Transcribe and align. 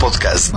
Podcast. 0.00 0.54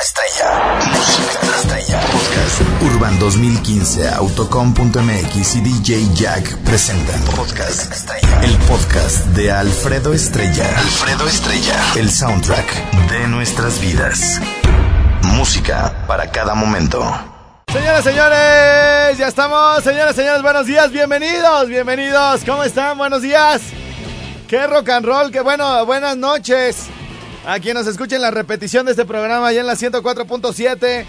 Estrella. 0.00 0.80
Música 0.92 1.56
estrella. 1.56 2.00
Podcast. 2.00 2.60
Urban 2.82 3.18
2015, 3.18 4.08
Autocom.mx 4.08 5.54
y 5.56 5.60
DJ 5.60 6.08
Jack 6.14 6.56
presentan. 6.64 7.20
Podcast 7.36 7.92
Estrella. 7.92 8.40
El 8.42 8.56
podcast 8.68 9.26
de 9.36 9.52
Alfredo 9.52 10.12
Estrella. 10.12 10.68
Alfredo 10.76 11.26
Estrella. 11.26 11.74
El 11.96 12.10
soundtrack 12.10 12.90
de 13.10 13.28
nuestras 13.28 13.80
vidas. 13.80 14.40
Música 15.22 16.04
para 16.06 16.30
cada 16.30 16.54
momento. 16.54 17.00
Señoras, 17.72 18.04
señores, 18.04 19.18
ya 19.18 19.28
estamos. 19.28 19.82
Señoras, 19.82 20.14
señores, 20.14 20.42
buenos 20.42 20.66
días, 20.66 20.90
bienvenidos, 20.90 21.68
bienvenidos. 21.68 22.42
¿Cómo 22.44 22.64
están? 22.64 22.98
Buenos 22.98 23.22
días. 23.22 23.62
Qué 24.48 24.66
rock 24.66 24.90
and 24.90 25.06
roll, 25.06 25.30
qué 25.30 25.40
bueno, 25.40 25.86
buenas 25.86 26.16
noches. 26.16 26.88
A 27.44 27.58
quien 27.58 27.74
nos 27.74 27.88
escuchen 27.88 28.22
la 28.22 28.30
repetición 28.30 28.86
de 28.86 28.92
este 28.92 29.04
programa 29.04 29.48
allá 29.48 29.60
en 29.60 29.66
la 29.66 29.74
104.7. 29.74 31.04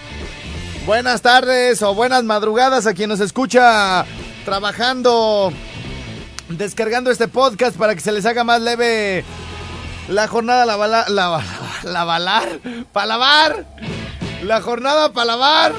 Buenas 0.85 1.21
tardes 1.21 1.81
o 1.83 1.93
buenas 1.93 2.23
madrugadas 2.23 2.87
a 2.87 2.93
quien 2.93 3.09
nos 3.09 3.19
escucha 3.19 4.03
trabajando, 4.43 5.53
descargando 6.49 7.11
este 7.11 7.27
podcast 7.27 7.77
para 7.77 7.93
que 7.93 8.01
se 8.01 8.11
les 8.11 8.25
haga 8.25 8.43
más 8.43 8.61
leve 8.61 9.23
la 10.09 10.27
jornada 10.27 10.65
la 10.65 10.75
bala, 10.75 11.05
la, 11.07 11.41
la 11.83 12.03
balar, 12.03 12.59
para 12.91 13.05
lavar. 13.05 13.65
La 14.41 14.59
jornada 14.59 15.13
para 15.13 15.25
lavar. 15.25 15.73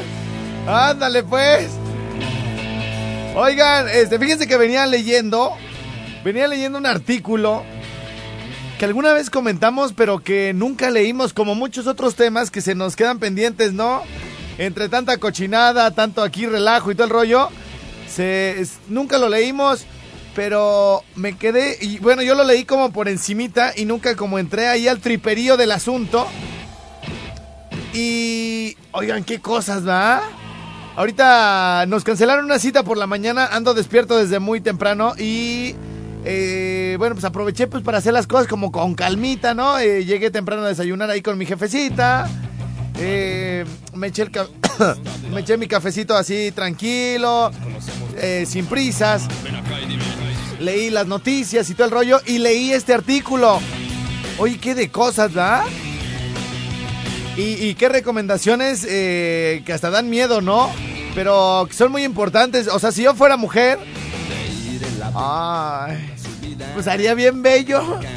Ándale 0.69 1.25
pues. 1.25 1.73
Oigan, 3.35 3.89
este, 3.89 4.21
fíjense 4.21 4.47
que 4.47 4.57
venía 4.57 4.87
leyendo, 4.87 5.53
venía 6.25 6.47
leyendo 6.47 6.79
un 6.79 6.87
artículo 6.87 7.65
alguna 8.85 9.13
vez 9.13 9.31
comentamos, 9.31 9.93
pero 9.93 10.21
que 10.21 10.53
nunca 10.55 10.91
leímos, 10.91 11.33
como 11.33 11.55
muchos 11.55 11.87
otros 11.87 12.15
temas 12.15 12.51
que 12.51 12.61
se 12.61 12.75
nos 12.75 12.97
quedan 12.97 13.19
pendientes, 13.19 13.73
¿no? 13.73 14.03
Entre 14.59 14.89
tanta 14.89 15.19
cochinada, 15.19 15.91
tanto 15.91 16.23
aquí 16.23 16.47
relajo 16.47 16.91
y 16.91 16.95
todo 16.95 17.07
el 17.07 17.11
rollo, 17.11 17.49
se, 18.09 18.65
nunca 18.89 19.19
lo 19.19 19.29
leímos, 19.29 19.85
pero 20.35 21.03
me 21.17 21.37
quedé, 21.37 21.79
y 21.81 21.99
bueno, 21.99 22.23
yo 22.23 22.35
lo 22.35 22.45
leí 22.45 22.65
como 22.65 22.93
por 22.93 23.09
encimita 23.09 23.73
y 23.77 23.85
nunca 23.85 24.17
como 24.17 24.39
entré 24.39 24.69
ahí 24.69 24.87
al 24.87 25.01
triperío 25.01 25.57
del 25.57 25.73
asunto. 25.73 26.27
Y, 27.93 28.77
oigan, 28.93 29.25
qué 29.25 29.41
cosas, 29.41 29.87
¿va? 29.87 30.23
Ahorita 30.97 31.87
nos 31.89 32.05
cancelaron 32.05 32.45
una 32.45 32.59
cita 32.59 32.83
por 32.85 32.99
la 32.99 33.07
mañana, 33.07 33.47
ando 33.47 33.75
despierto 33.75 34.17
desde 34.17 34.39
muy 34.39 34.61
temprano 34.61 35.15
y 35.19 35.75
eh, 36.27 36.97
bueno, 36.99 37.15
pues 37.15 37.25
aproveché 37.25 37.67
pues 37.67 37.83
para 37.83 37.99
hacer 37.99 38.15
las 38.15 38.27
cosas 38.27 38.47
como 38.47 38.73
con 38.73 38.95
calmita, 38.95 39.53
¿no? 39.53 39.79
Eh, 39.79 40.05
llegué 40.07 40.31
temprano 40.31 40.63
a 40.63 40.69
desayunar 40.69 41.11
ahí 41.11 41.21
con 41.21 41.37
mi 41.37 41.45
jefecita, 41.45 42.27
eh, 42.99 43.67
me, 43.93 44.07
eché 44.07 44.23
el 44.23 44.31
me 45.33 45.41
eché 45.41 45.59
mi 45.59 45.69
cafecito 45.69 46.17
así 46.17 46.51
tranquilo, 46.53 47.51
eh, 48.17 48.47
sin 48.49 48.65
prisas, 48.67 49.29
leí 50.61 50.89
las 50.89 51.07
noticias 51.07 51.69
y 51.69 51.75
todo 51.75 51.87
el 51.87 51.93
rollo 51.93 52.21
y 52.25 52.39
leí 52.39 52.73
este 52.73 52.95
artículo. 52.95 53.61
Oye, 54.39 54.59
qué 54.59 54.75
de 54.75 54.91
cosas, 54.91 55.35
¿verdad? 55.35 55.65
Y, 57.37 57.67
y 57.67 57.75
qué 57.75 57.89
recomendaciones 57.91 58.85
que 58.87 59.73
hasta 59.73 59.91
dan 59.91 60.09
miedo, 60.09 60.41
¿no? 60.41 60.71
Pero 61.15 61.67
que 61.69 61.75
son 61.77 61.93
muy 61.93 62.03
importantes. 62.03 62.67
O 62.69 62.79
sea, 62.79 62.93
si 62.93 63.03
yo 63.03 63.15
fuera 63.15 63.37
mujer, 63.37 63.79
ay, 65.15 66.14
pues 66.73 66.87
haría 66.87 67.15
bien 67.15 67.43
bello. 67.43 68.01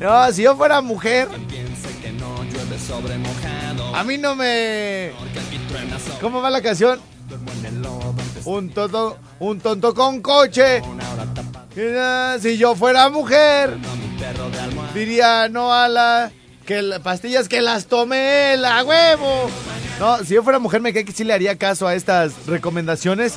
No, 0.00 0.32
si 0.32 0.44
yo 0.44 0.56
fuera 0.56 0.80
mujer, 0.80 1.28
a 3.94 4.02
mí 4.04 4.16
no 4.16 4.34
me... 4.34 5.12
¿Cómo 6.22 6.40
va 6.40 6.48
la 6.48 6.62
canción? 6.62 6.98
Un 8.46 8.70
tonto, 8.70 9.18
un 9.38 9.60
tonto 9.60 9.94
con 9.94 10.22
coche. 10.22 10.82
Si 12.40 12.56
yo 12.56 12.74
fuera 12.74 13.10
mujer, 13.10 13.76
diría 14.94 15.48
no 15.48 15.72
a 15.72 15.88
la 15.88 16.32
que 16.64 16.82
las 16.82 17.00
pastillas 17.00 17.48
que 17.48 17.60
las 17.60 17.86
tomé 17.86 18.56
la 18.56 18.82
huevo. 18.84 19.50
No, 19.98 20.18
si 20.24 20.34
yo 20.34 20.42
fuera 20.42 20.58
mujer 20.58 20.80
me 20.80 20.92
cae 20.92 21.04
que 21.04 21.12
sí 21.12 21.24
le 21.24 21.32
haría 21.34 21.58
caso 21.58 21.86
a 21.86 21.94
estas 21.94 22.46
recomendaciones 22.46 23.34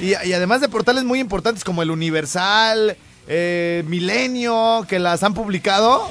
y, 0.00 0.10
y 0.10 0.32
además 0.32 0.60
de 0.60 0.68
portales 0.68 1.04
muy 1.04 1.20
importantes 1.20 1.62
como 1.62 1.82
el 1.82 1.90
Universal, 1.90 2.96
eh, 3.26 3.84
Milenio, 3.86 4.84
que 4.88 4.98
las 4.98 5.22
han 5.22 5.34
publicado, 5.34 6.08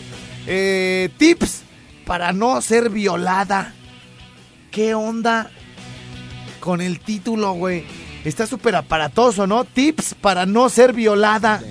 eh, 0.48 1.10
tips 1.18 1.64
para 2.06 2.34
no 2.34 2.62
ser 2.62 2.90
violada. 2.90 3.74
¿Qué 4.72 4.94
onda 4.94 5.50
con 6.60 6.82
el 6.82 7.00
título, 7.00 7.54
güey? 7.54 7.86
Está 8.24 8.48
súper 8.48 8.76
aparatoso, 8.76 9.48
¿no? 9.48 9.64
Tips 9.66 10.16
para 10.16 10.46
no 10.46 10.70
ser 10.70 10.94
violada. 10.94 11.62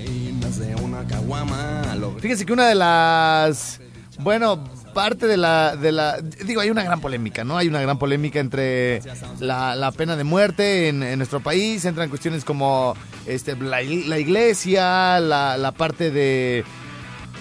Fíjense 2.21 2.47
que 2.47 2.53
una 2.53 2.69
de 2.69 2.75
las. 2.75 3.81
Bueno, 4.21 4.65
parte 4.94 5.27
de 5.27 5.37
la, 5.37 5.77
de 5.77 5.93
la. 5.93 6.19
Digo, 6.21 6.60
hay 6.60 6.71
una 6.71 6.82
gran 6.84 7.00
polémica, 7.00 7.44
¿no? 7.44 7.59
Hay 7.59 7.69
una 7.69 7.81
gran 7.82 7.99
polémica 7.99 8.41
entre 8.41 9.03
la, 9.41 9.75
la 9.77 9.93
pena 9.93 10.16
de 10.16 10.25
muerte 10.25 10.88
en, 10.88 11.03
en 11.03 11.19
nuestro 11.19 11.41
país. 11.41 11.84
Entran 11.84 12.09
cuestiones 12.09 12.44
como 12.44 12.97
este, 13.27 13.56
la, 13.56 13.83
ig- 13.83 14.06
la 14.06 14.19
iglesia, 14.19 15.21
la, 15.21 15.56
la 15.59 15.72
parte 15.72 16.10
de. 16.10 16.65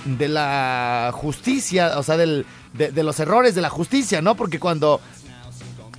de 0.05 0.27
la 0.27 1.11
justicia, 1.13 1.97
o 1.97 2.03
sea, 2.03 2.17
del, 2.17 2.45
de, 2.73 2.91
de 2.91 3.03
los 3.03 3.19
errores 3.19 3.55
de 3.55 3.61
la 3.61 3.69
justicia, 3.69 4.21
¿no? 4.21 4.35
Porque 4.35 4.59
cuando 4.59 4.99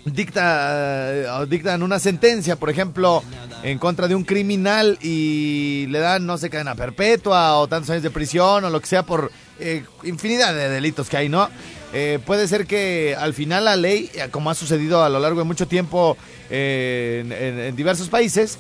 dicta, 0.05 1.13
eh, 1.43 1.47
dictan 1.49 1.83
una 1.83 1.99
sentencia, 1.99 2.57
por 2.57 2.71
ejemplo, 2.71 3.23
en 3.63 3.79
contra 3.79 4.09
de 4.09 4.15
un 4.15 4.25
criminal 4.25 4.99
y 5.01 5.87
le 5.89 5.99
dan, 5.99 6.27
no 6.27 6.37
sé, 6.39 6.51
cadena 6.51 6.75
perpetua 6.75 7.57
o 7.59 7.67
tantos 7.69 7.91
años 7.91 8.03
de 8.03 8.11
prisión 8.11 8.65
o 8.65 8.71
lo 8.71 8.81
que 8.81 8.87
sea 8.87 9.03
por 9.05 9.31
eh, 9.59 9.85
infinidad 10.03 10.55
de 10.55 10.69
delitos 10.69 11.09
que 11.09 11.17
hay, 11.17 11.29
¿no? 11.29 11.49
Eh, 11.93 12.19
puede 12.27 12.49
ser 12.49 12.67
que 12.67 13.17
al 13.19 13.35
final 13.35 13.65
la 13.67 13.77
ley, 13.77 14.11
como 14.33 14.51
ha 14.51 14.55
sucedido 14.55 15.03
a 15.05 15.09
lo 15.09 15.21
largo 15.21 15.39
de 15.39 15.45
mucho 15.45 15.67
tiempo 15.69 16.17
en, 16.51 17.31
en- 17.33 17.77
diversos 17.77 18.09
países, 18.09 18.59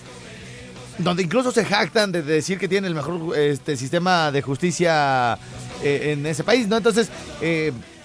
donde 0.98 1.24
incluso 1.24 1.50
se 1.50 1.64
jactan 1.64 2.12
de 2.12 2.22
decir 2.22 2.58
que 2.58 2.68
tienen 2.68 2.88
el 2.88 2.94
mejor 2.94 3.36
este, 3.36 3.76
sistema 3.76 4.30
de 4.30 4.40
justicia 4.40 5.36
en 5.82 6.24
ese 6.24 6.44
país, 6.44 6.68
¿no? 6.68 6.76
Entonces, 6.76 7.08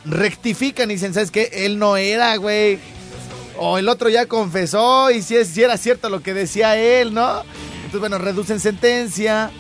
rectifican 0.06 0.90
y 0.90 0.96
dicen, 0.96 1.14
¿sabes 1.14 1.32
qué? 1.32 1.50
Él 1.54 1.78
no 1.78 1.96
era, 1.98 2.36
güey. 2.38 2.80
O 3.62 3.78
el 3.78 3.90
otro 3.90 4.08
ya 4.08 4.25
confesó 4.25 5.12
y 5.12 5.22
si, 5.22 5.36
era 5.62 5.75
cierto 5.75 6.09
lo 6.09 6.24
que 6.24 6.34
decía 6.34 6.78
él, 6.78 7.14
¿no? 7.14 7.44
Entonces, 7.75 8.00
bueno, 8.00 8.18
reducen 8.18 8.62
sentencia. 8.62 9.52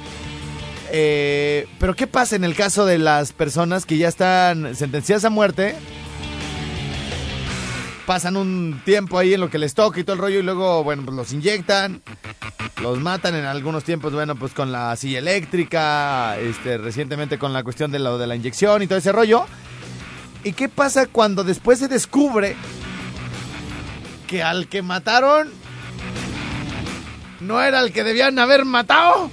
Eh, 0.91 1.67
pero 1.79 1.95
¿qué 1.95 2.07
pasa 2.07 2.37
en 2.37 2.45
el 2.45 2.55
caso 2.55 2.85
de 2.85 2.97
las 2.97 3.33
personas 3.33 3.85
que 3.85 3.97
ya 3.97 4.07
están 4.07 4.73
sentenciadas 4.73 5.25
a 5.25 5.29
muerte? 5.29 5.75
Pasan 8.05 8.37
un 8.37 8.81
tiempo 8.85 9.19
ahí 9.19 9.33
en 9.33 9.41
lo 9.41 9.49
que 9.49 9.57
les 9.57 9.73
toca 9.73 9.99
y 9.99 10.05
todo 10.05 10.13
el 10.13 10.21
rollo 10.21 10.39
y 10.39 10.43
luego, 10.43 10.81
bueno, 10.81 11.03
pues 11.03 11.17
los 11.17 11.33
inyectan, 11.33 12.01
los 12.81 12.99
matan 12.99 13.35
en 13.35 13.43
algunos 13.43 13.83
tiempos, 13.83 14.13
bueno, 14.13 14.37
pues 14.37 14.53
con 14.53 14.71
la 14.71 14.95
silla 14.95 15.19
eléctrica, 15.19 16.39
este, 16.39 16.77
recientemente 16.77 17.37
con 17.37 17.51
la 17.51 17.63
cuestión 17.63 17.91
de 17.91 17.99
lo 17.99 18.17
de 18.17 18.27
la 18.27 18.37
inyección 18.37 18.81
y 18.81 18.87
todo 18.87 18.97
ese 18.97 19.11
rollo. 19.11 19.45
¿Y 20.45 20.53
qué 20.53 20.69
pasa 20.69 21.05
cuando 21.05 21.43
después 21.43 21.79
se 21.79 21.89
descubre 21.89 22.55
que 24.29 24.43
al 24.43 24.67
que 24.67 24.83
mataron 24.83 25.49
no 27.39 27.61
era 27.61 27.79
el 27.79 27.91
que 27.91 28.03
debían 28.03 28.37
haber 28.37 28.63
matado? 28.63 29.31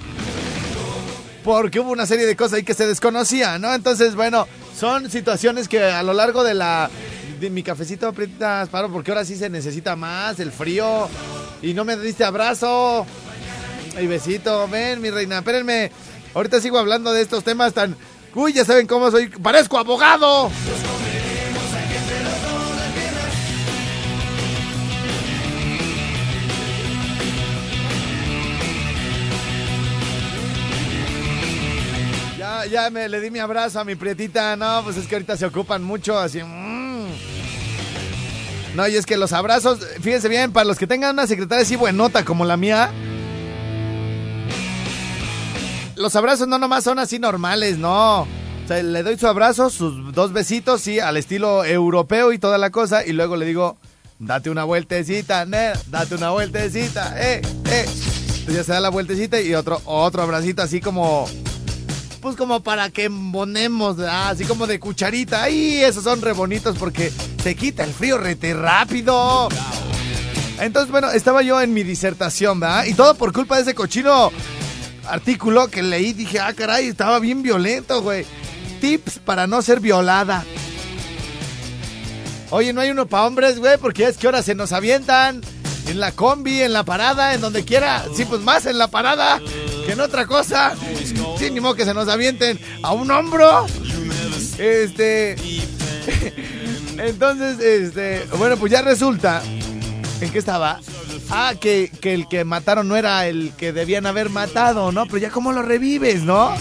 Porque 1.43 1.79
hubo 1.79 1.91
una 1.91 2.07
serie 2.07 2.25
de 2.25 2.35
cosas 2.35 2.53
ahí 2.53 2.63
que 2.63 2.73
se 2.73 2.87
desconocían, 2.87 3.61
¿no? 3.61 3.73
Entonces, 3.73 4.15
bueno, 4.15 4.47
son 4.75 5.11
situaciones 5.11 5.67
que 5.67 5.83
a 5.83 6.01
lo 6.01 6.13
largo 6.13 6.43
de 6.43 6.55
la... 6.55 6.89
De 7.39 7.51
mi 7.51 7.61
cafecito 7.61 8.07
aprietas, 8.07 8.69
paro, 8.69 8.91
porque 8.91 9.11
ahora 9.11 9.23
sí 9.23 9.35
se 9.35 9.47
necesita 9.47 9.95
más, 9.95 10.39
el 10.39 10.51
frío. 10.51 11.07
Y 11.61 11.75
no 11.75 11.85
me 11.85 11.95
diste 11.95 12.23
abrazo. 12.23 13.05
Y 14.01 14.07
besito, 14.07 14.67
ven, 14.67 14.99
mi 14.99 15.11
reina, 15.11 15.37
espérenme. 15.37 15.91
Ahorita 16.33 16.59
sigo 16.59 16.79
hablando 16.79 17.13
de 17.13 17.21
estos 17.21 17.43
temas 17.43 17.73
tan... 17.73 17.95
Uy, 18.33 18.53
ya 18.53 18.65
saben 18.65 18.87
cómo 18.87 19.11
soy. 19.11 19.27
¡Parezco 19.29 19.77
abogado! 19.77 20.49
Ya 32.67 32.89
me 32.89 33.09
le 33.09 33.19
di 33.19 33.31
mi 33.31 33.39
abrazo 33.39 33.79
a 33.79 33.83
mi 33.83 33.95
prietita. 33.95 34.55
No, 34.55 34.81
pues 34.83 34.97
es 34.97 35.07
que 35.07 35.15
ahorita 35.15 35.37
se 35.37 35.45
ocupan 35.45 35.83
mucho, 35.83 36.17
así. 36.17 36.41
mm. 36.43 37.07
No, 38.75 38.87
y 38.87 38.95
es 38.95 39.05
que 39.07 39.17
los 39.17 39.33
abrazos, 39.33 39.79
fíjense 40.01 40.29
bien, 40.29 40.51
para 40.53 40.65
los 40.65 40.77
que 40.77 40.85
tengan 40.85 41.13
una 41.13 41.25
secretaria 41.25 41.63
así 41.63 41.75
buenota 41.75 42.23
como 42.23 42.45
la 42.45 42.57
mía, 42.57 42.91
los 45.95 46.15
abrazos 46.15 46.47
no 46.47 46.59
nomás 46.59 46.83
son 46.83 46.99
así 46.99 47.17
normales, 47.17 47.79
no. 47.79 48.21
O 48.21 48.67
sea, 48.67 48.83
le 48.83 49.01
doy 49.01 49.17
su 49.17 49.25
abrazo, 49.27 49.71
sus 49.71 50.13
dos 50.13 50.31
besitos, 50.31 50.81
sí, 50.81 50.99
al 50.99 51.17
estilo 51.17 51.65
europeo 51.65 52.33
y 52.33 52.37
toda 52.37 52.59
la 52.59 52.69
cosa, 52.69 53.03
y 53.03 53.13
luego 53.13 53.35
le 53.35 53.47
digo, 53.47 53.77
date 54.19 54.49
una 54.51 54.63
vueltecita, 54.63 55.45
nena, 55.45 55.73
date 55.87 56.13
una 56.13 56.29
vueltecita, 56.29 57.15
eh, 57.17 57.41
eh. 57.71 57.85
Entonces 57.87 58.55
ya 58.55 58.63
se 58.63 58.73
da 58.73 58.79
la 58.79 58.89
vueltecita 58.89 59.41
y 59.41 59.55
otro, 59.55 59.81
otro 59.85 60.21
abracito 60.21 60.61
así 60.61 60.81
como, 60.81 61.27
pues 62.27 62.35
como 62.35 62.61
para 62.61 62.89
que 62.89 63.05
embonemos, 63.05 63.99
así 63.99 64.43
como 64.43 64.67
de 64.67 64.81
cucharita. 64.81 65.43
¡Ay! 65.43 65.77
Esos 65.77 66.03
son 66.03 66.21
re 66.21 66.33
bonitos 66.33 66.77
porque 66.77 67.09
se 67.41 67.55
quita 67.55 67.85
el 67.85 67.93
frío 67.93 68.17
rete 68.17 68.53
rápido. 68.53 69.47
Entonces, 70.59 70.91
bueno, 70.91 71.09
estaba 71.11 71.41
yo 71.41 71.61
en 71.61 71.73
mi 71.73 71.83
disertación, 71.83 72.59
¿verdad? 72.59 72.83
Y 72.83 72.95
todo 72.95 73.15
por 73.15 73.31
culpa 73.31 73.55
de 73.55 73.61
ese 73.61 73.75
cochino 73.75 74.29
artículo 75.07 75.69
que 75.69 75.81
leí. 75.81 76.11
Dije, 76.11 76.41
ah, 76.41 76.51
caray, 76.53 76.87
estaba 76.87 77.19
bien 77.19 77.43
violento, 77.43 78.01
güey. 78.01 78.25
Tips 78.81 79.19
para 79.19 79.47
no 79.47 79.61
ser 79.61 79.79
violada. 79.79 80.43
Oye, 82.49 82.73
no 82.73 82.81
hay 82.81 82.89
uno 82.89 83.05
para 83.05 83.25
hombres, 83.25 83.57
güey, 83.57 83.77
porque 83.77 84.03
es 84.03 84.17
que 84.17 84.27
ahora 84.27 84.43
se 84.43 84.53
nos 84.53 84.73
avientan. 84.73 85.41
En 85.87 86.01
la 86.01 86.11
combi, 86.11 86.61
en 86.61 86.73
la 86.73 86.83
parada, 86.83 87.33
en 87.33 87.39
donde 87.39 87.63
quiera. 87.63 88.03
Sí, 88.13 88.25
pues 88.25 88.41
más 88.41 88.65
en 88.65 88.77
la 88.77 88.89
parada 88.89 89.39
que 89.85 89.93
en 89.93 90.01
otra 90.01 90.25
cosa. 90.25 90.75
Sí, 91.37 91.51
ni 91.51 91.59
modo 91.59 91.75
que 91.75 91.85
se 91.85 91.93
nos 91.93 92.07
avienten 92.07 92.59
a 92.83 92.93
un 92.93 93.09
hombro. 93.11 93.65
Este. 94.57 95.35
Entonces, 96.97 97.59
este. 97.59 98.25
Bueno, 98.37 98.57
pues 98.57 98.71
ya 98.71 98.81
resulta. 98.81 99.41
¿En 100.21 100.31
qué 100.31 100.39
estaba? 100.39 100.79
Ah, 101.29 101.53
que, 101.59 101.91
que 102.01 102.13
el 102.13 102.27
que 102.27 102.43
mataron 102.43 102.87
no 102.87 102.95
era 102.95 103.27
el 103.27 103.51
que 103.57 103.73
debían 103.73 104.05
haber 104.05 104.29
matado, 104.29 104.91
¿no? 104.91 105.05
Pero 105.05 105.17
ya 105.17 105.29
cómo 105.29 105.51
lo 105.51 105.61
revives, 105.61 106.23
¿no? 106.23 106.55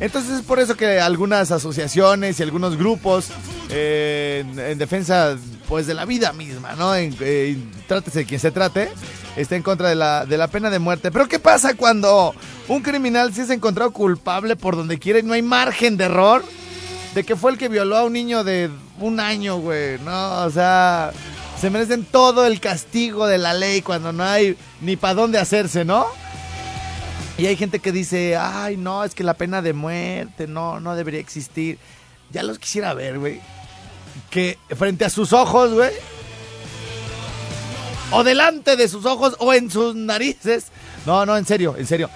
Entonces 0.00 0.38
es 0.38 0.42
por 0.42 0.58
eso 0.58 0.76
que 0.76 1.00
algunas 1.00 1.50
asociaciones 1.50 2.38
y 2.38 2.42
algunos 2.42 2.76
grupos 2.76 3.28
eh, 3.70 4.44
en, 4.46 4.58
en 4.58 4.78
defensa 4.78 5.36
pues 5.68 5.86
de 5.86 5.94
la 5.94 6.04
vida 6.04 6.32
misma, 6.32 6.74
¿no? 6.74 6.94
En, 6.94 7.14
eh, 7.20 7.56
trátese 7.86 8.20
de 8.20 8.24
quien 8.26 8.40
se 8.40 8.50
trate, 8.50 8.90
está 9.36 9.56
en 9.56 9.62
contra 9.62 9.88
de 9.88 9.94
la, 9.94 10.26
de 10.26 10.38
la 10.38 10.48
pena 10.48 10.70
de 10.70 10.78
muerte. 10.78 11.10
Pero 11.10 11.28
¿qué 11.28 11.38
pasa 11.38 11.74
cuando 11.74 12.34
un 12.68 12.82
criminal 12.82 13.32
se 13.34 13.42
es 13.42 13.50
encontrado 13.50 13.92
culpable 13.92 14.56
por 14.56 14.76
donde 14.76 14.98
quiera 14.98 15.18
y 15.18 15.22
no 15.22 15.32
hay 15.32 15.42
margen 15.42 15.96
de 15.96 16.04
error? 16.04 16.44
De 17.14 17.24
que 17.24 17.36
fue 17.36 17.52
el 17.52 17.58
que 17.58 17.68
violó 17.68 17.96
a 17.96 18.04
un 18.04 18.12
niño 18.12 18.44
de 18.44 18.70
un 18.98 19.20
año, 19.20 19.58
güey, 19.58 19.98
¿no? 20.00 20.42
O 20.44 20.50
sea, 20.50 21.12
se 21.60 21.70
merecen 21.70 22.04
todo 22.04 22.46
el 22.46 22.60
castigo 22.60 23.26
de 23.26 23.38
la 23.38 23.54
ley 23.54 23.82
cuando 23.82 24.12
no 24.12 24.24
hay 24.24 24.56
ni 24.80 24.96
para 24.96 25.14
dónde 25.14 25.38
hacerse, 25.38 25.84
¿no? 25.84 26.06
Y 27.36 27.46
hay 27.46 27.56
gente 27.56 27.80
que 27.80 27.90
dice, 27.90 28.36
ay, 28.36 28.76
no, 28.76 29.02
es 29.04 29.14
que 29.14 29.24
la 29.24 29.34
pena 29.34 29.60
de 29.60 29.72
muerte 29.72 30.46
no, 30.46 30.78
no 30.78 30.94
debería 30.94 31.20
existir. 31.20 31.78
Ya 32.30 32.42
los 32.42 32.58
quisiera 32.58 32.94
ver, 32.94 33.18
güey. 33.18 33.40
Que 34.30 34.58
frente 34.76 35.04
a 35.04 35.10
sus 35.10 35.32
ojos, 35.32 35.72
güey. 35.72 35.90
O 38.14 38.24
delante 38.24 38.76
de 38.76 38.88
sus 38.88 39.04
ojos 39.06 39.36
o 39.38 39.52
en 39.52 39.70
sus 39.70 39.94
narices. 39.94 40.66
No, 41.06 41.24
no, 41.26 41.36
en 41.36 41.44
serio, 41.46 41.74
en 41.78 41.86
serio. 41.86 42.08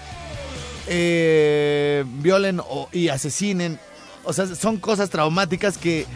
Eh, 0.86 2.04
violen 2.06 2.60
o- 2.60 2.88
y 2.92 3.08
asesinen. 3.08 3.78
O 4.24 4.32
sea, 4.32 4.46
son 4.54 4.78
cosas 4.78 5.10
traumáticas 5.10 5.78
que 5.78 6.06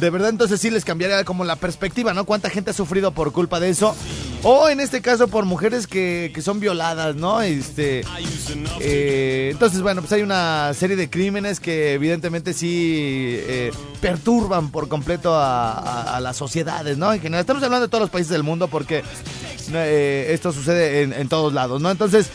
de 0.00 0.10
verdad 0.10 0.28
entonces 0.28 0.60
sí 0.60 0.70
les 0.70 0.84
cambiaría 0.84 1.24
como 1.24 1.44
la 1.44 1.56
perspectiva, 1.56 2.12
¿no? 2.14 2.24
¿Cuánta 2.24 2.50
gente 2.50 2.70
ha 2.70 2.74
sufrido 2.74 3.12
por 3.12 3.32
culpa 3.32 3.60
de 3.60 3.70
eso? 3.70 3.94
O 4.42 4.68
en 4.68 4.80
este 4.80 5.00
caso 5.00 5.28
por 5.28 5.46
mujeres 5.46 5.86
que, 5.86 6.30
que 6.34 6.42
son 6.42 6.60
violadas, 6.60 7.16
¿no? 7.16 7.40
Este, 7.40 8.04
eh, 8.80 9.48
entonces, 9.52 9.80
bueno, 9.80 10.02
pues 10.02 10.12
hay 10.12 10.22
una 10.22 10.72
serie 10.74 10.96
de 10.96 11.08
crímenes 11.08 11.60
que 11.60 11.94
evidentemente 11.94 12.52
sí 12.52 13.36
eh, 13.38 13.70
perturban 14.02 14.70
por 14.70 14.88
completo 14.88 15.32
a, 15.34 16.18
las 16.20 16.36
sociedades, 16.36 16.98
¿no? 16.98 17.12
En 17.12 17.20
general, 17.20 17.40
estamos 17.40 17.62
hablando 17.62 17.86
de 17.86 17.90
todos 17.90 18.02
los 18.02 18.10
países 18.10 18.30
del 18.30 18.42
mundo 18.42 18.68
porque 18.68 19.02
eh, 19.72 20.26
esto 20.30 20.52
sucede 20.52 21.02
en, 21.02 21.12
en 21.12 21.28
todos 21.28 21.52
lados, 21.52 21.80
¿no? 21.80 21.90
Entonces, 21.90 22.28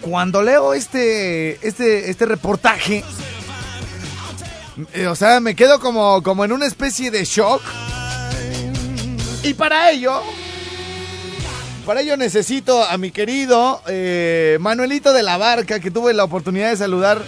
cuando 0.00 0.42
leo 0.42 0.74
este, 0.74 1.66
este, 1.66 2.10
este 2.10 2.26
reportaje, 2.26 3.04
eh, 4.92 5.06
o 5.06 5.14
sea, 5.14 5.40
me 5.40 5.54
quedo 5.54 5.80
como, 5.80 6.22
como 6.22 6.44
en 6.44 6.52
una 6.52 6.66
especie 6.66 7.10
de 7.10 7.24
shock. 7.24 7.62
Y 9.42 9.54
para 9.54 9.90
ello, 9.90 10.22
para 11.86 12.02
ello 12.02 12.16
necesito 12.16 12.84
a 12.84 12.96
mi 12.98 13.10
querido 13.10 13.82
eh, 13.86 14.58
Manuelito 14.60 15.12
de 15.12 15.22
la 15.22 15.38
Barca, 15.38 15.80
que 15.80 15.90
tuve 15.90 16.12
la 16.12 16.24
oportunidad 16.24 16.70
de 16.70 16.76
saludar 16.76 17.22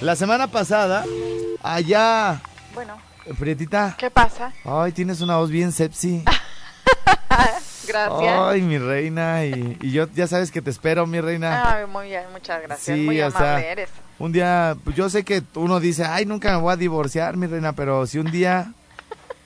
la 0.00 0.16
semana 0.16 0.46
pasada. 0.48 1.04
Allá, 1.62 2.40
Bueno, 2.74 2.96
Prietita. 3.38 3.94
¿qué 3.98 4.10
pasa? 4.10 4.52
Ay, 4.64 4.92
tienes 4.92 5.20
una 5.20 5.36
voz 5.36 5.50
bien 5.50 5.72
sepsi. 5.72 6.24
Gracias. 7.86 8.34
Ay, 8.40 8.60
mi 8.62 8.78
reina. 8.78 9.44
Y, 9.46 9.78
y 9.80 9.92
yo 9.92 10.06
ya 10.14 10.26
sabes 10.26 10.50
que 10.50 10.60
te 10.62 10.70
espero, 10.70 11.06
mi 11.06 11.20
reina. 11.20 11.74
Ay, 11.78 11.86
muy 11.86 12.06
bien, 12.08 12.24
muchas 12.32 12.60
gracias. 12.62 12.96
Sí, 12.96 13.02
muy 13.04 13.20
amable 13.20 13.38
sea, 13.62 13.70
eres. 13.72 13.88
Un 14.18 14.32
día, 14.32 14.76
yo 14.96 15.08
sé 15.08 15.24
que 15.24 15.42
uno 15.54 15.78
dice, 15.80 16.04
ay, 16.04 16.26
nunca 16.26 16.50
me 16.52 16.56
voy 16.62 16.72
a 16.72 16.76
divorciar, 16.76 17.36
mi 17.36 17.46
reina, 17.46 17.72
pero 17.72 18.04
si 18.06 18.18
un 18.18 18.30
día, 18.32 18.72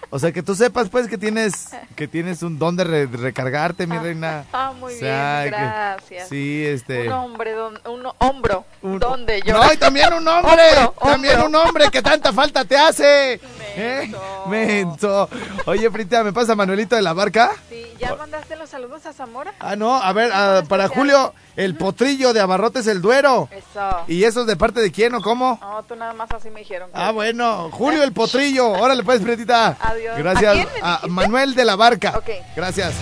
o 0.09 0.19
sea, 0.19 0.33
que 0.33 0.43
tú 0.43 0.55
sepas, 0.55 0.89
pues, 0.89 1.09
que 1.09 1.19
tienes, 1.19 1.69
que 1.95 2.09
tienes 2.09 2.43
un 2.43 2.59
don 2.59 2.77
de 2.77 2.85
re- 2.85 3.07
recargarte, 3.07 3.87
mi 3.87 3.99
reina. 3.99 4.45
Ah, 4.53 4.73
muy 4.79 4.95
O 4.95 4.97
sea, 4.99 5.41
bien, 5.43 5.53
que- 5.55 5.61
gracias. 5.61 6.29
sí, 6.31 6.65
este. 6.67 7.07
Un 7.09 7.13
hombre, 7.13 7.53
don- 7.53 7.79
un 7.87 8.07
hombro, 8.19 8.65
un- 8.81 8.99
donde 8.99 9.43
yo. 9.43 9.55
No, 9.59 9.73
y 9.73 9.77
también 9.77 10.13
un 10.15 10.27
hombre, 10.27 10.63
Hombro, 10.79 10.95
también 11.03 11.41
hombro. 11.41 11.61
un 11.61 11.67
hombre 11.69 11.85
que 11.91 12.01
tanta 12.01 12.33
falta 12.33 12.65
te 12.65 12.77
hace. 12.79 13.41
¿Eh? 13.77 14.11
Menso. 14.11 14.47
Menso. 14.49 15.29
Oye, 15.67 15.91
Frita, 15.91 16.23
¿me 16.25 16.33
pasa 16.33 16.55
Manuelito 16.55 16.95
de 16.97 17.01
la 17.03 17.13
Barca? 17.15 17.51
Sí, 17.71 17.83
¿ya 17.99 18.15
mandaste 18.17 18.57
los 18.57 18.69
saludos 18.69 19.05
a 19.07 19.13
Zamora? 19.15 19.53
Ah, 19.61 19.77
no, 19.77 19.97
a 19.97 20.13
ver, 20.13 20.31
ah, 20.35 20.63
para. 20.69 20.89
Julio, 20.89 21.33
el 21.57 21.77
potrillo 21.77 22.33
de 22.33 22.41
Abarrotes 22.41 22.87
el 22.87 23.03
Duero. 23.03 23.49
Eso. 23.51 23.91
¿Y 24.09 24.25
eso 24.25 24.41
es 24.43 24.47
de 24.47 24.57
parte 24.57 24.81
de 24.81 24.91
quién 24.91 25.15
o 25.15 25.21
cómo? 25.21 25.59
No, 25.61 25.83
tú 25.85 25.95
nada 25.97 26.13
más 26.15 26.31
así 26.33 26.51
me 26.51 26.61
dijeron. 26.61 26.91
que- 26.91 26.97
Ah, 26.99 27.11
bueno, 27.13 27.69
Julio 27.73 28.03
el 28.03 28.13
potrillo. 28.13 28.71
Órale, 28.71 29.03
pues, 29.05 29.21
Prietita. 29.21 29.77
Adiós. 29.81 30.17
Gracias. 30.19 30.67
¿A? 30.83 31.01
Manuel 31.09 31.55
de 31.55 31.65
la 31.65 31.77
Barca. 31.77 32.15
Ok. 32.17 32.31
Gracias. 32.57 32.95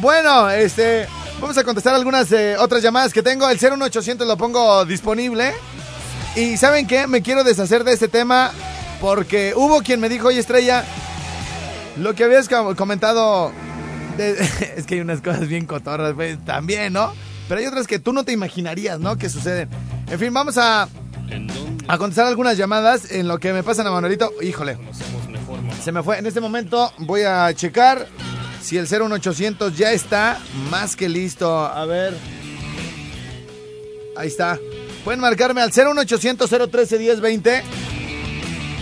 Bueno, 0.00 0.48
este. 0.50 1.06
Vamos 1.40 1.56
a 1.56 1.64
contestar 1.64 1.94
algunas 1.94 2.30
eh, 2.32 2.56
otras 2.58 2.82
llamadas 2.82 3.12
que 3.12 3.22
tengo. 3.22 3.48
El 3.48 3.58
01800 3.58 4.26
lo 4.26 4.36
pongo 4.36 4.84
disponible. 4.84 5.54
Y 6.36 6.56
¿saben 6.56 6.86
qué? 6.86 7.06
Me 7.06 7.22
quiero 7.22 7.44
deshacer 7.44 7.82
de 7.84 7.92
este 7.94 8.08
tema 8.08 8.52
porque 9.00 9.52
hubo 9.56 9.80
quien 9.82 10.00
me 10.00 10.08
dijo, 10.08 10.28
oye, 10.28 10.38
Estrella, 10.38 10.84
lo 11.96 12.14
que 12.14 12.24
habías 12.24 12.48
com- 12.48 12.74
comentado. 12.74 13.52
De- 14.22 14.74
es 14.76 14.86
que 14.86 14.94
hay 14.96 15.00
unas 15.00 15.20
cosas 15.20 15.48
bien 15.48 15.66
cotorras, 15.66 16.14
pues, 16.14 16.44
también, 16.44 16.92
¿no? 16.92 17.12
Pero 17.48 17.60
hay 17.60 17.66
otras 17.66 17.86
que 17.86 17.98
tú 17.98 18.12
no 18.12 18.24
te 18.24 18.32
imaginarías, 18.32 19.00
¿no? 19.00 19.16
Que 19.16 19.28
suceden. 19.28 19.68
En 20.08 20.18
fin, 20.18 20.32
vamos 20.32 20.56
a, 20.58 20.88
a 21.88 21.98
contestar 21.98 22.26
algunas 22.26 22.56
llamadas 22.56 23.10
en 23.10 23.26
lo 23.28 23.38
que 23.38 23.52
me 23.52 23.62
pasan 23.62 23.86
a 23.86 23.90
Manuelito. 23.90 24.32
Híjole. 24.42 24.78
Se 25.82 25.90
me 25.92 26.02
fue. 26.02 26.18
En 26.18 26.26
este 26.26 26.40
momento 26.40 26.92
voy 26.98 27.22
a 27.22 27.52
checar 27.54 28.06
si 28.62 28.76
el 28.76 28.86
01800 28.86 29.76
ya 29.76 29.90
está 29.92 30.38
más 30.70 30.94
que 30.94 31.08
listo. 31.08 31.64
A 31.66 31.84
ver. 31.86 32.14
Ahí 34.16 34.28
está. 34.28 34.58
Pueden 35.04 35.20
marcarme 35.20 35.62
al 35.62 35.70
01800 35.72 36.48
013 36.70 36.98
1020 36.98 37.62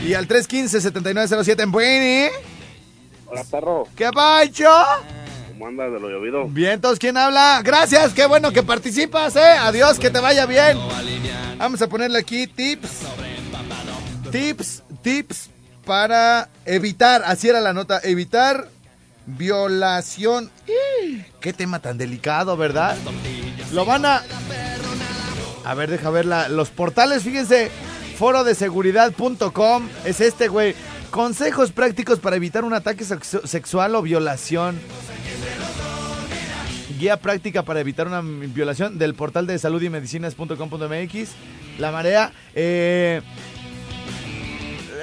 y 0.06 0.14
al 0.14 0.26
315 0.26 0.80
7907 0.80 1.62
en 1.62 1.70
Bueni. 1.72 2.28
Hola, 3.26 3.44
perro. 3.50 3.84
¿Qué 3.94 4.10
pacho? 4.12 4.68
¿Cómo 5.58 5.66
andas 5.66 5.90
de 5.92 5.98
lo 5.98 6.08
llovido? 6.08 6.44
Bien, 6.46 6.80
todos, 6.80 7.00
¿quién 7.00 7.16
habla? 7.16 7.60
Gracias, 7.64 8.12
qué 8.14 8.26
bueno 8.26 8.52
que 8.52 8.62
participas, 8.62 9.34
¿eh? 9.34 9.40
Adiós, 9.60 9.98
que 9.98 10.08
te 10.08 10.20
vaya 10.20 10.46
bien. 10.46 10.78
Vamos 11.58 11.82
a 11.82 11.88
ponerle 11.88 12.20
aquí 12.20 12.46
tips. 12.46 12.88
Tips, 14.30 14.84
tips 15.02 15.50
para 15.84 16.48
evitar, 16.64 17.24
así 17.26 17.48
era 17.48 17.60
la 17.60 17.72
nota, 17.72 18.00
evitar 18.04 18.68
violación. 19.26 20.48
Qué 21.40 21.52
tema 21.52 21.80
tan 21.80 21.98
delicado, 21.98 22.56
¿verdad? 22.56 22.96
Lo 23.72 23.84
van 23.84 24.06
a... 24.06 24.22
A 25.64 25.74
ver, 25.74 25.90
deja 25.90 26.08
ver 26.10 26.24
los 26.50 26.70
portales, 26.70 27.24
fíjense, 27.24 27.70
forodeseguridad.com 28.16 29.88
es 30.04 30.20
este, 30.20 30.46
güey. 30.46 30.76
Consejos 31.10 31.72
prácticos 31.72 32.20
para 32.20 32.36
evitar 32.36 32.64
un 32.64 32.74
ataque 32.74 33.04
sexu- 33.04 33.44
sexual 33.44 33.94
o 33.96 34.02
violación. 34.02 34.78
Guía 36.98 37.16
práctica 37.18 37.62
para 37.62 37.80
evitar 37.80 38.06
una 38.06 38.20
violación 38.22 38.98
del 38.98 39.14
portal 39.14 39.46
de 39.46 39.58
salud 39.58 39.80
y 39.82 39.88
medicinas.com.mx. 39.90 41.28
La 41.78 41.92
marea. 41.92 42.32
Eh, 42.54 43.20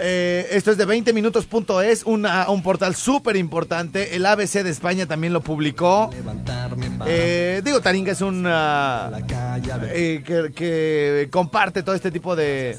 eh, 0.02 0.48
esto 0.52 0.72
es 0.72 0.78
de 0.78 0.84
20 0.86 1.14
minutos.es, 1.14 2.04
una- 2.04 2.50
un 2.50 2.62
portal 2.62 2.96
súper 2.96 3.38
importante. 3.38 4.16
El 4.18 4.26
ABC 4.26 4.62
de 4.64 4.70
España 4.70 5.06
también 5.06 5.32
lo 5.32 5.40
publicó. 5.42 6.10
Eh, 7.08 7.62
digo, 7.64 7.80
Taringa 7.80 8.12
es 8.12 8.20
un 8.20 8.46
eh, 9.94 10.22
que, 10.26 10.52
que 10.54 11.30
comparte 11.32 11.82
todo 11.82 11.96
este 11.96 12.12
tipo 12.12 12.36
de, 12.36 12.78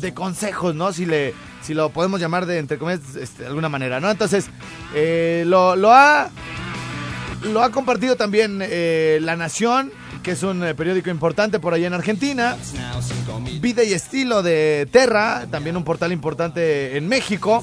de 0.00 0.14
consejos, 0.14 0.74
¿no? 0.74 0.92
Si 0.92 1.04
le 1.04 1.34
si 1.62 1.74
lo 1.74 1.90
podemos 1.90 2.20
llamar 2.20 2.46
de 2.46 2.58
entre 2.58 2.78
comillas 2.78 3.16
este, 3.16 3.42
de 3.42 3.48
alguna 3.48 3.68
manera, 3.68 3.98
¿no? 3.98 4.08
Entonces 4.08 4.46
eh, 4.94 5.42
lo, 5.48 5.74
lo 5.74 5.92
ha 5.92 6.30
lo 7.52 7.62
ha 7.62 7.70
compartido 7.70 8.16
también 8.16 8.60
eh, 8.62 9.18
La 9.22 9.36
Nación, 9.36 9.92
que 10.22 10.32
es 10.32 10.42
un 10.42 10.64
eh, 10.64 10.74
periódico 10.74 11.10
importante 11.10 11.58
por 11.58 11.74
allá 11.74 11.86
en 11.86 11.94
Argentina. 11.94 12.56
Vida 13.60 13.84
y 13.84 13.92
Estilo 13.92 14.42
de 14.42 14.88
Terra, 14.90 15.46
también 15.50 15.76
un 15.76 15.84
portal 15.84 16.12
importante 16.12 16.96
en 16.96 17.08
México. 17.08 17.62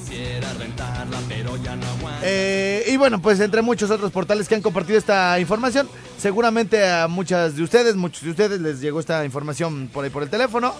Eh, 2.22 2.84
y 2.88 2.96
bueno, 2.96 3.20
pues 3.20 3.40
entre 3.40 3.62
muchos 3.62 3.90
otros 3.90 4.10
portales 4.10 4.48
que 4.48 4.54
han 4.54 4.62
compartido 4.62 4.98
esta 4.98 5.38
información, 5.38 5.88
seguramente 6.18 6.88
a 6.88 7.06
muchas 7.08 7.56
de 7.56 7.62
ustedes, 7.62 7.96
muchos 7.96 8.22
de 8.22 8.30
ustedes 8.30 8.60
les 8.60 8.80
llegó 8.80 9.00
esta 9.00 9.24
información 9.24 9.90
por 9.92 10.04
ahí 10.04 10.10
por 10.10 10.22
el 10.22 10.30
teléfono, 10.30 10.74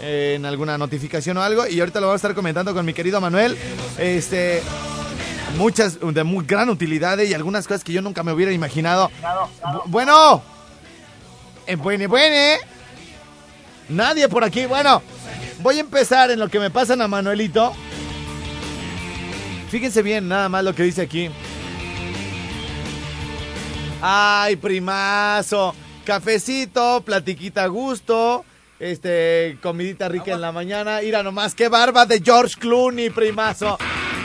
eh, 0.00 0.34
en 0.36 0.46
alguna 0.46 0.78
notificación 0.78 1.36
o 1.36 1.42
algo, 1.42 1.66
y 1.66 1.80
ahorita 1.80 2.00
lo 2.00 2.06
vamos 2.06 2.22
a 2.24 2.26
estar 2.28 2.34
comentando 2.34 2.72
con 2.72 2.86
mi 2.86 2.94
querido 2.94 3.20
Manuel. 3.20 3.56
Este, 3.98 4.62
muchas 5.56 5.98
de 6.00 6.24
muy 6.24 6.44
gran 6.44 6.68
utilidad 6.70 7.18
y 7.18 7.34
algunas 7.34 7.66
cosas 7.66 7.84
que 7.84 7.92
yo 7.92 8.02
nunca 8.02 8.22
me 8.22 8.32
hubiera 8.32 8.52
imaginado. 8.52 9.10
Bu- 9.62 9.82
Bueno, 9.86 10.42
eh, 11.66 11.76
bueno, 11.76 12.08
bueno, 12.08 12.58
nadie 13.88 14.28
por 14.28 14.44
aquí. 14.44 14.66
Bueno, 14.66 15.02
voy 15.60 15.76
a 15.78 15.80
empezar 15.80 16.30
en 16.30 16.38
lo 16.38 16.48
que 16.48 16.58
me 16.58 16.70
pasan 16.70 17.02
a 17.02 17.08
Manuelito. 17.08 17.72
Fíjense 19.70 20.02
bien, 20.02 20.26
nada 20.28 20.48
más 20.48 20.64
lo 20.64 20.74
que 20.74 20.82
dice 20.82 21.02
aquí. 21.02 21.30
Ay, 24.02 24.56
primazo. 24.56 25.74
Cafecito, 26.04 27.02
platiquita 27.04 27.64
a 27.64 27.66
gusto. 27.66 28.44
Este, 28.80 29.58
comidita 29.62 30.08
rica 30.08 30.32
en 30.32 30.40
la 30.40 30.52
mañana. 30.52 31.00
Mira 31.02 31.22
nomás, 31.22 31.54
qué 31.54 31.68
barba 31.68 32.06
de 32.06 32.20
George 32.24 32.56
Clooney, 32.58 33.10
primazo. 33.10 33.76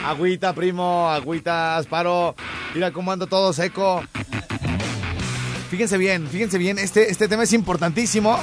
Agüita, 0.06 0.52
primo, 0.54 1.08
agüita, 1.10 1.76
asparo. 1.76 2.34
Mira 2.74 2.92
cómo 2.92 3.10
ando 3.10 3.26
todo 3.26 3.52
seco. 3.52 4.02
Fíjense 5.70 5.98
bien, 5.98 6.28
fíjense 6.28 6.58
bien, 6.58 6.78
este, 6.78 7.10
este 7.10 7.26
tema 7.26 7.42
es 7.42 7.52
importantísimo. 7.52 8.38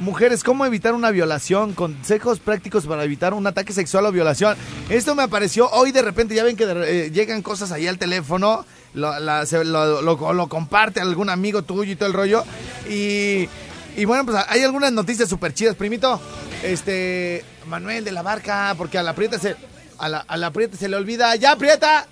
Mujeres, 0.00 0.44
¿cómo 0.44 0.66
evitar 0.66 0.92
una 0.94 1.10
violación? 1.10 1.72
Consejos 1.72 2.38
prácticos 2.40 2.86
para 2.86 3.02
evitar 3.04 3.32
un 3.32 3.46
ataque 3.46 3.72
sexual 3.72 4.04
o 4.04 4.12
violación. 4.12 4.54
Esto 4.90 5.14
me 5.14 5.22
apareció 5.22 5.68
hoy 5.70 5.92
de 5.92 6.02
repente, 6.02 6.34
ya 6.34 6.44
ven 6.44 6.54
que 6.56 6.64
eh, 6.68 7.10
llegan 7.10 7.40
cosas 7.42 7.72
ahí 7.72 7.88
al 7.88 7.98
teléfono, 7.98 8.66
la- 8.92 9.18
lo- 9.64 10.02
lo 10.34 10.48
comparte 10.48 11.00
algún 11.00 11.30
amigo 11.30 11.62
tuyo 11.62 11.90
y 11.92 11.96
todo 11.96 12.08
el 12.08 12.14
rollo. 12.14 12.44
Y, 12.88 13.48
y 13.96 14.04
bueno, 14.04 14.26
pues 14.26 14.36
hay 14.48 14.62
algunas 14.62 14.92
noticias 14.92 15.28
súper 15.28 15.54
chidas, 15.54 15.74
primito. 15.74 16.20
Este, 16.62 17.44
Manuel 17.66 18.04
de 18.04 18.12
la 18.12 18.22
Barca, 18.22 18.74
porque 18.76 18.98
a 18.98 19.02
la 19.02 19.14
prieta 19.14 19.38
se, 19.38 19.56
a 19.98 20.08
la, 20.08 20.18
a 20.18 20.36
la 20.36 20.50
prieta 20.50 20.76
se 20.76 20.88
le 20.88 20.96
olvida. 20.96 21.34
¡Ya, 21.36 21.56
prieta! 21.56 22.06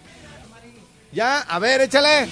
Ya, 1.12 1.40
a 1.40 1.58
ver, 1.58 1.82
échale. 1.82 2.28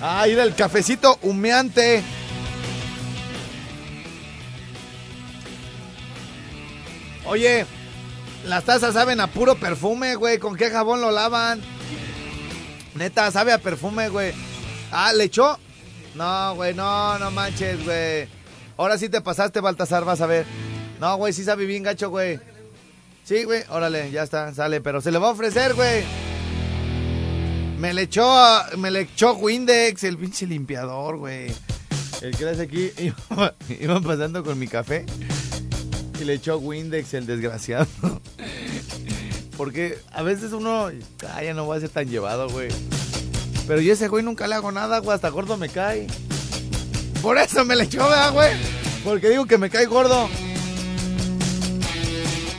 Ah, 0.00 0.24
mira 0.26 0.42
el 0.42 0.54
cafecito 0.54 1.18
humeante. 1.22 2.02
Oye, 7.26 7.66
las 8.46 8.64
tazas 8.64 8.94
saben 8.94 9.20
a 9.20 9.26
puro 9.26 9.56
perfume, 9.56 10.14
güey. 10.14 10.38
¿Con 10.38 10.56
qué 10.56 10.70
jabón 10.70 11.00
lo 11.00 11.10
lavan? 11.10 11.60
Neta, 12.94 13.30
sabe 13.30 13.52
a 13.52 13.58
perfume, 13.58 14.08
güey. 14.08 14.32
Ah, 14.90 15.12
¿le 15.12 15.24
echó? 15.24 15.58
No, 16.16 16.54
güey, 16.54 16.72
no, 16.72 17.18
no 17.18 17.30
manches, 17.30 17.84
güey. 17.84 18.26
Ahora 18.78 18.96
sí 18.96 19.10
te 19.10 19.20
pasaste, 19.20 19.60
Baltasar, 19.60 20.04
vas 20.04 20.22
a 20.22 20.26
ver. 20.26 20.46
No, 20.98 21.16
güey, 21.18 21.34
sí 21.34 21.44
sabe 21.44 21.66
bien 21.66 21.82
gacho, 21.82 22.08
güey. 22.08 22.40
Sí, 23.22 23.44
güey, 23.44 23.64
órale, 23.68 24.10
ya 24.10 24.22
está, 24.22 24.54
sale, 24.54 24.80
pero 24.80 25.02
se 25.02 25.12
le 25.12 25.18
va 25.18 25.28
a 25.28 25.32
ofrecer, 25.32 25.74
güey. 25.74 26.04
Me 27.78 27.92
le 27.92 28.02
echó, 28.02 28.26
me 28.78 28.90
le 28.90 29.00
echó 29.00 29.34
Windex, 29.34 30.04
el 30.04 30.16
pinche 30.16 30.46
limpiador, 30.46 31.18
güey. 31.18 31.52
El 32.22 32.34
que 32.34 32.48
hace 32.48 32.62
aquí, 32.62 32.92
iba, 33.80 34.00
pasando 34.00 34.42
con 34.42 34.58
mi 34.58 34.68
café 34.68 35.04
y 36.18 36.24
le 36.24 36.34
echó 36.34 36.56
Windex, 36.56 37.12
el 37.12 37.26
desgraciado. 37.26 37.86
Porque 39.58 39.98
a 40.12 40.22
veces 40.22 40.52
uno, 40.52 40.86
ay, 40.86 41.46
ya 41.46 41.52
no 41.52 41.66
voy 41.66 41.76
a 41.76 41.80
ser 41.80 41.90
tan 41.90 42.08
llevado, 42.08 42.48
güey. 42.48 42.68
Pero 43.66 43.80
yo 43.80 43.92
ese 43.92 44.08
güey 44.08 44.24
nunca 44.24 44.46
le 44.46 44.54
hago 44.54 44.70
nada, 44.70 44.98
güey, 45.00 45.14
hasta 45.14 45.28
gordo 45.28 45.56
me 45.56 45.68
cae. 45.68 46.06
Por 47.20 47.38
eso 47.38 47.64
me 47.64 47.74
le 47.74 47.84
echó, 47.84 48.08
¿verdad, 48.08 48.32
güey? 48.32 48.50
Porque 49.04 49.28
digo 49.30 49.46
que 49.46 49.58
me 49.58 49.70
cae 49.70 49.86
gordo. 49.86 50.28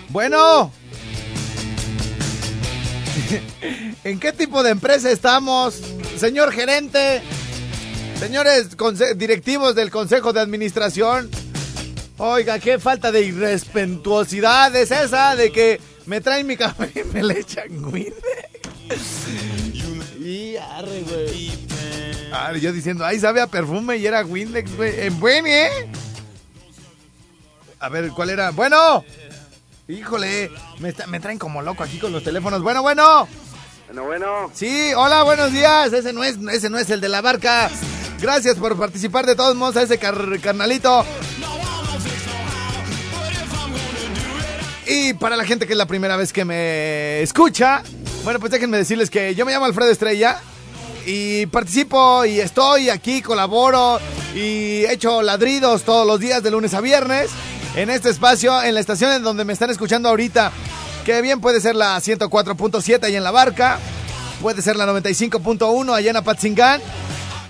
Bueno. 0.09 0.71
¿En 4.03 4.19
qué 4.19 4.33
tipo 4.33 4.63
de 4.63 4.71
empresa 4.71 5.11
estamos, 5.11 5.81
señor 6.17 6.51
gerente? 6.51 7.21
Señores 8.19 8.69
directivos 9.15 9.75
del 9.75 9.91
Consejo 9.91 10.33
de 10.33 10.39
Administración. 10.41 11.29
Oiga, 12.17 12.57
qué 12.59 12.79
falta 12.79 13.11
de 13.11 13.21
irrespetuosidad 13.21 14.75
es 14.75 14.89
esa 14.89 15.35
de 15.35 15.51
que 15.51 15.79
me 16.07 16.19
traen 16.19 16.47
mi 16.47 16.57
café 16.57 16.91
y 16.95 17.03
me 17.13 17.21
le 17.23 17.39
echan 17.39 17.85
Windex. 17.85 19.66
Y 20.27 20.57
arre, 20.57 21.03
güey. 21.03 21.51
Ah, 22.33 22.51
yo 22.59 22.73
diciendo, 22.73 23.05
ay, 23.05 23.17
sabe 23.17 23.39
a 23.39 23.47
perfume 23.47 23.95
y 23.95 24.05
era 24.05 24.25
Windex, 24.25 24.75
güey. 24.75 24.99
En 24.99 25.17
buen, 25.21 25.47
¿eh? 25.47 25.69
A 27.79 27.87
ver, 27.87 28.09
¿cuál 28.09 28.31
era? 28.31 28.51
Bueno. 28.51 29.05
Híjole, 29.87 30.51
me, 30.79 30.89
está- 30.89 31.07
me 31.07 31.21
traen 31.21 31.39
como 31.39 31.61
loco 31.61 31.81
aquí 31.81 31.97
con 31.97 32.11
los 32.11 32.25
teléfonos. 32.25 32.61
Bueno, 32.61 32.81
bueno. 32.81 33.25
Bueno, 33.87 34.03
bueno. 34.03 34.51
Sí, 34.53 34.91
hola, 34.97 35.23
buenos 35.23 35.53
días. 35.53 35.93
Ese 35.93 36.11
no 36.11 36.25
es, 36.25 36.35
ese 36.51 36.69
no 36.69 36.77
es 36.77 36.89
el 36.89 36.99
de 36.99 37.07
la 37.07 37.21
barca. 37.21 37.69
Gracias 38.19 38.55
por 38.57 38.77
participar 38.77 39.25
de 39.25 39.35
todos 39.37 39.55
modos 39.55 39.77
a 39.77 39.83
ese 39.83 39.97
car- 39.97 40.41
carnalito. 40.41 41.05
Y 44.85 45.13
para 45.13 45.37
la 45.37 45.45
gente 45.45 45.65
que 45.67 45.71
es 45.71 45.77
la 45.77 45.85
primera 45.85 46.17
vez 46.17 46.33
que 46.33 46.43
me 46.43 47.21
escucha, 47.21 47.81
bueno, 48.27 48.41
pues 48.41 48.51
déjenme 48.51 48.75
decirles 48.75 49.09
que 49.09 49.35
yo 49.35 49.45
me 49.45 49.53
llamo 49.53 49.63
Alfredo 49.63 49.89
Estrella 49.89 50.41
y 51.05 51.45
participo 51.45 52.25
y 52.25 52.41
estoy 52.41 52.89
aquí, 52.89 53.21
colaboro 53.21 54.01
y 54.35 54.83
echo 54.83 55.21
ladridos 55.21 55.83
todos 55.83 56.05
los 56.05 56.19
días 56.19 56.43
de 56.43 56.51
lunes 56.51 56.73
a 56.73 56.81
viernes 56.81 57.29
en 57.77 57.89
este 57.89 58.09
espacio, 58.09 58.61
en 58.61 58.73
la 58.73 58.81
estación 58.81 59.13
en 59.13 59.23
donde 59.23 59.45
me 59.45 59.53
están 59.53 59.69
escuchando 59.69 60.09
ahorita, 60.09 60.51
que 61.05 61.21
bien 61.21 61.39
puede 61.39 61.61
ser 61.61 61.77
la 61.77 61.95
104.7 61.95 63.01
ahí 63.05 63.15
en 63.15 63.23
la 63.23 63.31
barca, 63.31 63.79
puede 64.41 64.61
ser 64.61 64.75
la 64.75 64.85
95.1 64.87 65.95
allá 65.95 66.09
en 66.09 66.17
Apatzingán, 66.17 66.81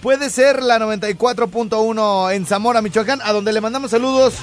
puede 0.03 0.29
ser 0.29 0.61
la 0.61 0.77
94.1 0.77 2.35
en 2.35 2.45
Zamora, 2.45 2.83
Michoacán, 2.83 3.19
a 3.23 3.33
donde 3.33 3.51
le 3.51 3.61
mandamos 3.61 3.89
saludos 3.89 4.35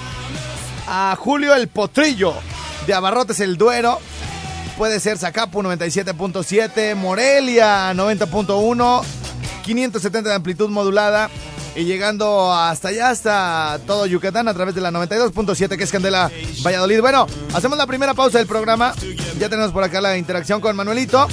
a 0.88 1.14
Julio 1.16 1.54
el 1.54 1.68
Potrillo 1.68 2.34
de 2.88 2.94
Abarrotes 2.94 3.38
el 3.38 3.56
Duero. 3.56 4.00
Puede 4.76 4.98
ser 4.98 5.18
Zacapu 5.18 5.62
97.7, 5.62 6.96
Morelia 6.96 7.92
90.1, 7.94 9.02
570 9.62 10.28
de 10.28 10.34
amplitud 10.34 10.68
modulada 10.68 11.30
y 11.76 11.84
llegando 11.84 12.52
hasta 12.52 12.88
allá, 12.88 13.10
hasta 13.10 13.80
todo 13.86 14.06
Yucatán 14.06 14.48
a 14.48 14.54
través 14.54 14.74
de 14.74 14.80
la 14.80 14.90
92.7 14.90 15.76
que 15.76 15.84
es 15.84 15.92
Candela 15.92 16.30
Valladolid. 16.64 17.00
Bueno, 17.00 17.26
hacemos 17.52 17.78
la 17.78 17.86
primera 17.86 18.14
pausa 18.14 18.38
del 18.38 18.46
programa. 18.46 18.94
Ya 19.38 19.48
tenemos 19.48 19.72
por 19.72 19.84
acá 19.84 20.00
la 20.00 20.16
interacción 20.16 20.60
con 20.60 20.74
Manuelito. 20.76 21.28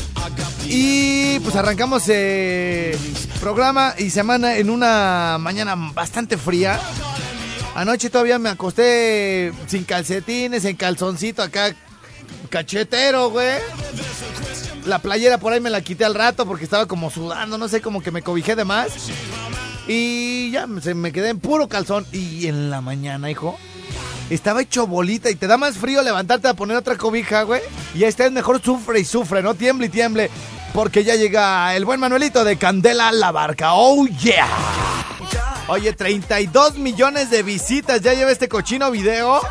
Y 0.66 1.40
pues 1.40 1.56
arrancamos 1.56 2.04
eh, 2.08 2.98
programa 3.40 3.94
y 3.98 4.10
semana 4.10 4.58
en 4.58 4.70
una 4.70 5.38
mañana 5.40 5.76
bastante 5.94 6.38
fría. 6.38 6.80
Anoche 7.76 8.10
todavía 8.10 8.40
me 8.40 8.50
acosté 8.50 9.52
sin 9.68 9.84
calcetines, 9.84 10.66
en 10.66 10.76
calzoncito 10.76 11.42
acá, 11.42 11.76
cachetero, 12.52 13.32
güey. 13.32 13.58
La 14.86 15.00
playera 15.00 15.40
por 15.40 15.54
ahí 15.54 15.60
me 15.60 15.72
la 15.72 15.82
quité 15.82 16.06
al 16.06 16.14
rato 16.14 16.46
porque 16.46 16.66
estaba 16.66 16.86
como 16.86 17.10
sudando, 17.10 17.58
no 17.58 17.68
sé, 17.68 17.82
como 17.82 18.02
que 18.04 18.12
me 18.12 18.22
cobijé 18.22 18.56
de 18.56 18.66
más. 18.66 18.92
Y 19.88 20.52
ya 20.52 20.68
se 20.82 20.94
me 20.94 21.12
quedé 21.12 21.30
en 21.30 21.40
puro 21.40 21.68
calzón. 21.68 22.06
Y 22.12 22.46
en 22.48 22.70
la 22.70 22.82
mañana, 22.82 23.32
hijo, 23.32 23.58
estaba 24.30 24.62
hecho 24.62 24.86
bolita 24.86 25.30
y 25.32 25.36
te 25.36 25.48
da 25.48 25.58
más 25.58 25.78
frío 25.78 26.04
levantarte 26.04 26.48
a 26.48 26.54
poner 26.54 26.78
otra 26.78 26.98
cobija, 26.98 27.44
güey. 27.44 27.62
Y 27.96 28.04
esta 28.04 28.26
es 28.26 28.32
mejor 28.32 28.62
sufre 28.62 29.00
y 29.00 29.06
sufre, 29.06 29.42
no 29.42 29.56
tiemble 29.56 29.88
y 29.88 29.90
tiemble. 29.90 30.30
porque 30.74 31.04
ya 31.04 31.16
llega 31.16 31.76
el 31.76 31.86
buen 31.86 32.00
Manuelito 32.00 32.44
de 32.44 32.58
Candela 32.58 33.12
La 33.12 33.32
Barca. 33.32 33.74
¡Oh, 33.74 34.06
yeah! 34.08 34.48
Oye, 35.68 35.94
32 35.94 36.78
millones 36.78 37.30
de 37.30 37.44
visitas 37.44 38.02
ya 38.02 38.14
lleva 38.14 38.32
este 38.32 38.50
cochino 38.50 38.92
video. 38.92 39.42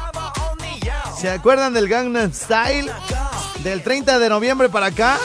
¿Se 1.20 1.28
acuerdan 1.28 1.74
del 1.74 1.86
Gangnam 1.86 2.32
Style? 2.32 2.90
Del 3.62 3.82
30 3.82 4.18
de 4.18 4.28
noviembre 4.30 4.70
para 4.70 4.86
acá. 4.86 5.18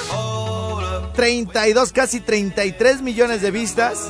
32, 1.13 1.93
casi 1.93 2.19
33 2.19 3.01
millones 3.01 3.41
de 3.41 3.49
vistas 3.49 4.09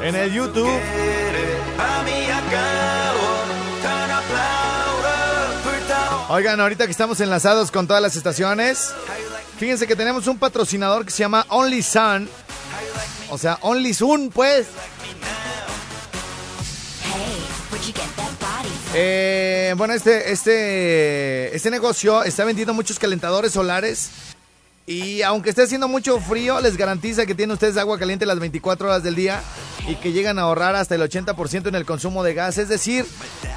en 0.00 0.14
el 0.14 0.32
YouTube. 0.32 0.70
Oigan, 6.28 6.60
ahorita 6.60 6.84
que 6.84 6.92
estamos 6.92 7.20
enlazados 7.20 7.72
con 7.72 7.88
todas 7.88 8.00
las 8.00 8.14
estaciones, 8.14 8.94
fíjense 9.58 9.88
que 9.88 9.96
tenemos 9.96 10.28
un 10.28 10.38
patrocinador 10.38 11.04
que 11.04 11.10
se 11.10 11.18
llama 11.18 11.44
Only 11.48 11.82
Sun. 11.82 12.28
O 13.28 13.38
sea, 13.38 13.58
Only 13.62 13.92
Sun, 13.92 14.30
pues. 14.32 14.68
Eh, 18.94 19.74
bueno, 19.78 19.94
este, 19.94 20.32
este, 20.32 21.54
este 21.56 21.70
negocio 21.70 22.24
está 22.24 22.44
vendiendo 22.44 22.74
muchos 22.74 22.98
calentadores 22.98 23.52
solares. 23.52 24.10
Y 24.84 25.22
aunque 25.22 25.50
esté 25.50 25.62
haciendo 25.62 25.86
mucho 25.86 26.20
frío, 26.20 26.60
les 26.60 26.76
garantiza 26.76 27.24
que 27.24 27.34
tienen 27.34 27.54
ustedes 27.54 27.76
agua 27.76 27.98
caliente 27.98 28.26
las 28.26 28.40
24 28.40 28.88
horas 28.88 29.02
del 29.02 29.14
día 29.14 29.40
y 29.86 29.94
que 29.94 30.12
llegan 30.12 30.38
a 30.38 30.42
ahorrar 30.42 30.74
hasta 30.74 30.96
el 30.96 31.02
80% 31.02 31.68
en 31.68 31.74
el 31.76 31.86
consumo 31.86 32.24
de 32.24 32.34
gas. 32.34 32.58
Es 32.58 32.68
decir, 32.68 33.06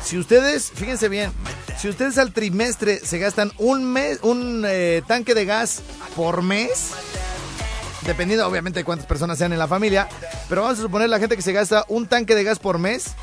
si 0.03 0.19
ustedes, 0.19 0.71
fíjense 0.73 1.09
bien, 1.09 1.31
si 1.79 1.89
ustedes 1.89 2.19
al 2.19 2.31
trimestre 2.31 2.99
se 2.99 3.17
gastan 3.17 3.51
un 3.57 3.91
mes, 3.91 4.19
un 4.21 4.63
eh, 4.67 5.01
tanque 5.07 5.33
de 5.33 5.45
gas 5.45 5.81
por 6.15 6.43
mes, 6.43 6.91
dependiendo 8.05 8.47
obviamente 8.47 8.79
de 8.79 8.85
cuántas 8.85 9.07
personas 9.07 9.39
sean 9.39 9.51
en 9.51 9.59
la 9.59 9.67
familia, 9.67 10.07
pero 10.47 10.61
vamos 10.61 10.77
a 10.77 10.81
suponer 10.83 11.09
la 11.09 11.19
gente 11.19 11.35
que 11.35 11.41
se 11.41 11.53
gasta 11.53 11.85
un 11.87 12.07
tanque 12.07 12.35
de 12.35 12.43
gas 12.43 12.59
por 12.59 12.77
mes, 12.77 13.15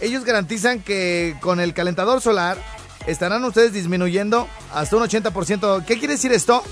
ellos 0.00 0.24
garantizan 0.24 0.80
que 0.80 1.36
con 1.40 1.60
el 1.60 1.74
calentador 1.74 2.20
solar 2.20 2.58
estarán 3.06 3.44
ustedes 3.44 3.72
disminuyendo 3.72 4.48
hasta 4.72 4.96
un 4.96 5.02
80%. 5.02 5.84
¿Qué 5.84 5.98
quiere 5.98 6.14
decir 6.14 6.32
esto? 6.32 6.62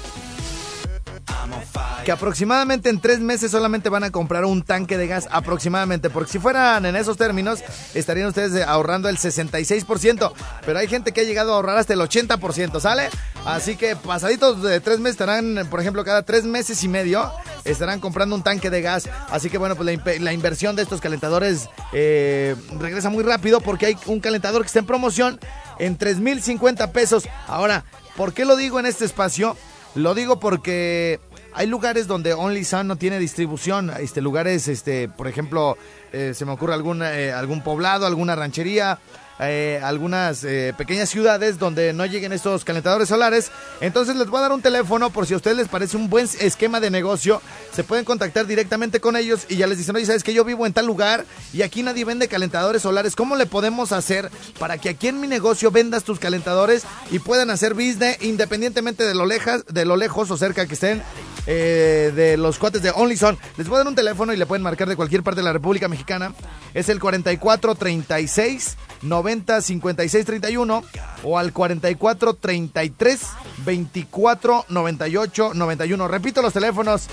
que 2.04 2.12
aproximadamente 2.12 2.88
en 2.88 3.00
tres 3.02 3.20
meses 3.20 3.50
solamente 3.50 3.90
van 3.90 4.02
a 4.02 4.10
comprar 4.10 4.46
un 4.46 4.62
tanque 4.62 4.96
de 4.96 5.06
gas, 5.06 5.28
aproximadamente, 5.30 6.08
porque 6.08 6.32
si 6.32 6.38
fueran 6.38 6.86
en 6.86 6.96
esos 6.96 7.18
términos, 7.18 7.62
estarían 7.92 8.28
ustedes 8.28 8.66
ahorrando 8.66 9.10
el 9.10 9.18
66%, 9.18 10.32
pero 10.64 10.78
hay 10.78 10.88
gente 10.88 11.12
que 11.12 11.20
ha 11.20 11.24
llegado 11.24 11.52
a 11.52 11.56
ahorrar 11.56 11.76
hasta 11.76 11.92
el 11.92 12.00
80%, 12.00 12.80
¿sale? 12.80 13.10
Así 13.44 13.76
que 13.76 13.94
pasaditos 13.94 14.62
de 14.62 14.80
tres 14.80 15.00
meses 15.00 15.16
estarán, 15.20 15.66
por 15.68 15.80
ejemplo, 15.80 16.02
cada 16.02 16.22
tres 16.22 16.44
meses 16.44 16.82
y 16.82 16.88
medio 16.88 17.30
estarán 17.64 18.00
comprando 18.00 18.34
un 18.34 18.42
tanque 18.42 18.70
de 18.70 18.82
gas, 18.82 19.08
así 19.30 19.50
que 19.50 19.58
bueno, 19.58 19.76
pues 19.76 19.98
la, 20.20 20.32
inversión 20.32 20.76
de 20.76 20.82
estos 20.82 21.00
calentadores 21.00 21.68
eh, 21.92 22.54
regresa 22.78 23.10
muy 23.10 23.24
rápido 23.24 23.60
porque 23.60 23.86
hay 23.86 23.96
un 24.06 24.20
calentador 24.20 24.62
que 24.62 24.66
está 24.66 24.78
en 24.78 24.86
promoción 24.86 25.40
en 25.78 25.98
3.050 25.98 26.90
pesos. 26.92 27.28
Ahora, 27.46 27.84
¿por 28.16 28.32
qué 28.32 28.44
lo 28.44 28.56
digo 28.56 28.78
en 28.80 28.86
este 28.86 29.04
espacio? 29.04 29.56
Lo 29.94 30.14
digo 30.14 30.38
porque 30.38 31.20
hay 31.54 31.66
lugares 31.66 32.06
donde 32.06 32.34
Only 32.34 32.64
Sun 32.64 32.86
no 32.86 32.96
tiene 32.96 33.18
distribución. 33.18 33.90
Este, 33.98 34.20
lugares, 34.20 34.68
este, 34.68 35.08
por 35.08 35.26
ejemplo, 35.26 35.76
eh, 36.12 36.32
se 36.34 36.44
me 36.44 36.52
ocurre 36.52 36.74
algún, 36.74 37.02
eh, 37.02 37.32
algún 37.32 37.62
poblado, 37.62 38.06
alguna 38.06 38.36
ranchería, 38.36 38.98
eh, 39.40 39.80
algunas 39.82 40.46
pequeñas 40.76 41.08
ciudades 41.08 41.58
donde 41.58 41.92
no 41.92 42.06
lleguen 42.06 42.32
estos 42.32 42.64
calentadores 42.64 43.08
solares. 43.08 43.50
Entonces 43.80 44.16
les 44.16 44.28
voy 44.28 44.38
a 44.38 44.42
dar 44.42 44.52
un 44.52 44.62
teléfono 44.62 45.10
por 45.10 45.26
si 45.26 45.34
a 45.34 45.36
ustedes 45.36 45.56
les 45.56 45.68
parece 45.68 45.96
un 45.96 46.08
buen 46.08 46.28
esquema 46.40 46.80
de 46.80 46.90
negocio. 46.90 47.40
Se 47.72 47.84
pueden 47.84 48.04
contactar 48.04 48.46
directamente 48.46 49.00
con 49.00 49.16
ellos 49.16 49.46
y 49.48 49.56
ya 49.56 49.66
les 49.66 49.78
dicen, 49.78 49.94
oye, 49.96 50.06
sabes 50.06 50.24
que 50.24 50.34
yo 50.34 50.44
vivo 50.44 50.66
en 50.66 50.72
tal 50.72 50.86
lugar 50.86 51.24
y 51.52 51.62
aquí 51.62 51.82
nadie 51.82 52.04
vende 52.04 52.28
calentadores 52.28 52.82
solares. 52.82 53.14
¿Cómo 53.14 53.36
le 53.36 53.46
podemos 53.46 53.92
hacer 53.92 54.30
para 54.58 54.78
que 54.78 54.88
aquí 54.88 55.08
en 55.08 55.20
mi 55.20 55.28
negocio 55.28 55.70
vendas 55.70 56.04
tus 56.04 56.18
calentadores 56.18 56.84
y 57.10 57.18
puedan 57.18 57.50
hacer 57.50 57.74
business 57.74 58.22
independientemente 58.22 59.04
de 59.04 59.14
lo, 59.14 59.26
lejas, 59.26 59.64
de 59.66 59.84
lo 59.84 59.96
lejos 59.96 60.30
o 60.30 60.36
cerca 60.36 60.66
que 60.66 60.74
estén? 60.74 61.02
Eh, 61.50 62.12
de 62.14 62.36
los 62.36 62.58
cuates 62.58 62.82
de 62.82 62.90
Only 62.90 63.16
Son. 63.16 63.38
Les 63.56 63.66
voy 63.68 63.76
a 63.76 63.78
dar 63.78 63.88
un 63.88 63.94
teléfono 63.94 64.34
y 64.34 64.36
le 64.36 64.44
pueden 64.44 64.62
marcar 64.62 64.86
de 64.86 64.96
cualquier 64.96 65.22
parte 65.22 65.40
de 65.40 65.44
la 65.44 65.52
República 65.52 65.88
Mexicana. 65.88 66.34
Es 66.74 66.90
el 66.90 67.00
4436 67.00 68.76
90 69.00 69.27
56 69.60 70.24
31 70.24 70.84
o 71.22 71.38
al 71.38 71.52
44 71.52 72.34
33 72.34 73.20
24 73.64 74.64
98 74.68 75.54
91. 75.54 76.08
Repito 76.08 76.42
los 76.42 76.52
teléfonos 76.52 77.08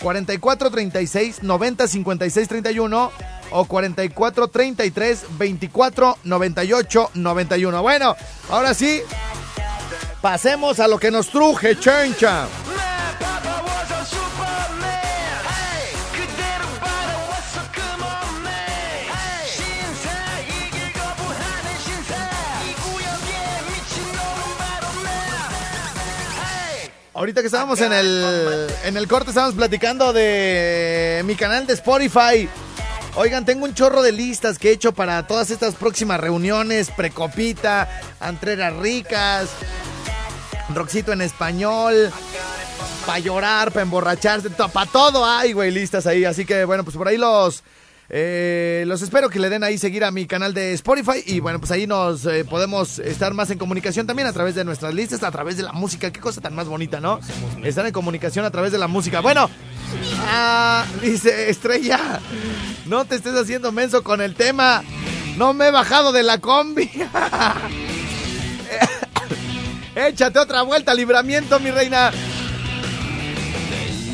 44 0.00 0.70
36 0.70 1.42
90 1.42 1.88
56 1.88 2.48
31 2.48 3.12
o 3.50 3.64
44 3.64 4.48
33 4.48 5.24
24 5.38 6.18
98 6.24 7.10
91. 7.14 7.82
Bueno, 7.82 8.16
ahora 8.50 8.74
sí, 8.74 9.02
pasemos 10.20 10.80
a 10.80 10.88
lo 10.88 10.98
que 10.98 11.10
nos 11.10 11.28
truje, 11.28 11.78
chencha. 11.78 12.46
Ahorita 27.22 27.40
que 27.40 27.46
estábamos 27.46 27.80
en 27.80 27.92
el, 27.92 28.66
en 28.82 28.96
el 28.96 29.06
corte, 29.06 29.30
estábamos 29.30 29.54
platicando 29.54 30.12
de 30.12 31.22
mi 31.24 31.36
canal 31.36 31.68
de 31.68 31.74
Spotify. 31.74 32.48
Oigan, 33.14 33.44
tengo 33.44 33.64
un 33.64 33.74
chorro 33.74 34.02
de 34.02 34.10
listas 34.10 34.58
que 34.58 34.70
he 34.70 34.72
hecho 34.72 34.90
para 34.90 35.24
todas 35.24 35.52
estas 35.52 35.76
próximas 35.76 36.18
reuniones, 36.18 36.90
precopita, 36.90 37.88
antreras 38.18 38.74
ricas, 38.74 39.50
roxito 40.74 41.12
en 41.12 41.20
español, 41.20 42.10
para 43.06 43.20
llorar, 43.20 43.70
para 43.70 43.82
emborracharse, 43.82 44.50
para 44.50 44.90
todo 44.90 45.24
hay, 45.24 45.52
güey, 45.52 45.70
listas 45.70 46.08
ahí. 46.08 46.24
Así 46.24 46.44
que 46.44 46.64
bueno, 46.64 46.82
pues 46.82 46.96
por 46.96 47.06
ahí 47.06 47.18
los 47.18 47.62
eh, 48.14 48.84
los 48.86 49.00
espero 49.00 49.30
que 49.30 49.38
le 49.38 49.48
den 49.48 49.64
ahí 49.64 49.78
seguir 49.78 50.04
a 50.04 50.10
mi 50.10 50.26
canal 50.26 50.52
de 50.52 50.74
Spotify 50.74 51.22
y 51.24 51.40
bueno, 51.40 51.58
pues 51.58 51.70
ahí 51.70 51.86
nos 51.86 52.26
eh, 52.26 52.44
podemos 52.44 52.98
estar 52.98 53.32
más 53.32 53.48
en 53.48 53.56
comunicación 53.56 54.06
también 54.06 54.28
a 54.28 54.34
través 54.34 54.54
de 54.54 54.64
nuestras 54.64 54.92
listas, 54.92 55.22
a 55.22 55.30
través 55.30 55.56
de 55.56 55.62
la 55.62 55.72
música. 55.72 56.12
Qué 56.12 56.20
cosa 56.20 56.42
tan 56.42 56.54
más 56.54 56.68
bonita, 56.68 57.00
¿no? 57.00 57.20
Estar 57.64 57.86
en 57.86 57.92
comunicación 57.92 58.44
a 58.44 58.50
través 58.50 58.70
de 58.70 58.76
la 58.76 58.86
música. 58.86 59.20
Bueno, 59.20 59.48
ah, 60.26 60.84
dice 61.00 61.48
Estrella, 61.48 62.20
no 62.84 63.06
te 63.06 63.14
estés 63.14 63.34
haciendo 63.34 63.72
menso 63.72 64.04
con 64.04 64.20
el 64.20 64.34
tema. 64.34 64.84
No 65.38 65.54
me 65.54 65.68
he 65.68 65.70
bajado 65.70 66.12
de 66.12 66.22
la 66.22 66.36
combi. 66.36 66.90
Échate 69.94 70.38
otra 70.38 70.60
vuelta, 70.60 70.92
libramiento, 70.92 71.58
mi 71.60 71.70
reina. 71.70 72.10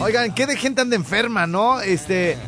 Oigan, 0.00 0.32
qué 0.32 0.46
de 0.46 0.56
gente 0.56 0.82
anda 0.82 0.94
enferma, 0.94 1.48
¿no? 1.48 1.80
Este, 1.80 2.38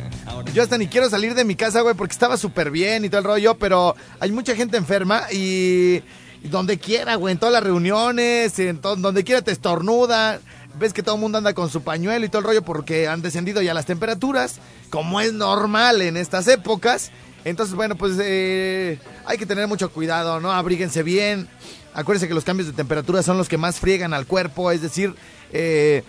yo 0.53 0.63
hasta 0.63 0.77
ni 0.77 0.87
quiero 0.87 1.09
salir 1.09 1.33
de 1.35 1.45
mi 1.45 1.55
casa, 1.55 1.81
güey, 1.81 1.95
porque 1.95 2.13
estaba 2.13 2.37
súper 2.37 2.71
bien 2.71 3.05
y 3.05 3.09
todo 3.09 3.19
el 3.19 3.25
rollo, 3.25 3.55
pero 3.55 3.95
hay 4.19 4.31
mucha 4.31 4.55
gente 4.55 4.77
enferma 4.77 5.23
y, 5.31 6.01
donde 6.43 6.77
quiera, 6.77 7.15
güey, 7.15 7.33
en 7.33 7.39
todas 7.39 7.53
las 7.53 7.63
reuniones, 7.63 8.57
en 8.59 8.81
donde 8.81 9.23
quiera 9.23 9.41
te 9.41 9.51
estornuda. 9.51 10.39
Ves 10.79 10.93
que 10.93 11.03
todo 11.03 11.15
el 11.15 11.21
mundo 11.21 11.37
anda 11.37 11.53
con 11.53 11.69
su 11.69 11.81
pañuelo 11.81 12.25
y 12.25 12.29
todo 12.29 12.39
el 12.39 12.45
rollo 12.45 12.61
porque 12.61 13.07
han 13.07 13.21
descendido 13.21 13.61
ya 13.61 13.73
las 13.73 13.85
temperaturas, 13.85 14.59
como 14.89 15.19
es 15.21 15.33
normal 15.33 16.01
en 16.01 16.17
estas 16.17 16.47
épocas. 16.47 17.11
Entonces, 17.43 17.75
bueno, 17.75 17.95
pues 17.95 18.17
eh, 18.21 18.99
hay 19.25 19.37
que 19.37 19.45
tener 19.45 19.67
mucho 19.67 19.91
cuidado, 19.91 20.39
¿no? 20.39 20.51
Abríguense 20.51 21.03
bien. 21.03 21.47
Acuérdense 21.93 22.27
que 22.27 22.33
los 22.33 22.45
cambios 22.45 22.67
de 22.67 22.73
temperatura 22.73 23.21
son 23.21 23.37
los 23.37 23.49
que 23.49 23.57
más 23.57 23.79
friegan 23.79 24.13
al 24.13 24.25
cuerpo, 24.25 24.71
es 24.71 24.81
decir, 24.81 25.13
eh, 25.51 26.03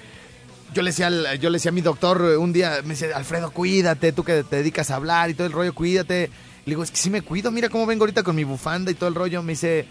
yo 0.72 0.82
le 0.82 0.90
decía 0.90 1.10
yo 1.36 1.50
le 1.50 1.56
decía 1.56 1.70
a 1.70 1.72
mi 1.72 1.80
doctor 1.80 2.22
un 2.38 2.52
día, 2.52 2.80
me 2.82 2.90
decía, 2.90 3.16
Alfredo, 3.16 3.50
cuídate, 3.50 4.12
tú 4.12 4.24
que 4.24 4.44
te 4.44 4.56
dedicas 4.56 4.90
a 4.90 4.96
hablar 4.96 5.30
y 5.30 5.34
todo 5.34 5.46
el 5.46 5.52
rollo, 5.52 5.74
cuídate. 5.74 6.30
Le 6.64 6.70
digo, 6.70 6.82
es 6.82 6.90
que 6.90 6.96
sí 6.96 7.10
me 7.10 7.22
cuido, 7.22 7.50
mira 7.50 7.68
cómo 7.68 7.86
vengo 7.86 8.02
ahorita 8.02 8.22
con 8.22 8.36
mi 8.36 8.44
bufanda 8.44 8.90
y 8.90 8.94
todo 8.94 9.08
el 9.08 9.14
rollo. 9.14 9.42
Me 9.42 9.52
dice, 9.52 9.86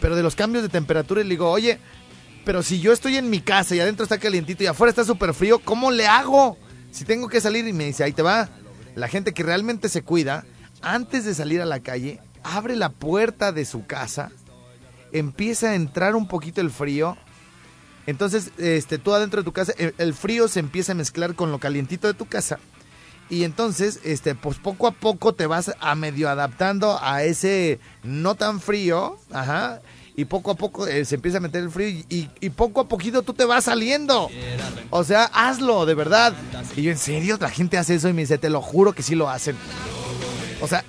pero 0.00 0.16
de 0.16 0.22
los 0.22 0.34
cambios 0.34 0.62
de 0.62 0.68
temperatura, 0.68 1.20
y 1.20 1.24
le 1.24 1.30
digo, 1.30 1.50
oye, 1.50 1.78
pero 2.44 2.62
si 2.62 2.80
yo 2.80 2.92
estoy 2.92 3.16
en 3.16 3.30
mi 3.30 3.40
casa 3.40 3.74
y 3.74 3.80
adentro 3.80 4.04
está 4.04 4.18
calientito 4.18 4.62
y 4.62 4.66
afuera 4.66 4.90
está 4.90 5.04
súper 5.04 5.34
frío, 5.34 5.58
¿cómo 5.58 5.90
le 5.90 6.06
hago? 6.06 6.58
Si 6.90 7.04
tengo 7.04 7.28
que 7.28 7.40
salir 7.40 7.66
y 7.66 7.72
me 7.72 7.86
dice, 7.86 8.04
ahí 8.04 8.12
te 8.12 8.22
va. 8.22 8.48
La 8.94 9.08
gente 9.08 9.32
que 9.32 9.42
realmente 9.42 9.88
se 9.88 10.02
cuida, 10.02 10.44
antes 10.82 11.24
de 11.24 11.34
salir 11.34 11.60
a 11.60 11.66
la 11.66 11.80
calle, 11.80 12.20
abre 12.42 12.76
la 12.76 12.90
puerta 12.90 13.52
de 13.52 13.64
su 13.64 13.86
casa, 13.86 14.30
empieza 15.12 15.70
a 15.70 15.74
entrar 15.74 16.14
un 16.14 16.28
poquito 16.28 16.60
el 16.60 16.70
frío 16.70 17.16
entonces, 18.06 18.50
este, 18.58 18.98
tú 18.98 19.12
adentro 19.14 19.40
de 19.40 19.44
tu 19.44 19.52
casa, 19.52 19.72
el, 19.98 20.14
frío 20.14 20.48
se 20.48 20.60
empieza 20.60 20.92
a 20.92 20.94
mezclar 20.94 21.34
con 21.34 21.50
lo 21.50 21.58
calientito 21.58 22.06
de 22.06 22.14
tu 22.14 22.26
casa. 22.26 22.58
Y 23.30 23.44
entonces, 23.44 24.00
este, 24.04 24.34
pues 24.34 24.58
poco 24.58 24.86
a 24.86 24.90
poco 24.92 25.32
te 25.32 25.46
vas 25.46 25.72
a 25.80 25.94
medio 25.94 26.28
adaptando 26.28 26.98
a 27.02 27.22
ese 27.24 27.80
no 28.02 28.34
tan 28.34 28.60
frío, 28.60 29.16
ajá. 29.32 29.80
y 30.16 30.26
poco 30.26 30.50
a 30.50 30.54
poco 30.54 30.86
eh, 30.86 31.04
se 31.06 31.14
empieza 31.16 31.38
a 31.38 31.40
meter 31.40 31.62
el 31.62 31.70
frío 31.70 31.88
y, 31.88 32.04
y- 32.10 32.30
y 32.40 32.50
poco 32.50 32.82
a 32.82 32.88
poquito 32.88 33.22
tú 33.22 33.32
te 33.32 33.44
vas 33.46 33.64
saliendo. 33.64 34.28
O 34.90 35.02
sea, 35.04 35.24
hazlo, 35.32 35.86
de 35.86 35.94
verdad. 35.94 36.34
Y 36.76 36.82
yo, 36.82 36.90
¿en 36.92 36.98
serio? 36.98 37.38
La 37.40 37.48
gente 37.50 37.78
hace 37.78 37.94
eso 37.94 38.08
y 38.10 38.12
me 38.12 38.22
dice, 38.22 38.36
te 38.38 38.50
lo 38.50 38.60
juro 38.60 38.92
que 38.92 39.02
sí 39.02 39.14
lo 39.14 39.30
hacen. 39.30 39.56
O 40.60 40.68
sea, 40.68 40.84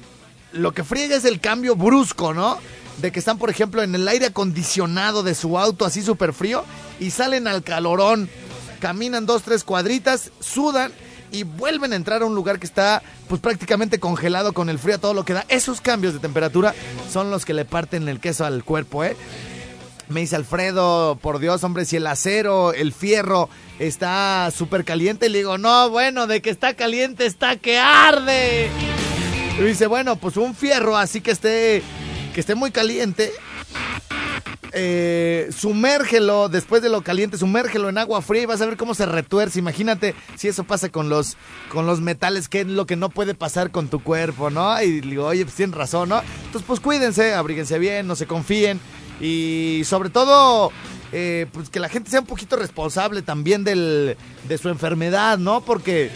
lo 0.52 0.74
que 0.74 0.84
friega 0.84 1.16
es 1.16 1.26
el 1.26 1.40
cambio 1.40 1.76
brusco, 1.78 2.34
¿no? 2.34 2.58
De 3.02 3.12
que 3.12 3.20
están, 3.20 3.38
por 3.38 3.50
ejemplo, 3.50 3.82
en 3.82 3.96
el 3.96 4.08
aire 4.08 4.28
acondicionado 4.28 5.24
de 5.24 5.36
su 5.36 5.58
auto 5.58 5.86
así 5.86 6.02
súper 6.02 6.34
frío 6.34 6.64
y 7.00 7.12
salen 7.12 7.48
al 7.48 7.64
calorón. 7.64 8.30
Caminan 8.80 9.26
dos, 9.26 9.44
tres 9.44 9.64
cuadritas, 9.64 10.32
sudan 10.40 10.92
y 11.32 11.44
vuelven 11.44 11.94
a 11.94 11.96
entrar 11.96 12.22
a 12.22 12.26
un 12.26 12.36
lugar 12.36 12.60
que 12.60 12.66
está 12.66 13.02
pues 13.28 13.42
prácticamente 13.42 14.00
congelado 14.00 14.54
con 14.54 14.70
el 14.70 14.80
frío 14.80 15.00
todo 15.00 15.14
lo 15.14 15.26
que 15.26 15.34
da. 15.34 15.46
Esos 15.50 15.82
cambios 15.82 16.14
de 16.14 16.20
temperatura 16.20 16.74
son 17.12 17.32
los 17.32 17.46
que 17.46 17.54
le 17.54 17.66
parten 17.66 18.08
el 18.08 18.20
queso 18.20 18.46
al 18.46 18.64
cuerpo, 18.64 19.04
¿eh? 19.04 19.16
Me 20.08 20.20
dice 20.20 20.36
Alfredo, 20.36 21.18
por 21.20 21.40
Dios, 21.40 21.64
hombre, 21.64 21.84
si 21.84 21.96
el 21.96 22.06
acero, 22.06 22.74
el 22.74 22.94
fierro 22.94 23.50
está 23.80 24.52
súper 24.56 24.86
caliente, 24.86 25.30
le 25.30 25.40
digo, 25.40 25.58
no, 25.58 25.90
bueno, 25.90 26.28
de 26.28 26.44
que 26.44 26.52
está 26.52 26.76
caliente 26.76 27.26
está 27.26 27.56
que 27.56 27.80
arde. 27.80 28.70
Y 29.58 29.64
dice, 29.64 29.88
bueno, 29.88 30.16
pues 30.16 30.38
un 30.38 30.54
fierro 30.54 30.96
así 30.96 31.22
que 31.22 31.32
esté, 31.32 31.82
que 32.36 32.40
esté 32.40 32.54
muy 32.54 32.70
caliente, 32.70 33.32
eh, 34.72 35.50
sumérgelo 35.56 36.50
después 36.50 36.82
de 36.82 36.90
lo 36.90 37.02
caliente, 37.02 37.38
sumérgelo 37.38 37.90
en 37.90 37.98
agua 37.98 38.22
fría 38.22 38.44
y 38.44 38.46
vas 38.46 38.62
a 38.62 38.66
ver 38.66 38.78
cómo 38.78 38.94
se 38.94 39.06
retuerce. 39.06 39.60
Imagínate 39.60 40.16
si 40.36 40.48
eso 40.48 40.64
pasa 40.64 40.90
con 40.90 41.10
los, 41.10 41.38
con 41.70 41.86
los 41.86 42.02
metales, 42.02 42.50
que 42.50 42.62
es 42.62 42.68
lo 42.68 42.86
que 42.86 42.96
no 42.96 43.10
puede 43.10 43.36
pasar 43.36 43.72
con 43.72 43.88
tu 43.88 44.02
cuerpo, 44.02 44.50
¿no? 44.50 44.82
Y 44.82 45.02
digo, 45.02 45.26
oye, 45.26 45.46
pues 45.46 45.56
tienen 45.56 45.76
razón, 45.76 46.10
¿no? 46.10 46.22
Entonces, 46.46 46.64
pues 46.68 46.80
cuídense, 46.80 47.34
abríguense 47.34 47.80
bien, 47.80 48.08
no 48.08 48.16
se 48.16 48.28
confíen 48.28 48.80
y 49.22 49.84
sobre 49.86 50.10
todo, 50.10 50.72
eh, 51.12 51.48
pues 51.54 51.70
que 51.70 51.80
la 51.80 51.90
gente 51.90 52.10
sea 52.10 52.20
un 52.20 52.26
poquito 52.26 52.56
responsable 52.58 53.22
también 53.22 53.64
del, 53.64 54.18
de 54.48 54.58
su 54.58 54.70
enfermedad, 54.70 55.38
¿no? 55.38 55.62
Porque 55.62 56.12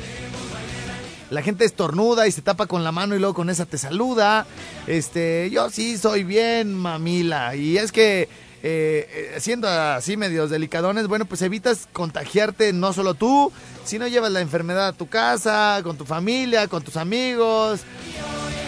la 1.29 1.41
gente 1.41 1.65
estornuda 1.65 2.27
y 2.27 2.31
se 2.31 2.41
tapa 2.41 2.65
con 2.65 2.83
la 2.83 2.91
mano 2.91 3.15
y 3.15 3.19
luego 3.19 3.33
con 3.33 3.49
esa 3.49 3.65
te 3.65 3.77
saluda. 3.77 4.45
Este, 4.87 5.49
yo 5.51 5.69
sí 5.69 5.97
soy 5.97 6.23
bien 6.23 6.73
mamila. 6.73 7.55
Y 7.55 7.77
es 7.77 7.91
que 7.91 8.29
eh, 8.61 9.07
eh, 9.33 9.35
siendo 9.39 9.69
así 9.69 10.17
medios 10.17 10.49
delicadones, 10.49 11.07
bueno, 11.07 11.25
pues 11.25 11.41
evitas 11.41 11.87
contagiarte 11.93 12.73
no 12.73 12.93
solo 12.93 13.13
tú, 13.13 13.51
sino 13.85 14.07
llevas 14.07 14.31
la 14.31 14.41
enfermedad 14.41 14.87
a 14.87 14.93
tu 14.93 15.07
casa, 15.07 15.79
con 15.83 15.97
tu 15.97 16.05
familia, 16.05 16.67
con 16.67 16.83
tus 16.83 16.97
amigos, 16.97 17.81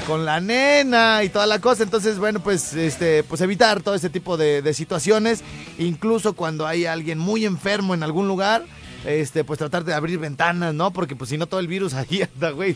con 0.08 0.24
la 0.24 0.40
nena 0.40 1.24
y 1.24 1.30
toda 1.30 1.46
la 1.46 1.60
cosa. 1.60 1.84
Entonces, 1.84 2.20
bueno, 2.20 2.42
pues 2.42 2.74
este, 2.74 3.24
pues 3.24 3.42
evitar 3.42 3.82
todo 3.82 3.96
ese 3.96 4.10
tipo 4.10 4.38
de, 4.38 4.62
de 4.62 4.74
situaciones. 4.74 5.44
Incluso 5.78 6.34
cuando 6.34 6.68
hay 6.68 6.86
alguien 6.86 7.18
muy 7.18 7.46
enfermo 7.46 7.94
en 7.94 8.04
algún 8.04 8.28
lugar 8.28 8.64
este, 9.06 9.44
pues 9.44 9.60
tratar 9.60 9.84
de 9.84 9.94
abrir 9.94 10.20
ventanas, 10.20 10.74
¿no? 10.74 10.92
Porque 10.92 11.16
pues 11.16 11.30
si 11.30 11.38
no 11.38 11.48
todo 11.48 11.60
el 11.60 11.68
virus 11.68 11.94
ahí 11.96 12.22
anda, 12.22 12.52
güey, 12.52 12.76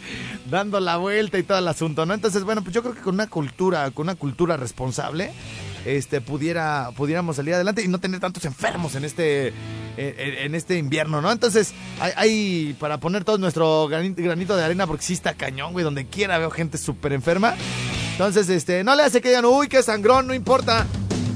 dando 0.49 0.79
la 0.79 0.97
vuelta 0.97 1.37
y 1.37 1.43
todo 1.43 1.57
el 1.57 1.67
asunto, 1.67 2.05
¿no? 2.05 2.13
Entonces, 2.13 2.43
bueno, 2.43 2.61
pues 2.63 2.73
yo 2.73 2.81
creo 2.81 2.95
que 2.95 3.01
con 3.01 3.15
una 3.15 3.27
cultura, 3.27 3.91
con 3.91 4.05
una 4.05 4.15
cultura 4.15 4.57
responsable, 4.57 5.31
este, 5.85 6.19
pudiera, 6.21 6.91
pudiéramos 6.95 7.35
salir 7.35 7.53
adelante 7.53 7.83
y 7.83 7.87
no 7.87 7.99
tener 7.99 8.19
tantos 8.19 8.43
enfermos 8.45 8.95
en 8.95 9.05
este, 9.05 9.53
en, 9.97 10.55
este 10.55 10.77
invierno, 10.77 11.21
¿no? 11.21 11.31
Entonces, 11.31 11.73
hay, 11.99 12.75
para 12.79 12.99
poner 12.99 13.23
todo 13.23 13.37
nuestro 13.37 13.87
granito, 13.87 14.21
granito 14.21 14.55
de 14.55 14.63
arena, 14.63 14.87
porque 14.87 15.03
sí 15.03 15.13
está 15.13 15.35
cañón, 15.35 15.73
güey, 15.73 15.85
donde 15.85 16.07
quiera 16.07 16.37
veo 16.39 16.49
gente 16.49 16.77
súper 16.77 17.13
enferma. 17.13 17.53
Entonces, 18.13 18.49
este, 18.49 18.83
no 18.83 18.95
le 18.95 19.03
hace 19.03 19.21
que 19.21 19.29
digan, 19.29 19.45
uy, 19.45 19.67
qué 19.67 19.83
sangrón, 19.83 20.27
no 20.27 20.33
importa. 20.33 20.85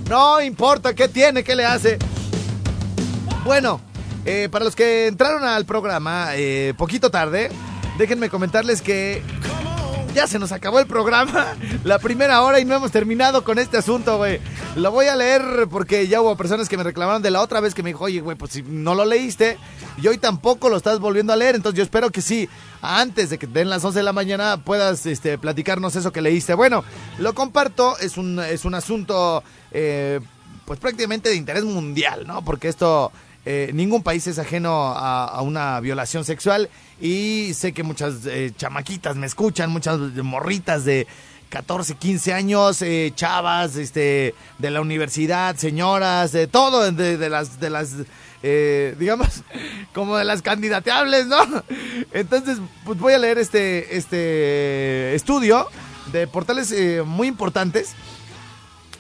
No 0.10 0.41
importa, 0.41 0.95
¿qué 0.95 1.08
tiene? 1.08 1.43
¿Qué 1.43 1.56
le 1.56 1.65
hace? 1.65 1.99
Bueno, 3.45 3.80
eh, 4.25 4.49
para 4.51 4.65
los 4.65 4.75
que 4.75 5.08
entraron 5.08 5.43
al 5.43 5.65
programa 5.65 6.29
eh, 6.36 6.73
poquito 6.77 7.10
tarde, 7.10 7.49
déjenme 7.97 8.29
comentarles 8.29 8.82
que 8.82 9.21
ya 10.13 10.27
se 10.27 10.39
nos 10.39 10.51
acabó 10.51 10.79
el 10.79 10.88
programa, 10.88 11.55
la 11.84 11.99
primera 11.99 12.41
hora 12.41 12.60
y 12.60 12.65
no 12.65 12.75
hemos 12.75 12.91
terminado 12.91 13.43
con 13.43 13.60
este 13.60 13.77
asunto, 13.77 14.17
güey. 14.17 14.39
Lo 14.75 14.91
voy 14.91 15.08
a 15.08 15.15
leer 15.15 15.67
porque 15.69 16.08
ya 16.08 16.21
hubo 16.21 16.36
personas 16.36 16.69
que 16.69 16.77
me 16.77 16.84
reclamaron 16.84 17.21
de 17.21 17.32
la 17.32 17.41
otra 17.41 17.60
vez 17.60 17.73
que 17.73 17.84
me 17.84 17.89
dijo, 17.89 18.05
oye, 18.05 18.21
güey, 18.21 18.38
pues 18.38 18.51
si 18.53 18.63
no 18.63 18.95
lo 18.95 19.05
leíste 19.05 19.58
y 20.01 20.08
hoy 20.08 20.17
tampoco 20.17 20.69
lo 20.69 20.77
estás 20.77 20.99
volviendo 20.99 21.34
a 21.34 21.36
leer, 21.36 21.55
entonces 21.55 21.77
yo 21.77 21.84
espero 21.84 22.10
que 22.10 22.21
sí, 22.21 22.49
antes 22.82 23.29
de 23.29 23.38
que 23.38 23.47
den 23.47 23.69
las 23.69 23.84
11 23.84 23.99
de 23.99 24.03
la 24.03 24.13
mañana 24.13 24.63
puedas 24.63 25.05
este, 25.05 25.38
platicarnos 25.38 25.95
eso 25.95 26.12
que 26.12 26.21
leíste. 26.21 26.53
Bueno, 26.53 26.84
lo 27.17 27.34
comparto, 27.34 27.97
es 27.99 28.17
un, 28.17 28.39
es 28.39 28.65
un 28.65 28.75
asunto 28.75 29.43
eh, 29.71 30.19
pues 30.65 30.79
prácticamente 30.79 31.29
de 31.29 31.36
interés 31.36 31.63
mundial, 31.63 32.25
¿no? 32.27 32.43
Porque 32.43 32.67
esto... 32.67 33.12
Eh, 33.51 33.71
ningún 33.73 34.03
país 34.03 34.27
es 34.27 34.38
ajeno 34.38 34.93
a, 34.95 35.41
una 35.41 35.79
violación 35.79 36.23
sexual 36.23 36.69
y 37.01 37.51
sé 37.55 37.73
que 37.73 37.81
muchas 37.81 38.27
eh, 38.27 38.51
chamaquitas 38.55 39.15
me 39.15 39.25
escuchan, 39.25 39.71
muchas 39.71 39.97
morritas 39.97 40.85
de 40.85 41.07
14, 41.49 41.95
15 41.95 42.33
años, 42.33 42.79
eh, 42.83 43.12
chavas 43.15 43.75
este, 43.75 44.35
de 44.59 44.69
la 44.69 44.81
universidad, 44.81 45.55
señoras, 45.55 46.31
de 46.31 46.45
todo, 46.45 46.91
de, 46.91 47.17
de 47.17 47.29
las, 47.29 47.59
de 47.59 47.71
las 47.71 47.95
eh, 48.43 48.95
digamos, 48.99 49.43
como 49.93 50.15
de 50.17 50.25
las 50.25 50.43
candidateables, 50.43 51.25
¿no? 51.25 51.39
Entonces, 52.13 52.59
pues 52.85 52.99
voy 52.99 53.13
a 53.13 53.17
leer 53.17 53.39
este, 53.39 53.97
este 53.97 55.15
estudio 55.15 55.67
de 56.12 56.27
portales 56.27 56.71
eh, 56.71 57.01
muy 57.03 57.27
importantes 57.27 57.93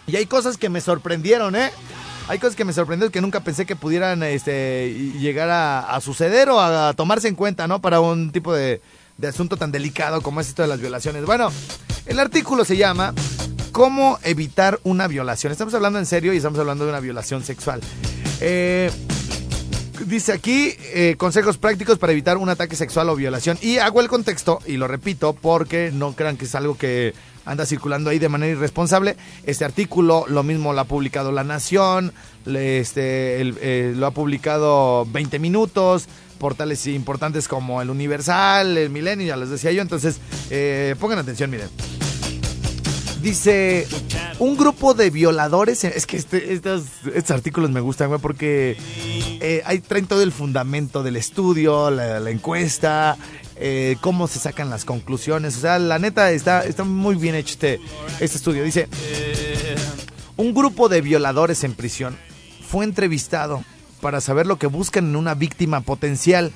y 0.07 0.15
hay 0.15 0.25
cosas 0.25 0.57
que 0.57 0.69
me 0.69 0.81
sorprendieron, 0.81 1.55
¿eh? 1.55 1.71
Hay 2.29 2.37
cosas 2.37 2.55
que 2.55 2.63
me 2.63 2.73
sorprendieron 2.73 3.11
que 3.11 3.21
nunca 3.21 3.39
pensé 3.39 3.65
que 3.65 3.75
pudieran 3.75 4.21
este, 4.21 4.93
llegar 5.19 5.49
a, 5.49 5.99
suceder 5.99 6.49
o 6.49 6.61
a 6.61 6.93
tomarse 6.93 7.27
en 7.27 7.33
cuenta, 7.33 7.67
¿no? 7.67 7.81
Para 7.81 8.01
un 8.01 8.31
tipo 8.31 8.53
de, 8.53 8.81
de, 9.17 9.27
asunto 9.27 9.57
tan 9.57 9.71
delicado 9.71 10.21
como 10.21 10.39
es 10.39 10.47
esto 10.47 10.61
de 10.61 10.67
las 10.67 10.79
violaciones. 10.79 11.25
Bueno, 11.25 11.51
el 12.05 12.19
artículo 12.19 12.65
se 12.65 12.77
llama 12.77 13.15
¿Cómo 13.71 14.19
evitar 14.23 14.79
una 14.83 15.07
violación? 15.07 15.51
Estamos 15.51 15.73
hablando 15.73 15.97
en 15.97 16.05
serio 16.05 16.31
y 16.31 16.37
estamos 16.37 16.59
hablando 16.59 16.83
de 16.83 16.91
una 16.91 16.99
violación 16.99 17.43
sexual. 17.43 17.81
Eh, 18.41 18.91
dice 20.05 20.31
aquí 20.31 20.75
eh, 20.93 21.15
consejos 21.17 21.57
prácticos 21.57 21.97
para 21.97 22.11
evitar 22.11 22.37
un 22.37 22.49
ataque 22.49 22.75
sexual 22.75 23.09
o 23.09 23.15
violación. 23.15 23.57
Y 23.59 23.79
hago 23.79 24.01
el 24.01 24.07
contexto, 24.07 24.59
y 24.67 24.77
lo 24.77 24.87
repito, 24.87 25.33
porque 25.33 25.89
no 25.91 26.13
crean 26.13 26.37
que 26.37 26.45
es 26.45 26.53
algo 26.53 26.77
que 26.77 27.15
anda 27.49 27.65
circulando 27.65 28.11
ahí 28.11 28.19
de 28.19 28.29
manera 28.29 28.51
irresponsable. 28.51 29.17
Este 29.43 29.65
artículo, 29.65 30.25
lo 30.27 30.43
mismo 30.43 30.71
lo 30.71 30.79
ha 30.79 30.85
publicado 30.85 31.31
La 31.31 31.43
Nación, 31.43 32.13
este, 32.45 33.41
eh, 33.41 33.93
lo 33.95 34.05
ha 34.05 34.11
publicado 34.11 35.05
20 35.07 35.39
Minutos, 35.39 36.07
portales 36.37 36.85
importantes 36.85 37.47
como 37.47 37.81
El 37.81 37.89
Universal, 37.89 38.77
El 38.77 38.91
Milenio, 38.91 39.27
ya 39.27 39.35
les 39.35 39.49
decía 39.49 39.71
yo. 39.71 39.81
Entonces, 39.81 40.19
eh, 40.51 40.95
pongan 40.99 41.19
atención, 41.19 41.49
miren. 41.49 41.69
Dice, 43.21 43.85
un 44.39 44.55
grupo 44.55 44.93
de 44.93 45.09
violadores, 45.09 45.83
es 45.83 46.05
que 46.05 46.17
este, 46.17 46.53
estos, 46.53 46.83
estos, 47.13 47.31
artículos 47.31 47.69
me 47.69 47.81
gustan, 47.81 48.17
porque 48.21 48.77
eh, 49.41 49.61
ahí 49.65 49.79
traen 49.79 50.07
todo 50.07 50.21
el 50.21 50.31
fundamento 50.31 51.03
del 51.03 51.17
estudio, 51.17 51.91
la, 51.91 52.19
la 52.19 52.29
encuesta, 52.29 53.17
eh, 53.61 53.97
cómo 53.99 54.27
se 54.27 54.39
sacan 54.39 54.69
las 54.69 54.85
conclusiones. 54.85 55.57
O 55.57 55.59
sea, 55.59 55.79
la 55.79 55.99
neta 55.99 56.31
está, 56.31 56.63
está 56.63 56.85
muy 56.85 57.15
bien 57.15 57.35
hecho 57.35 57.53
este, 57.53 57.81
este 58.21 58.37
estudio. 58.37 58.63
Dice, 58.63 58.87
un 60.37 60.53
grupo 60.53 60.87
de 60.87 61.01
violadores 61.01 61.65
en 61.65 61.73
prisión 61.73 62.17
fue 62.65 62.85
entrevistado 62.85 63.63
para 63.99 64.21
saber 64.21 64.47
lo 64.47 64.57
que 64.57 64.67
buscan 64.67 65.09
en 65.09 65.17
una 65.17 65.35
víctima 65.35 65.81
potencial. 65.81 66.53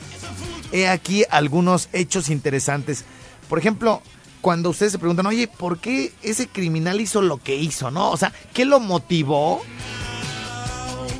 He 0.71 0.87
aquí 0.87 1.25
algunos 1.29 1.89
hechos 1.91 2.29
interesantes. 2.29 3.03
Por 3.49 3.59
ejemplo, 3.59 4.01
cuando 4.43 4.71
ustedes 4.71 4.91
se 4.91 4.99
preguntan, 4.99 5.25
oye, 5.25 5.47
¿por 5.47 5.79
qué 5.79 6.11
ese 6.21 6.49
criminal 6.49 6.99
hizo 6.99 7.21
lo 7.21 7.37
que 7.37 7.55
hizo? 7.55 7.91
¿No? 7.91 8.11
O 8.11 8.17
sea, 8.17 8.33
¿qué 8.53 8.65
lo 8.65 8.81
motivó? 8.81 9.61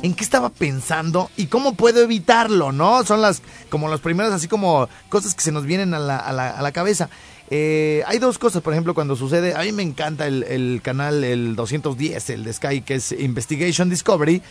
en 0.02 0.12
qué 0.12 0.22
estaba 0.22 0.50
pensando 0.50 1.30
y 1.34 1.46
cómo 1.46 1.76
puedo 1.76 2.02
evitarlo, 2.02 2.72
¿no? 2.72 3.02
Son 3.04 3.22
las 3.22 3.40
como 3.70 3.88
los 3.88 4.02
primeros 4.02 4.34
así 4.34 4.48
como 4.48 4.86
cosas 5.08 5.34
que 5.34 5.40
se 5.40 5.50
nos 5.50 5.64
vienen 5.64 5.94
a 5.94 5.98
la, 5.98 6.18
a 6.18 6.62
la, 6.62 6.72
cabeza. 6.72 7.08
Eh, 7.48 8.02
hay 8.06 8.18
dos 8.18 8.36
cosas, 8.36 8.60
por 8.60 8.74
ejemplo, 8.74 8.92
cuando 8.92 9.16
sucede, 9.16 9.54
a 9.54 9.62
mí 9.62 9.72
me 9.72 9.82
encanta 9.82 10.26
el, 10.26 10.42
el, 10.42 10.80
canal, 10.82 11.24
el 11.24 11.56
210, 11.56 12.28
el 12.28 12.44
de 12.44 12.52
Sky, 12.52 12.82
que 12.82 12.96
es 12.96 13.12
Investigation 13.12 13.88
Discovery, 13.88 14.42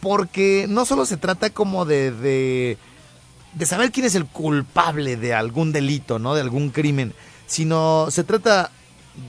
porque 0.00 0.66
no 0.68 0.84
solo 0.84 1.06
se 1.06 1.16
trata 1.16 1.48
como 1.48 1.86
de, 1.86 2.10
de, 2.10 2.76
de 3.54 3.66
saber 3.66 3.92
quién 3.92 4.04
es 4.04 4.14
el 4.14 4.26
culpable 4.26 5.16
de 5.16 5.32
algún 5.32 5.72
delito, 5.72 6.18
¿no? 6.18 6.34
De 6.34 6.42
algún 6.42 6.68
crimen, 6.68 7.14
sino 7.52 8.08
se 8.10 8.24
trata 8.24 8.70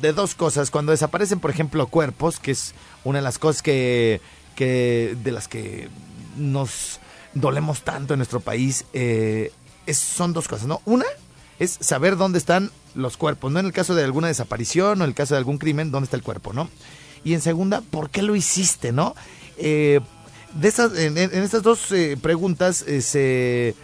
de 0.01 0.13
dos 0.13 0.33
cosas. 0.33 0.71
Cuando 0.71 0.93
desaparecen, 0.93 1.41
por 1.41 1.51
ejemplo, 1.51 1.87
cuerpos, 1.87 2.39
que 2.39 2.51
es 2.51 2.73
una 3.03 3.19
de 3.19 3.23
las 3.23 3.37
cosas 3.37 3.61
que 3.61 4.21
que 4.55 5.17
de 5.23 5.31
las 5.31 5.47
que 5.47 5.89
nos 6.37 6.99
dolemos 7.33 7.81
tanto 7.81 8.13
en 8.13 8.19
nuestro 8.19 8.39
país 8.39 8.85
eh, 8.93 9.51
es, 9.85 9.97
son 9.97 10.31
dos 10.31 10.47
cosas, 10.47 10.67
¿no? 10.67 10.81
Una 10.85 11.05
es 11.59 11.77
saber 11.81 12.15
dónde 12.15 12.37
están 12.37 12.71
los 12.95 13.17
cuerpos, 13.17 13.51
no 13.51 13.59
en 13.59 13.65
el 13.65 13.73
caso 13.73 13.93
de 13.93 14.03
alguna 14.03 14.27
desaparición 14.27 15.01
o 15.01 15.03
en 15.03 15.09
el 15.09 15.15
caso 15.15 15.33
de 15.33 15.39
algún 15.39 15.57
crimen, 15.57 15.91
dónde 15.91 16.05
está 16.05 16.15
el 16.15 16.23
cuerpo, 16.23 16.53
¿no? 16.53 16.69
Y 17.23 17.33
en 17.33 17.41
segunda, 17.41 17.81
¿por 17.81 18.09
qué 18.09 18.21
lo 18.21 18.35
hiciste, 18.35 18.91
no? 18.91 19.15
Eh, 19.57 19.99
de 20.53 20.67
esas, 20.67 20.97
en, 20.97 21.17
en 21.17 21.33
estas 21.33 21.63
dos 21.63 21.91
eh, 21.91 22.15
preguntas 22.21 22.83
eh, 22.87 23.01
se, 23.01 23.75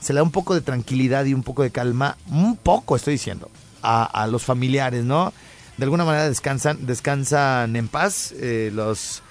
se 0.00 0.12
le 0.12 0.18
da 0.18 0.22
un 0.22 0.30
poco 0.30 0.54
de 0.54 0.60
tranquilidad 0.60 1.24
y 1.24 1.34
un 1.34 1.42
poco 1.42 1.62
de 1.62 1.70
calma, 1.70 2.18
un 2.30 2.56
poco 2.56 2.94
estoy 2.94 3.14
diciendo, 3.14 3.50
a, 3.82 4.26
los 4.30 4.44
familiares, 4.44 5.04
¿no? 5.04 5.32
De 5.76 5.84
alguna 5.84 6.04
manera 6.04 6.28
descansan, 6.28 6.86
descansan 6.86 7.74
en 7.76 7.88
paz 7.88 8.34
eh, 8.38 8.70
los 8.74 9.22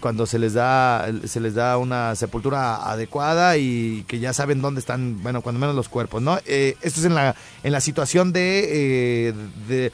cuando 0.00 0.26
se 0.26 0.38
les 0.38 0.54
da 0.54 1.06
se 1.24 1.40
les 1.40 1.54
da 1.54 1.78
una 1.78 2.14
sepultura 2.14 2.90
adecuada 2.90 3.56
y 3.56 4.04
que 4.06 4.18
ya 4.18 4.32
saben 4.32 4.60
dónde 4.60 4.80
están, 4.80 5.22
bueno, 5.22 5.42
cuando 5.42 5.58
menos 5.58 5.74
los 5.74 5.88
cuerpos, 5.88 6.22
¿no? 6.22 6.38
Eh, 6.46 6.76
esto 6.82 7.00
es 7.00 7.06
en 7.06 7.14
la 7.14 7.34
en 7.62 7.72
la 7.72 7.80
situación 7.80 8.32
de, 8.32 9.28
eh, 9.28 9.34
de 9.68 9.92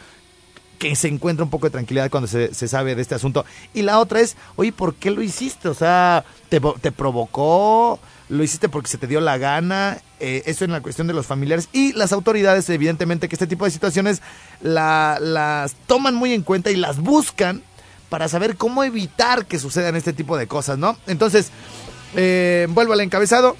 que 0.78 0.96
se 0.96 1.08
encuentra 1.08 1.44
un 1.44 1.50
poco 1.50 1.66
de 1.66 1.70
tranquilidad 1.70 2.10
cuando 2.10 2.26
se, 2.26 2.52
se 2.54 2.66
sabe 2.66 2.96
de 2.96 3.02
este 3.02 3.14
asunto. 3.14 3.44
Y 3.72 3.82
la 3.82 4.00
otra 4.00 4.20
es, 4.20 4.36
oye, 4.56 4.72
¿por 4.72 4.96
qué 4.96 5.12
lo 5.12 5.22
hiciste? 5.22 5.68
O 5.68 5.74
sea, 5.74 6.24
¿te, 6.48 6.60
te 6.80 6.90
provocó? 6.90 8.00
¿Lo 8.28 8.42
hiciste 8.42 8.68
porque 8.68 8.88
se 8.88 8.98
te 8.98 9.06
dio 9.06 9.20
la 9.20 9.36
gana? 9.38 9.98
Eh, 10.20 10.42
eso 10.46 10.64
en 10.64 10.72
la 10.72 10.80
cuestión 10.80 11.06
de 11.06 11.12
los 11.14 11.26
familiares. 11.26 11.68
Y 11.72 11.92
las 11.92 12.12
autoridades, 12.12 12.68
evidentemente, 12.70 13.28
que 13.28 13.34
este 13.34 13.46
tipo 13.46 13.64
de 13.64 13.70
situaciones 13.70 14.22
la- 14.62 15.18
las 15.20 15.74
toman 15.86 16.14
muy 16.14 16.32
en 16.32 16.42
cuenta 16.42 16.70
y 16.70 16.76
las 16.76 16.98
buscan 16.98 17.62
para 18.08 18.28
saber 18.28 18.56
cómo 18.56 18.84
evitar 18.84 19.46
que 19.46 19.58
sucedan 19.58 19.96
este 19.96 20.12
tipo 20.12 20.36
de 20.36 20.46
cosas, 20.46 20.78
¿no? 20.78 20.96
Entonces, 21.06 21.50
eh, 22.14 22.66
vuelvo 22.70 22.92
al 22.92 23.00
encabezado 23.00 23.56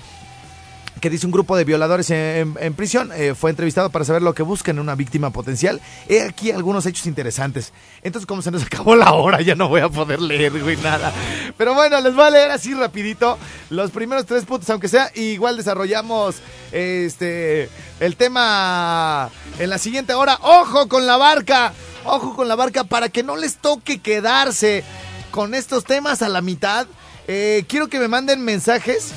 que 1.02 1.10
dice 1.10 1.26
un 1.26 1.32
grupo 1.32 1.56
de 1.56 1.64
violadores 1.64 2.08
en, 2.10 2.54
prisión. 2.74 3.10
eh, 3.12 3.34
fue 3.34 3.50
entrevistado 3.50 3.90
para 3.90 4.04
saber 4.04 4.22
lo 4.22 4.34
que 4.34 4.44
buscan 4.44 4.76
en 4.76 4.80
una 4.82 4.94
víctima 4.94 5.30
potencial. 5.30 5.80
He 6.08 6.22
aquí 6.22 6.52
algunos 6.52 6.86
hechos 6.86 7.06
interesantes. 7.06 7.72
Entonces, 8.04 8.24
como 8.24 8.40
se 8.40 8.52
nos 8.52 8.62
acabó 8.66 8.94
la 8.94 9.12
hora, 9.12 9.40
ya 9.40 9.56
no 9.56 9.68
voy 9.68 9.80
a 9.80 9.88
poder 9.88 10.22
leer, 10.22 10.62
güey, 10.62 10.76
nada. 10.76 11.12
Pero 11.58 11.74
bueno, 11.74 12.00
les 12.00 12.14
voy 12.14 12.24
a 12.24 12.30
leer 12.30 12.52
así 12.52 12.72
rapidito 12.72 13.36
los 13.68 13.90
primeros 13.90 14.26
tres 14.26 14.44
puntos, 14.44 14.70
aunque 14.70 14.86
sea. 14.86 15.10
Igual 15.16 15.56
desarrollamos 15.56 16.36
este 16.70 17.68
el 17.98 18.14
tema 18.14 19.28
en 19.58 19.70
la 19.70 19.78
siguiente 19.78 20.14
hora. 20.14 20.38
¡Ojo 20.40 20.88
con 20.88 21.04
la 21.04 21.16
barca! 21.16 21.72
¡Ojo 22.04 22.36
con 22.36 22.46
la 22.46 22.54
barca! 22.54 22.84
Para 22.84 23.08
que 23.08 23.24
no 23.24 23.34
les 23.34 23.56
toque 23.56 24.00
quedarse 24.00 24.84
con 25.32 25.54
estos 25.54 25.82
temas 25.82 26.22
a 26.22 26.28
la 26.28 26.42
mitad. 26.42 26.86
Eh, 27.26 27.64
quiero 27.68 27.88
que 27.88 27.98
me 27.98 28.06
manden 28.06 28.44
mensajes 28.44 29.12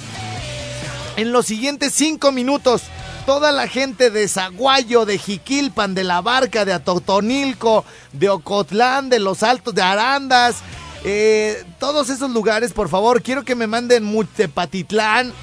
en 1.17 1.31
los 1.31 1.45
siguientes 1.45 1.93
cinco 1.93 2.31
minutos. 2.31 2.83
Toda 3.25 3.51
la 3.51 3.67
gente 3.67 4.11
de 4.11 4.27
Zaguayo, 4.27 5.05
de 5.05 5.17
Jiquilpan, 5.17 5.95
de 5.95 6.03
La 6.03 6.21
Barca, 6.21 6.63
de 6.65 6.73
Atotonilco, 6.73 7.83
de 8.13 8.29
Ocotlán, 8.29 9.09
de 9.09 9.19
Los 9.19 9.41
Altos, 9.41 9.73
de 9.73 9.81
Arandas, 9.81 10.57
eh, 11.03 11.63
todos 11.79 12.09
esos 12.09 12.29
lugares, 12.31 12.71
por 12.73 12.87
favor, 12.89 13.21
quiero 13.23 13.43
que 13.43 13.55
me 13.55 13.65
manden 13.67 14.03
mu- 14.03 14.23
Tepatitlán, 14.25 15.33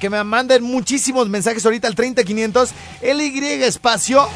que 0.00 0.10
me 0.10 0.22
manden 0.24 0.62
muchísimos 0.64 1.28
mensajes 1.28 1.64
ahorita 1.64 1.88
al 1.88 1.94
30500 1.94 2.70
LY 3.02 3.62
espacio. 3.64 4.28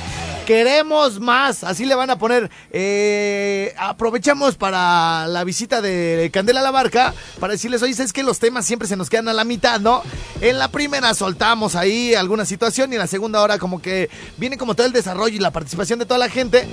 Queremos 0.46 1.20
más, 1.20 1.62
así 1.62 1.84
le 1.86 1.94
van 1.94 2.10
a 2.10 2.18
poner. 2.18 2.50
Eh, 2.72 3.72
aprovechamos 3.78 4.56
para 4.56 5.28
la 5.28 5.44
visita 5.44 5.80
de 5.80 6.30
Candela 6.32 6.58
a 6.58 6.62
la 6.64 6.72
Barca 6.72 7.14
para 7.38 7.52
decirles, 7.52 7.80
oye, 7.82 7.92
es 7.92 8.12
que 8.12 8.24
los 8.24 8.40
temas 8.40 8.66
siempre 8.66 8.88
se 8.88 8.96
nos 8.96 9.08
quedan 9.08 9.28
a 9.28 9.32
la 9.32 9.44
mitad, 9.44 9.78
¿no? 9.78 10.02
En 10.40 10.58
la 10.58 10.66
primera 10.66 11.14
soltamos 11.14 11.76
ahí 11.76 12.14
alguna 12.14 12.44
situación 12.44 12.90
y 12.90 12.96
en 12.96 13.00
la 13.00 13.06
segunda 13.06 13.40
hora 13.40 13.58
como 13.58 13.80
que 13.80 14.10
viene 14.36 14.58
como 14.58 14.74
todo 14.74 14.84
el 14.88 14.92
desarrollo 14.92 15.36
y 15.36 15.38
la 15.38 15.52
participación 15.52 16.00
de 16.00 16.06
toda 16.06 16.18
la 16.18 16.28
gente. 16.28 16.66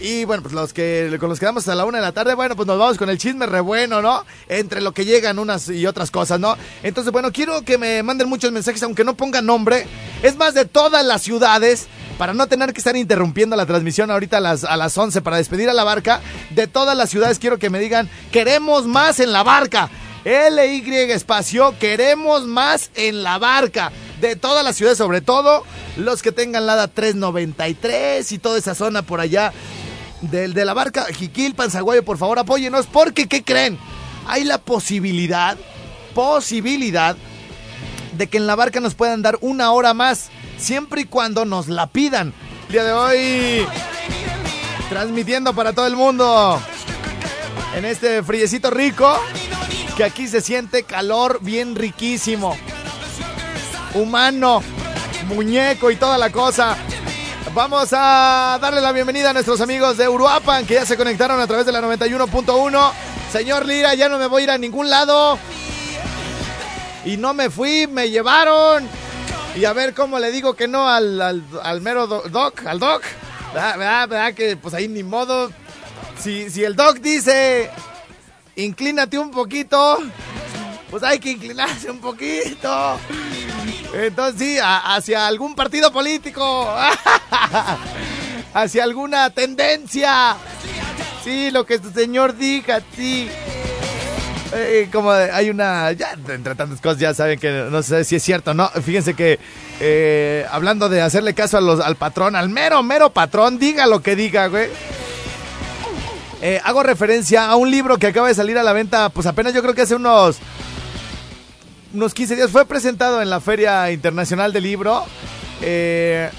Y 0.00 0.24
bueno, 0.24 0.44
pues 0.44 0.54
los 0.54 0.72
que 0.72 1.16
con 1.18 1.28
los 1.28 1.40
que 1.40 1.46
quedamos 1.46 1.62
hasta 1.62 1.74
la 1.74 1.84
una 1.84 1.98
de 1.98 2.04
la 2.04 2.12
tarde, 2.12 2.34
bueno, 2.34 2.54
pues 2.54 2.68
nos 2.68 2.78
vamos 2.78 2.96
con 2.96 3.10
el 3.10 3.18
chisme 3.18 3.46
re 3.46 3.60
bueno, 3.60 4.02
¿no? 4.02 4.24
Entre 4.48 4.80
lo 4.80 4.92
que 4.92 5.04
llegan 5.04 5.40
unas 5.40 5.68
y 5.68 5.84
otras 5.86 6.12
cosas, 6.12 6.38
¿no? 6.38 6.56
Entonces, 6.84 7.12
bueno, 7.12 7.32
quiero 7.32 7.62
que 7.62 7.76
me 7.76 8.04
manden 8.04 8.28
muchos 8.28 8.52
mensajes, 8.52 8.84
aunque 8.84 9.02
no 9.02 9.16
pongan 9.16 9.46
nombre. 9.46 9.84
Es 10.22 10.36
más 10.36 10.54
de 10.54 10.64
todas 10.64 11.04
las 11.04 11.22
ciudades, 11.22 11.88
para 12.18 12.34
no 12.34 12.46
tener 12.46 12.72
que 12.72 12.78
estar 12.78 12.96
interrumpiendo 12.96 13.56
la 13.56 13.66
transmisión 13.66 14.10
ahorita 14.10 14.38
a 14.38 14.40
las, 14.40 14.64
a 14.64 14.76
las 14.76 14.96
11 14.96 15.22
para 15.22 15.36
despedir 15.36 15.68
a 15.68 15.74
la 15.74 15.84
barca. 15.84 16.20
De 16.50 16.66
todas 16.66 16.96
las 16.96 17.10
ciudades 17.10 17.38
quiero 17.38 17.58
que 17.58 17.70
me 17.70 17.78
digan, 17.78 18.08
queremos 18.32 18.86
más 18.86 19.20
en 19.20 19.32
la 19.32 19.42
barca. 19.42 19.90
LY 20.24 21.12
espacio, 21.12 21.78
queremos 21.78 22.46
más 22.46 22.90
en 22.94 23.22
la 23.22 23.38
barca. 23.38 23.92
De 24.20 24.34
todas 24.34 24.64
las 24.64 24.76
ciudades, 24.76 24.98
sobre 24.98 25.20
todo 25.20 25.64
los 25.96 26.22
que 26.22 26.32
tengan 26.32 26.66
Lada 26.66 26.88
393 26.88 28.32
y 28.32 28.38
toda 28.38 28.58
esa 28.58 28.74
zona 28.74 29.02
por 29.02 29.20
allá 29.20 29.52
del 30.22 30.54
de 30.54 30.64
la 30.64 30.74
barca 30.74 31.04
Jiquilpan, 31.04 31.70
Zaguayo, 31.70 32.04
por 32.04 32.18
favor 32.18 32.38
apóyenos, 32.38 32.86
porque 32.86 33.28
¿qué 33.28 33.44
creen? 33.44 33.78
Hay 34.26 34.44
la 34.44 34.58
posibilidad, 34.58 35.56
posibilidad 36.14 37.16
de 38.16 38.26
que 38.26 38.38
en 38.38 38.46
la 38.46 38.56
barca 38.56 38.80
nos 38.80 38.94
puedan 38.94 39.22
dar 39.22 39.38
una 39.42 39.70
hora 39.70 39.94
más, 39.94 40.30
siempre 40.56 41.02
y 41.02 41.04
cuando 41.04 41.44
nos 41.44 41.68
la 41.68 41.86
pidan. 41.86 42.32
El 42.66 42.72
día 42.72 42.84
de 42.84 42.92
hoy, 42.92 43.66
transmitiendo 44.88 45.54
para 45.54 45.72
todo 45.72 45.86
el 45.86 45.96
mundo 45.96 46.60
en 47.74 47.84
este 47.84 48.22
friecito 48.22 48.70
rico, 48.70 49.18
que 49.96 50.04
aquí 50.04 50.28
se 50.28 50.40
siente 50.40 50.84
calor 50.84 51.38
bien 51.42 51.74
riquísimo, 51.74 52.56
humano, 53.94 54.62
muñeco 55.28 55.90
y 55.90 55.96
toda 55.96 56.18
la 56.18 56.30
cosa. 56.30 56.76
Vamos 57.54 57.88
a 57.92 58.58
darle 58.60 58.82
la 58.82 58.92
bienvenida 58.92 59.30
a 59.30 59.32
nuestros 59.32 59.60
amigos 59.62 59.96
de 59.96 60.08
Uruapan 60.08 60.66
que 60.66 60.74
ya 60.74 60.84
se 60.84 60.96
conectaron 60.96 61.40
a 61.40 61.46
través 61.46 61.64
de 61.64 61.72
la 61.72 61.80
91.1. 61.80 62.92
Señor 63.32 63.64
Lira, 63.64 63.94
ya 63.94 64.08
no 64.08 64.18
me 64.18 64.26
voy 64.26 64.42
a 64.42 64.44
ir 64.44 64.50
a 64.50 64.58
ningún 64.58 64.90
lado. 64.90 65.38
Y 67.04 67.16
no 67.16 67.32
me 67.32 67.48
fui, 67.48 67.86
me 67.86 68.10
llevaron. 68.10 68.86
Y 69.56 69.64
a 69.64 69.72
ver 69.72 69.94
cómo 69.94 70.18
le 70.18 70.30
digo 70.32 70.54
que 70.54 70.68
no 70.68 70.88
al, 70.88 71.20
al, 71.20 71.42
al 71.62 71.80
mero 71.80 72.06
do- 72.06 72.22
doc, 72.28 72.66
al 72.66 72.78
doc. 72.78 73.02
¿Verdad, 73.54 74.08
verdad, 74.08 74.34
que 74.34 74.56
pues 74.56 74.74
ahí 74.74 74.86
ni 74.88 75.02
modo. 75.02 75.50
Si, 76.22 76.50
si 76.50 76.62
el 76.64 76.76
doc 76.76 76.98
dice, 76.98 77.70
inclínate 78.56 79.18
un 79.18 79.30
poquito, 79.30 79.98
pues 80.90 81.02
hay 81.02 81.18
que 81.18 81.30
inclinarse 81.30 81.90
un 81.90 82.00
poquito. 82.00 82.98
Entonces 83.94 84.38
sí, 84.40 84.58
hacia 84.60 85.26
algún 85.26 85.54
partido 85.54 85.90
político, 85.92 86.68
hacia 88.54 88.84
alguna 88.84 89.30
tendencia. 89.30 90.36
Sí, 91.24 91.50
lo 91.50 91.64
que 91.64 91.78
su 91.78 91.90
señor 91.92 92.36
diga, 92.36 92.82
sí. 92.94 93.28
Eh, 94.54 94.88
como 94.92 95.12
de- 95.12 95.30
hay 95.32 95.50
una, 95.50 95.90
ya 95.92 96.12
entre 96.12 96.54
tantas 96.54 96.80
cosas 96.80 96.98
ya 96.98 97.12
saben 97.14 97.38
que 97.38 97.66
no 97.70 97.82
sé 97.82 98.04
si 98.04 98.16
es 98.16 98.22
cierto, 98.22 98.54
¿no? 98.54 98.68
Fíjense 98.68 99.14
que 99.14 99.38
eh, 99.80 100.46
hablando 100.50 100.88
de 100.88 101.02
hacerle 101.02 101.34
caso 101.34 101.58
a 101.58 101.86
al 101.86 101.96
patrón, 101.96 102.36
al 102.36 102.48
mero, 102.48 102.82
mero 102.82 103.10
patrón, 103.10 103.58
diga 103.58 103.86
lo 103.86 104.00
que 104.02 104.14
diga, 104.16 104.46
güey. 104.46 104.68
Eh, 106.42 106.60
hago 106.64 106.82
referencia 106.82 107.46
a 107.46 107.56
un 107.56 107.70
libro 107.70 107.96
que 107.98 108.06
acaba 108.08 108.28
de 108.28 108.34
salir 108.34 108.56
a 108.58 108.62
la 108.62 108.72
venta, 108.72 109.08
pues 109.08 109.26
apenas 109.26 109.52
yo 109.54 109.62
creo 109.62 109.74
que 109.74 109.82
hace 109.82 109.94
unos 109.94 110.38
unos 111.94 112.14
15 112.14 112.36
días. 112.36 112.50
Fue 112.50 112.66
presentado 112.66 113.22
en 113.22 113.30
la 113.30 113.40
Feria 113.40 113.90
Internacional 113.90 114.52
del 114.52 114.62
Libro. 114.64 115.04
Eh, 115.62 116.30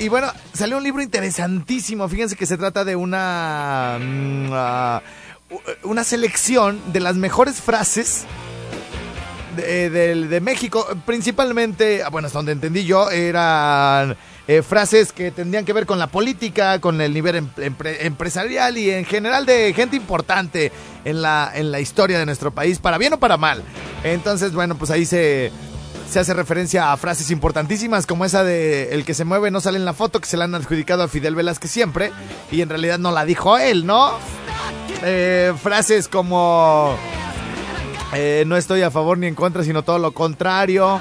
y 0.00 0.08
bueno, 0.08 0.32
salió 0.52 0.76
un 0.76 0.82
libro 0.82 1.00
interesantísimo. 1.00 2.08
Fíjense 2.08 2.34
que 2.36 2.44
se 2.46 2.56
trata 2.58 2.84
de 2.84 2.96
una. 2.96 3.98
mm, 4.00 4.48
ah, 4.52 5.00
una 5.82 6.04
selección 6.04 6.80
de 6.92 7.00
las 7.00 7.16
mejores 7.16 7.60
frases. 7.60 8.24
De, 9.56 9.88
de- 9.88 10.26
de 10.26 10.40
México, 10.40 10.84
principalmente, 11.06 12.02
ah, 12.02 12.08
bueno, 12.08 12.26
hasta 12.26 12.40
donde 12.40 12.50
entendí 12.50 12.84
yo, 12.84 13.08
eran 13.10 14.16
eh, 14.48 14.62
frases 14.62 15.12
que 15.12 15.30
tendrían 15.30 15.64
que 15.64 15.72
ver 15.72 15.86
con 15.86 16.00
la 16.00 16.08
política, 16.08 16.80
con 16.80 17.00
el 17.00 17.14
nivel 17.14 17.36
em- 17.36 17.48
empre- 17.58 17.98
empresarial 18.00 18.76
y 18.76 18.90
en 18.90 19.04
general 19.04 19.46
de 19.46 19.72
gente 19.72 19.94
importante 19.94 20.72
en 21.04 21.22
la, 21.22 21.52
en 21.54 21.70
la 21.70 21.78
historia 21.78 22.18
de 22.18 22.26
nuestro 22.26 22.50
país, 22.50 22.80
para 22.80 22.98
bien 22.98 23.12
o 23.12 23.20
para 23.20 23.36
mal. 23.36 23.62
Entonces, 24.02 24.52
bueno, 24.54 24.74
pues 24.76 24.90
ahí 24.90 25.06
se, 25.06 25.52
se 26.10 26.18
hace 26.18 26.34
referencia 26.34 26.90
a 26.92 26.96
frases 26.96 27.30
importantísimas 27.30 28.06
como 28.06 28.24
esa 28.24 28.42
de 28.42 28.92
el 28.92 29.04
que 29.04 29.14
se 29.14 29.24
mueve 29.24 29.52
no 29.52 29.60
sale 29.60 29.78
en 29.78 29.84
la 29.84 29.92
foto, 29.94 30.20
que 30.20 30.26
se 30.26 30.36
la 30.36 30.46
han 30.46 30.56
adjudicado 30.56 31.04
a 31.04 31.08
Fidel 31.08 31.36
Velázquez 31.36 31.70
siempre, 31.70 32.10
y 32.50 32.60
en 32.60 32.70
realidad 32.70 32.98
no 32.98 33.12
la 33.12 33.24
dijo 33.24 33.56
él, 33.56 33.86
¿no? 33.86 34.14
Eh, 35.06 35.52
frases 35.62 36.08
como 36.08 36.96
eh, 38.14 38.44
no 38.46 38.56
estoy 38.56 38.80
a 38.82 38.90
favor 38.90 39.18
ni 39.18 39.26
en 39.26 39.34
contra, 39.34 39.62
sino 39.62 39.82
todo 39.82 39.98
lo 39.98 40.12
contrario. 40.12 41.00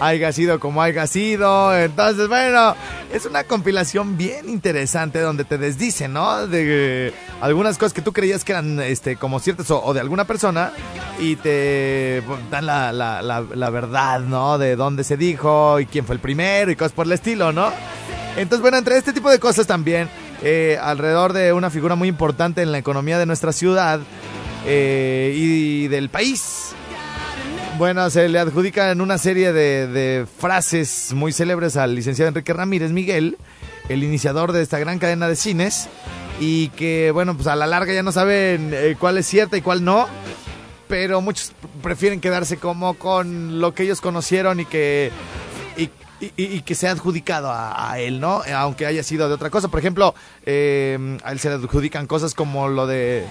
Haiga 0.00 0.32
sido 0.32 0.58
como 0.58 0.82
haya 0.82 1.06
sido. 1.06 1.76
Entonces, 1.76 2.26
bueno, 2.26 2.74
es 3.12 3.26
una 3.26 3.44
compilación 3.44 4.16
bien 4.16 4.48
interesante 4.48 5.20
donde 5.20 5.44
te 5.44 5.58
desdice, 5.58 6.08
¿no? 6.08 6.46
De 6.46 7.12
algunas 7.40 7.76
cosas 7.76 7.92
que 7.92 8.02
tú 8.02 8.12
creías 8.12 8.44
que 8.44 8.52
eran 8.52 8.80
este, 8.80 9.16
como 9.16 9.38
ciertas 9.40 9.70
o, 9.70 9.84
o 9.84 9.92
de 9.94 10.00
alguna 10.00 10.24
persona 10.24 10.72
y 11.20 11.36
te 11.36 12.22
dan 12.50 12.66
la, 12.66 12.92
la, 12.92 13.22
la, 13.22 13.44
la 13.54 13.70
verdad, 13.70 14.20
¿no? 14.20 14.58
De 14.58 14.74
dónde 14.74 15.04
se 15.04 15.16
dijo 15.16 15.78
y 15.78 15.86
quién 15.86 16.06
fue 16.06 16.14
el 16.14 16.20
primero 16.20 16.70
y 16.70 16.76
cosas 16.76 16.92
por 16.92 17.06
el 17.06 17.12
estilo, 17.12 17.52
¿no? 17.52 17.70
Entonces, 18.36 18.62
bueno, 18.62 18.78
entre 18.78 18.96
este 18.96 19.12
tipo 19.12 19.30
de 19.30 19.38
cosas 19.38 19.66
también 19.66 20.08
eh, 20.42 20.78
alrededor 20.80 21.32
de 21.32 21.52
una 21.52 21.70
figura 21.70 21.94
muy 21.94 22.08
importante 22.08 22.62
en 22.62 22.72
la 22.72 22.78
economía 22.78 23.18
de 23.18 23.26
nuestra 23.26 23.52
ciudad 23.52 24.00
eh, 24.66 25.34
y 25.36 25.88
del 25.88 26.08
país. 26.08 26.74
Bueno, 27.78 28.10
se 28.10 28.28
le 28.28 28.38
adjudica 28.38 28.90
en 28.90 29.00
una 29.00 29.18
serie 29.18 29.52
de, 29.52 29.86
de 29.86 30.26
frases 30.38 31.12
muy 31.14 31.32
célebres 31.32 31.76
al 31.76 31.94
licenciado 31.94 32.28
Enrique 32.28 32.52
Ramírez 32.52 32.90
Miguel, 32.90 33.38
el 33.88 34.04
iniciador 34.04 34.52
de 34.52 34.62
esta 34.62 34.78
gran 34.78 34.98
cadena 34.98 35.26
de 35.26 35.36
cines, 35.36 35.88
y 36.38 36.68
que, 36.70 37.10
bueno, 37.12 37.34
pues 37.34 37.46
a 37.46 37.56
la 37.56 37.66
larga 37.66 37.92
ya 37.92 38.02
no 38.02 38.12
saben 38.12 38.70
eh, 38.74 38.96
cuál 38.98 39.18
es 39.18 39.26
cierta 39.26 39.56
y 39.56 39.62
cuál 39.62 39.84
no, 39.84 40.06
pero 40.88 41.20
muchos 41.20 41.52
prefieren 41.82 42.20
quedarse 42.20 42.58
como 42.58 42.94
con 42.94 43.60
lo 43.60 43.74
que 43.74 43.84
ellos 43.84 44.00
conocieron 44.00 44.60
y 44.60 44.64
que 44.64 45.10
y, 46.36 46.56
y- 46.56 46.62
que 46.62 46.74
se 46.74 46.88
ha 46.88 46.92
adjudicado 46.92 47.50
a, 47.50 47.90
a 47.92 47.98
él, 47.98 48.20
¿no? 48.20 48.44
Eh, 48.44 48.52
Aunque 48.52 48.86
haya 48.86 49.02
sido 49.02 49.28
de 49.28 49.34
otra 49.34 49.50
cosa. 49.50 49.68
Por 49.68 49.80
ejemplo, 49.80 50.14
eh, 50.46 51.18
a 51.24 51.32
él 51.32 51.38
se 51.40 51.48
le 51.48 51.56
adjudican 51.56 52.06
cosas 52.06 52.34
como 52.34 52.68
lo 52.68 52.86
de 52.86 53.24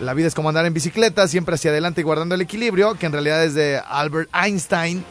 la 0.00 0.14
vida 0.14 0.28
es 0.28 0.34
como 0.34 0.48
andar 0.48 0.64
en 0.66 0.74
bicicleta, 0.74 1.26
siempre 1.26 1.56
hacia 1.56 1.70
adelante 1.72 2.00
y 2.00 2.04
guardando 2.04 2.34
el 2.36 2.40
equilibrio, 2.40 2.94
que 2.94 3.06
en 3.06 3.12
realidad 3.12 3.42
es 3.44 3.54
de 3.54 3.80
Albert 3.88 4.30
Einstein. 4.34 5.04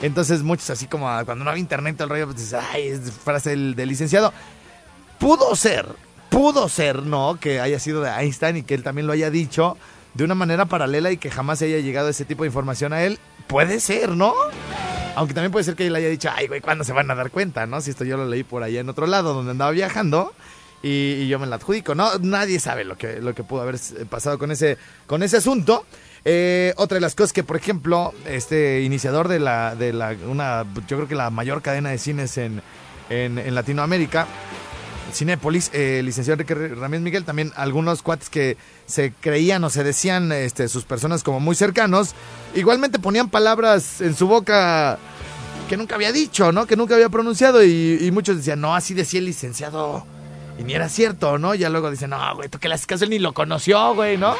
Entonces 0.00 0.42
muchos 0.44 0.70
así 0.70 0.86
como 0.86 1.08
ah, 1.10 1.24
cuando 1.24 1.44
no 1.44 1.50
había 1.50 1.60
internet 1.60 2.00
el 2.00 2.08
rollo, 2.08 2.26
pues 2.26 2.36
dices, 2.38 2.60
ay, 2.72 2.86
es 2.88 3.10
frase 3.10 3.50
del, 3.50 3.74
del 3.74 3.88
licenciado. 3.88 4.32
Pudo 5.18 5.56
ser, 5.56 5.86
pudo 6.30 6.68
ser, 6.68 7.02
¿no? 7.02 7.36
Que 7.40 7.58
haya 7.60 7.80
sido 7.80 8.00
de 8.00 8.10
Einstein 8.10 8.58
y 8.58 8.62
que 8.62 8.74
él 8.74 8.84
también 8.84 9.08
lo 9.08 9.12
haya 9.12 9.30
dicho 9.30 9.76
de 10.14 10.22
una 10.22 10.36
manera 10.36 10.66
paralela 10.66 11.10
y 11.10 11.16
que 11.16 11.30
jamás 11.32 11.60
haya 11.62 11.78
llegado 11.78 12.08
ese 12.08 12.24
tipo 12.24 12.44
de 12.44 12.48
información 12.48 12.92
a 12.92 13.02
él. 13.02 13.18
Puede 13.48 13.80
ser, 13.80 14.10
¿no? 14.10 14.34
Aunque 15.18 15.34
también 15.34 15.50
puede 15.50 15.64
ser 15.64 15.74
que 15.74 15.84
él 15.84 15.96
haya 15.96 16.08
dicho, 16.08 16.30
ay, 16.32 16.46
güey, 16.46 16.60
¿cuándo 16.60 16.84
se 16.84 16.92
van 16.92 17.10
a 17.10 17.14
dar 17.16 17.32
cuenta, 17.32 17.66
no? 17.66 17.80
Si 17.80 17.90
esto 17.90 18.04
yo 18.04 18.16
lo 18.16 18.24
leí 18.24 18.44
por 18.44 18.62
allá 18.62 18.78
en 18.78 18.88
otro 18.88 19.04
lado 19.08 19.34
donde 19.34 19.50
andaba 19.50 19.72
viajando 19.72 20.32
y, 20.80 21.26
yo 21.26 21.40
me 21.40 21.48
la 21.48 21.56
adjudico, 21.56 21.96
¿no? 21.96 22.16
Nadie 22.20 22.60
sabe 22.60 22.84
lo 22.84 22.96
que, 22.96 23.20
lo 23.20 23.34
que 23.34 23.42
pudo 23.42 23.62
haber 23.62 23.80
pasado 24.08 24.38
con 24.38 24.52
ese, 24.52 24.78
con 25.08 25.24
ese 25.24 25.38
asunto. 25.38 25.84
Eh, 26.24 26.72
otra 26.76 26.94
de 26.94 27.00
las 27.00 27.16
cosas 27.16 27.32
que, 27.32 27.42
por 27.42 27.56
ejemplo, 27.56 28.14
este 28.26 28.82
iniciador 28.82 29.26
de 29.26 29.40
la, 29.40 29.74
de 29.74 29.92
la, 29.92 30.14
una, 30.28 30.64
yo 30.86 30.98
creo 30.98 31.08
que 31.08 31.16
la 31.16 31.30
mayor 31.30 31.62
cadena 31.62 31.90
de 31.90 31.98
cines 31.98 32.38
en, 32.38 32.62
en, 33.10 33.38
en 33.38 33.54
Latinoamérica, 33.56 34.28
Cinépolis, 35.12 35.70
eh, 35.72 36.02
licenciado 36.04 36.40
Enrique 36.40 36.54
Ramírez 36.54 37.02
Miguel, 37.02 37.24
también 37.24 37.52
algunos 37.56 38.02
cuates 38.02 38.30
que 38.30 38.56
se 38.86 39.12
creían 39.12 39.64
o 39.64 39.70
se 39.70 39.84
decían 39.84 40.32
este, 40.32 40.68
sus 40.68 40.84
personas 40.84 41.22
como 41.22 41.40
muy 41.40 41.54
cercanos, 41.54 42.14
igualmente 42.54 42.98
ponían 42.98 43.28
palabras 43.28 44.00
en 44.00 44.14
su 44.14 44.26
boca 44.26 44.98
que 45.68 45.76
nunca 45.76 45.94
había 45.94 46.12
dicho, 46.12 46.50
¿no? 46.52 46.66
Que 46.66 46.76
nunca 46.76 46.94
había 46.94 47.08
pronunciado 47.08 47.62
y, 47.62 48.10
muchos 48.12 48.38
decían, 48.38 48.60
no, 48.60 48.74
así 48.74 48.94
decía 48.94 49.20
el 49.20 49.26
licenciado. 49.26 50.06
Y 50.58 50.64
ni 50.64 50.74
era 50.74 50.88
cierto, 50.88 51.38
¿no? 51.38 51.54
Ya 51.54 51.68
luego 51.68 51.90
dicen, 51.90 52.10
no, 52.10 52.34
güey, 52.34 52.48
tú 52.48 52.58
que 52.58 52.68
haces 52.68 52.86
caso, 52.86 53.04
él 53.04 53.10
ni 53.10 53.18
lo 53.18 53.32
conoció, 53.32 53.94
güey, 53.94 54.16
¿no? 54.16 54.34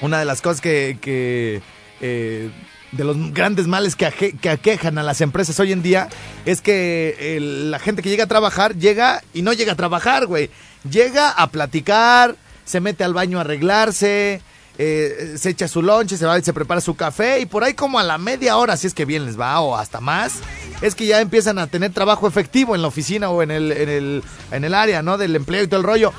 Una 0.00 0.18
de 0.18 0.24
las 0.24 0.42
cosas 0.42 0.60
que, 0.60 0.98
que 1.00 1.62
eh, 2.00 2.50
de 2.96 3.04
los 3.04 3.16
grandes 3.32 3.66
males 3.66 3.96
que, 3.96 4.06
aje- 4.06 4.38
que 4.38 4.50
aquejan 4.50 4.98
a 4.98 5.02
las 5.02 5.20
empresas 5.20 5.58
hoy 5.60 5.72
en 5.72 5.82
día 5.82 6.08
es 6.46 6.60
que 6.60 7.38
la 7.70 7.78
gente 7.78 8.02
que 8.02 8.08
llega 8.10 8.24
a 8.24 8.28
trabajar 8.28 8.76
llega 8.76 9.22
y 9.32 9.42
no 9.42 9.52
llega 9.52 9.72
a 9.72 9.76
trabajar, 9.76 10.26
güey. 10.26 10.50
Llega 10.88 11.30
a 11.30 11.46
platicar, 11.48 12.36
se 12.64 12.80
mete 12.80 13.04
al 13.04 13.14
baño 13.14 13.38
a 13.38 13.40
arreglarse, 13.42 14.42
eh, 14.78 15.34
se 15.38 15.50
echa 15.50 15.68
su 15.68 15.82
lonche, 15.82 16.16
se 16.16 16.26
va 16.26 16.38
y 16.38 16.42
se 16.42 16.52
prepara 16.52 16.80
su 16.80 16.94
café 16.96 17.40
y 17.40 17.46
por 17.46 17.62
ahí 17.64 17.74
como 17.74 17.98
a 17.98 18.02
la 18.02 18.18
media 18.18 18.56
hora, 18.56 18.76
si 18.76 18.86
es 18.88 18.94
que 18.94 19.04
bien 19.04 19.24
les 19.24 19.38
va 19.38 19.60
o 19.60 19.76
hasta 19.76 20.00
más, 20.00 20.34
es 20.82 20.94
que 20.94 21.06
ya 21.06 21.20
empiezan 21.20 21.58
a 21.58 21.66
tener 21.68 21.92
trabajo 21.92 22.26
efectivo 22.28 22.74
en 22.74 22.82
la 22.82 22.88
oficina 22.88 23.30
o 23.30 23.42
en 23.42 23.50
el, 23.50 23.72
en 23.72 23.88
el, 23.88 24.22
en 24.50 24.64
el 24.64 24.74
área, 24.74 25.00
¿no? 25.02 25.16
Del 25.16 25.36
empleo 25.36 25.62
y 25.62 25.68
todo 25.68 25.78
el 25.80 25.86
rollo. 25.86 26.12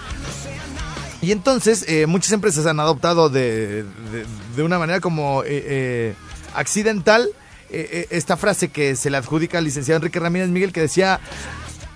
Y 1.22 1.32
entonces 1.32 1.86
eh, 1.88 2.06
muchas 2.06 2.32
empresas 2.34 2.66
han 2.66 2.80
adoptado 2.80 3.30
de, 3.30 3.84
de- 3.84 4.26
de 4.56 4.64
una 4.64 4.78
manera 4.80 5.00
como 5.00 5.44
eh, 5.44 5.48
eh, 5.50 6.16
accidental 6.56 7.30
eh, 7.70 7.90
eh, 7.92 8.08
esta 8.12 8.38
frase 8.38 8.70
que 8.70 8.96
se 8.96 9.10
le 9.10 9.18
adjudica 9.18 9.58
al 9.58 9.64
licenciado 9.64 9.98
Enrique 9.98 10.20
Ramírez 10.20 10.50
Miguel 10.50 10.72
que 10.72 10.82
decía, 10.82 11.20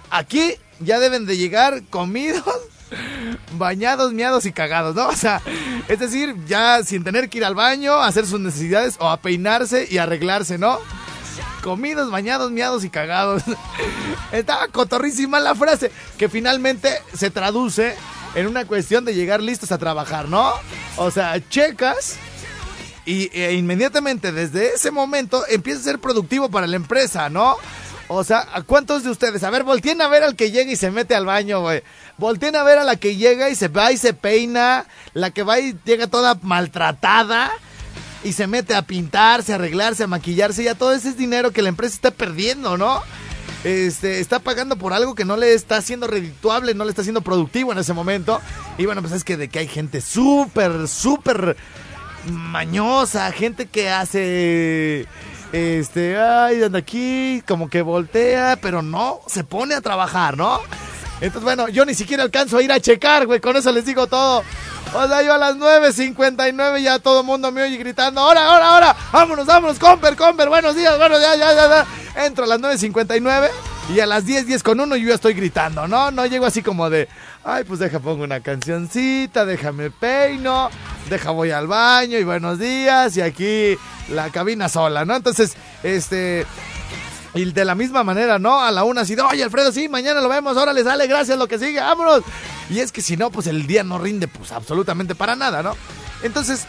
aquí 0.09 0.55
ya 0.79 0.99
deben 0.99 1.25
de 1.25 1.37
llegar 1.37 1.83
comidos, 1.89 2.43
bañados, 3.57 4.13
miados 4.13 4.45
y 4.45 4.51
cagados, 4.51 4.95
¿no? 4.95 5.07
O 5.07 5.15
sea, 5.15 5.41
es 5.87 5.99
decir, 5.99 6.35
ya 6.47 6.83
sin 6.83 7.03
tener 7.03 7.29
que 7.29 7.37
ir 7.37 7.45
al 7.45 7.53
baño, 7.53 7.93
a 7.93 8.07
hacer 8.07 8.25
sus 8.25 8.39
necesidades 8.39 8.95
o 8.99 9.09
a 9.09 9.17
peinarse 9.17 9.87
y 9.89 9.99
arreglarse, 9.99 10.57
¿no? 10.57 10.79
Comidos, 11.63 12.09
bañados, 12.09 12.51
miados 12.51 12.83
y 12.83 12.89
cagados. 12.89 13.43
Estaba 14.31 14.69
cotorrísima 14.69 15.39
la 15.39 15.53
frase, 15.53 15.91
que 16.17 16.29
finalmente 16.29 16.89
se 17.13 17.29
traduce 17.29 17.95
en 18.33 18.47
una 18.47 18.65
cuestión 18.65 19.05
de 19.05 19.13
llegar 19.13 19.41
listos 19.41 19.71
a 19.71 19.77
trabajar, 19.77 20.29
¿no? 20.29 20.51
O 20.97 21.11
sea, 21.11 21.39
checas 21.49 22.17
y 23.09 23.31
e 23.33 23.53
inmediatamente 23.53 24.31
desde 24.31 24.75
ese 24.75 24.91
momento 24.91 25.43
empieza 25.49 25.79
a 25.79 25.83
ser 25.83 25.99
productivo 25.99 26.49
para 26.49 26.67
la 26.67 26.75
empresa, 26.75 27.27
¿no? 27.27 27.55
O 28.07 28.23
sea, 28.23 28.47
¿a 28.53 28.61
cuántos 28.61 29.03
de 29.03 29.09
ustedes? 29.09 29.43
A 29.43 29.49
ver, 29.49 29.63
volteen 29.63 29.99
a 30.03 30.07
ver 30.07 30.21
al 30.21 30.35
que 30.35 30.51
llega 30.51 30.71
y 30.71 30.75
se 30.75 30.91
mete 30.91 31.15
al 31.15 31.25
baño, 31.25 31.61
güey. 31.61 31.81
Volteen 32.19 32.55
a 32.55 32.61
ver 32.61 32.77
a 32.77 32.83
la 32.83 32.97
que 32.97 33.15
llega 33.15 33.49
y 33.49 33.55
se 33.55 33.67
va 33.67 33.91
y 33.91 33.97
se 33.97 34.13
peina, 34.13 34.85
la 35.15 35.31
que 35.31 35.41
va 35.41 35.59
y 35.59 35.75
llega 35.85 36.05
toda 36.05 36.37
maltratada 36.43 37.49
y 38.23 38.33
se 38.33 38.45
mete 38.45 38.75
a 38.75 38.83
pintarse, 38.83 39.53
a 39.53 39.55
arreglarse, 39.55 40.03
a 40.03 40.07
maquillarse, 40.07 40.63
ya 40.63 40.75
todo 40.75 40.93
ese 40.93 41.09
es 41.09 41.17
dinero 41.17 41.49
que 41.49 41.63
la 41.63 41.69
empresa 41.69 41.95
está 41.95 42.11
perdiendo, 42.11 42.77
¿no? 42.77 43.01
Este, 43.63 44.19
está 44.19 44.37
pagando 44.37 44.75
por 44.75 44.93
algo 44.93 45.15
que 45.15 45.25
no 45.25 45.35
le 45.35 45.55
está 45.55 45.77
haciendo 45.77 46.05
redituable, 46.05 46.75
no 46.75 46.83
le 46.83 46.91
está 46.91 47.01
haciendo 47.01 47.21
productivo 47.21 47.71
en 47.71 47.79
ese 47.79 47.93
momento. 47.93 48.39
Y 48.77 48.85
bueno, 48.85 49.01
pues 49.01 49.13
es 49.13 49.23
que 49.23 49.35
de 49.35 49.47
que 49.47 49.57
hay 49.57 49.67
gente 49.67 49.99
súper, 49.99 50.87
súper 50.87 51.57
mañosa, 52.31 53.31
gente 53.31 53.67
que 53.67 53.89
hace, 53.89 55.05
este, 55.51 56.17
ay, 56.17 56.63
anda 56.63 56.79
aquí, 56.79 57.43
como 57.47 57.69
que 57.69 57.81
voltea, 57.81 58.57
pero 58.61 58.81
no, 58.81 59.21
se 59.27 59.43
pone 59.43 59.75
a 59.75 59.81
trabajar, 59.81 60.37
¿no? 60.37 60.59
Entonces, 61.21 61.43
bueno, 61.43 61.67
yo 61.67 61.85
ni 61.85 61.93
siquiera 61.93 62.23
alcanzo 62.23 62.57
a 62.57 62.63
ir 62.63 62.71
a 62.71 62.79
checar, 62.79 63.25
güey, 63.25 63.39
con 63.39 63.55
eso 63.57 63.71
les 63.71 63.85
digo 63.85 64.07
todo. 64.07 64.43
O 64.93 65.07
sea, 65.07 65.21
yo 65.21 65.33
a 65.33 65.37
las 65.37 65.55
9.59 65.55 66.81
ya 66.81 66.99
todo 66.99 67.21
el 67.21 67.25
mundo 67.25 67.51
me 67.51 67.61
oye 67.61 67.77
gritando, 67.77 68.21
ahora, 68.21 68.45
ahora, 68.45 68.69
ahora, 68.69 68.95
vámonos, 69.11 69.45
vámonos, 69.45 69.77
Comper, 69.77 70.15
Comper, 70.15 70.49
buenos 70.49 70.75
días, 70.75 70.97
bueno, 70.97 71.19
ya, 71.19 71.35
ya, 71.35 71.53
ya, 71.53 71.85
ya. 72.15 72.25
Entro 72.25 72.45
a 72.45 72.47
las 72.47 72.59
9.59 72.59 73.49
y 73.93 73.99
a 73.99 74.05
las 74.05 74.25
10, 74.25 74.47
10 74.47 74.63
con 74.63 74.79
uno 74.79 74.95
yo 74.95 75.09
ya 75.09 75.15
estoy 75.15 75.33
gritando, 75.33 75.87
¿no? 75.87 76.09
No 76.11 76.25
llego 76.25 76.45
así 76.45 76.63
como 76.63 76.89
de, 76.89 77.07
ay, 77.43 77.63
pues 77.63 77.79
deja 77.79 77.99
pongo 77.99 78.23
una 78.23 78.41
cancioncita, 78.41 79.45
déjame 79.45 79.91
peino, 79.91 80.69
deja 81.09 81.31
voy 81.31 81.51
al 81.51 81.67
baño 81.67 82.17
y 82.17 82.23
buenos 82.23 82.59
días 82.59 83.15
y 83.17 83.21
aquí 83.21 83.77
la 84.09 84.29
cabina 84.29 84.69
sola, 84.69 85.05
¿no? 85.05 85.15
Entonces, 85.15 85.53
este... 85.83 86.45
Y 87.35 87.45
de 87.51 87.63
la 87.63 87.75
misma 87.75 88.03
manera, 88.03 88.39
¿no? 88.39 88.59
A 88.59 88.71
la 88.71 88.83
una 88.83 89.01
así, 89.01 89.13
de, 89.13 89.21
oye 89.21 89.43
Alfredo, 89.43 89.71
sí, 89.71 89.87
mañana 89.87 90.19
lo 90.19 90.29
vemos, 90.29 90.57
ahora 90.57 90.73
le 90.73 90.83
sale, 90.83 91.05
gracias, 91.05 91.37
lo 91.37 91.47
que 91.47 91.59
sigue, 91.59 91.79
vámonos. 91.79 92.23
Y 92.71 92.79
es 92.79 92.91
que 92.91 93.03
si 93.03 93.17
no, 93.17 93.29
pues 93.29 93.45
el 93.45 93.67
día 93.67 93.83
no 93.83 93.99
rinde, 93.99 94.27
pues 94.27 94.51
absolutamente 94.51 95.13
para 95.13 95.35
nada, 95.35 95.61
¿no? 95.61 95.75
Entonces, 96.23 96.65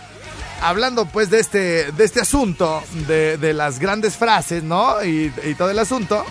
hablando 0.61 1.06
pues 1.06 1.30
de 1.30 1.40
este, 1.40 1.92
de 1.92 2.04
este 2.04 2.20
asunto, 2.20 2.83
de, 3.09 3.54
las 3.54 3.78
grandes 3.78 4.18
frases, 4.18 4.62
¿no? 4.62 5.02
Y 5.02 5.30
todo 5.56 5.70
el 5.70 5.78
asunto, 5.78 6.26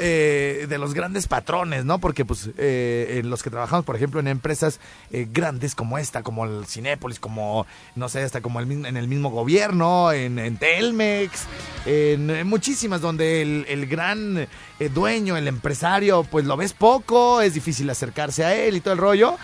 eh, 0.00 0.66
de 0.68 0.78
los 0.78 0.94
grandes 0.94 1.26
patrones, 1.26 1.84
¿no? 1.84 1.98
Porque 1.98 2.24
pues 2.24 2.50
eh, 2.58 3.20
en 3.20 3.30
los 3.30 3.42
que 3.42 3.50
trabajamos, 3.50 3.84
por 3.84 3.96
ejemplo, 3.96 4.20
en 4.20 4.28
empresas 4.28 4.80
eh, 5.10 5.26
grandes 5.30 5.74
como 5.74 5.98
esta, 5.98 6.22
como 6.22 6.44
el 6.44 6.66
Cinépolis, 6.66 7.20
como, 7.20 7.66
no 7.94 8.08
sé, 8.08 8.22
hasta 8.22 8.40
como 8.40 8.60
el, 8.60 8.70
en 8.86 8.96
el 8.96 9.08
mismo 9.08 9.30
gobierno, 9.30 10.12
en, 10.12 10.56
Telmex, 10.58 11.46
en, 11.86 12.46
muchísimas 12.46 13.00
donde 13.00 13.42
el, 13.42 13.66
el 13.68 13.86
gran 13.86 14.48
eh, 14.80 14.88
dueño, 14.88 15.36
el 15.36 15.48
empresario, 15.48 16.24
pues 16.24 16.44
lo 16.44 16.56
ves 16.56 16.72
poco, 16.72 17.40
es 17.40 17.54
difícil 17.54 17.90
acercarse 17.90 18.44
a 18.44 18.54
él 18.54 18.76
y 18.76 18.80
todo 18.80 18.94
el 18.94 19.00
rollo. 19.00 19.36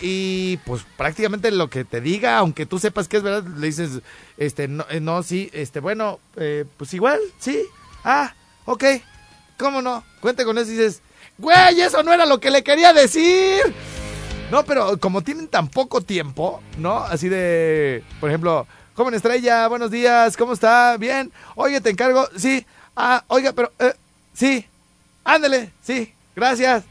Y 0.00 0.58
pues 0.66 0.84
prácticamente 0.96 1.50
lo 1.50 1.70
que 1.70 1.84
te 1.84 2.00
diga, 2.00 2.38
aunque 2.38 2.66
tú 2.66 2.78
sepas 2.78 3.08
que 3.08 3.18
es 3.18 3.22
verdad, 3.22 3.44
le 3.56 3.66
dices, 3.66 4.00
este, 4.36 4.68
no, 4.68 4.84
eh, 4.90 5.00
no 5.00 5.22
sí, 5.22 5.48
este, 5.52 5.80
bueno, 5.80 6.18
eh, 6.36 6.64
pues 6.76 6.92
igual, 6.92 7.20
sí, 7.38 7.62
ah, 8.04 8.34
ok, 8.64 8.84
¿cómo 9.58 9.82
no? 9.82 10.04
Cuente 10.20 10.44
con 10.44 10.58
eso 10.58 10.70
y 10.70 10.76
dices, 10.76 11.02
güey, 11.38 11.80
eso 11.80 12.02
no 12.02 12.12
era 12.12 12.26
lo 12.26 12.40
que 12.40 12.50
le 12.50 12.62
quería 12.62 12.92
decir. 12.92 13.62
No, 14.50 14.64
pero 14.64 14.98
como 14.98 15.22
tienen 15.22 15.48
tan 15.48 15.68
poco 15.68 16.00
tiempo, 16.00 16.62
¿no? 16.78 16.98
Así 16.98 17.28
de, 17.28 18.04
por 18.20 18.30
ejemplo, 18.30 18.66
joven 18.94 19.14
estrella, 19.14 19.66
buenos 19.68 19.90
días, 19.90 20.36
¿cómo 20.36 20.52
está? 20.52 20.96
Bien. 20.96 21.32
Oye, 21.56 21.80
te 21.80 21.90
encargo, 21.90 22.28
sí. 22.36 22.64
Ah, 22.96 23.24
oiga, 23.28 23.52
pero, 23.52 23.72
eh, 23.78 23.94
sí. 24.32 24.66
Ándale, 25.24 25.72
sí, 25.82 26.12
gracias. 26.36 26.84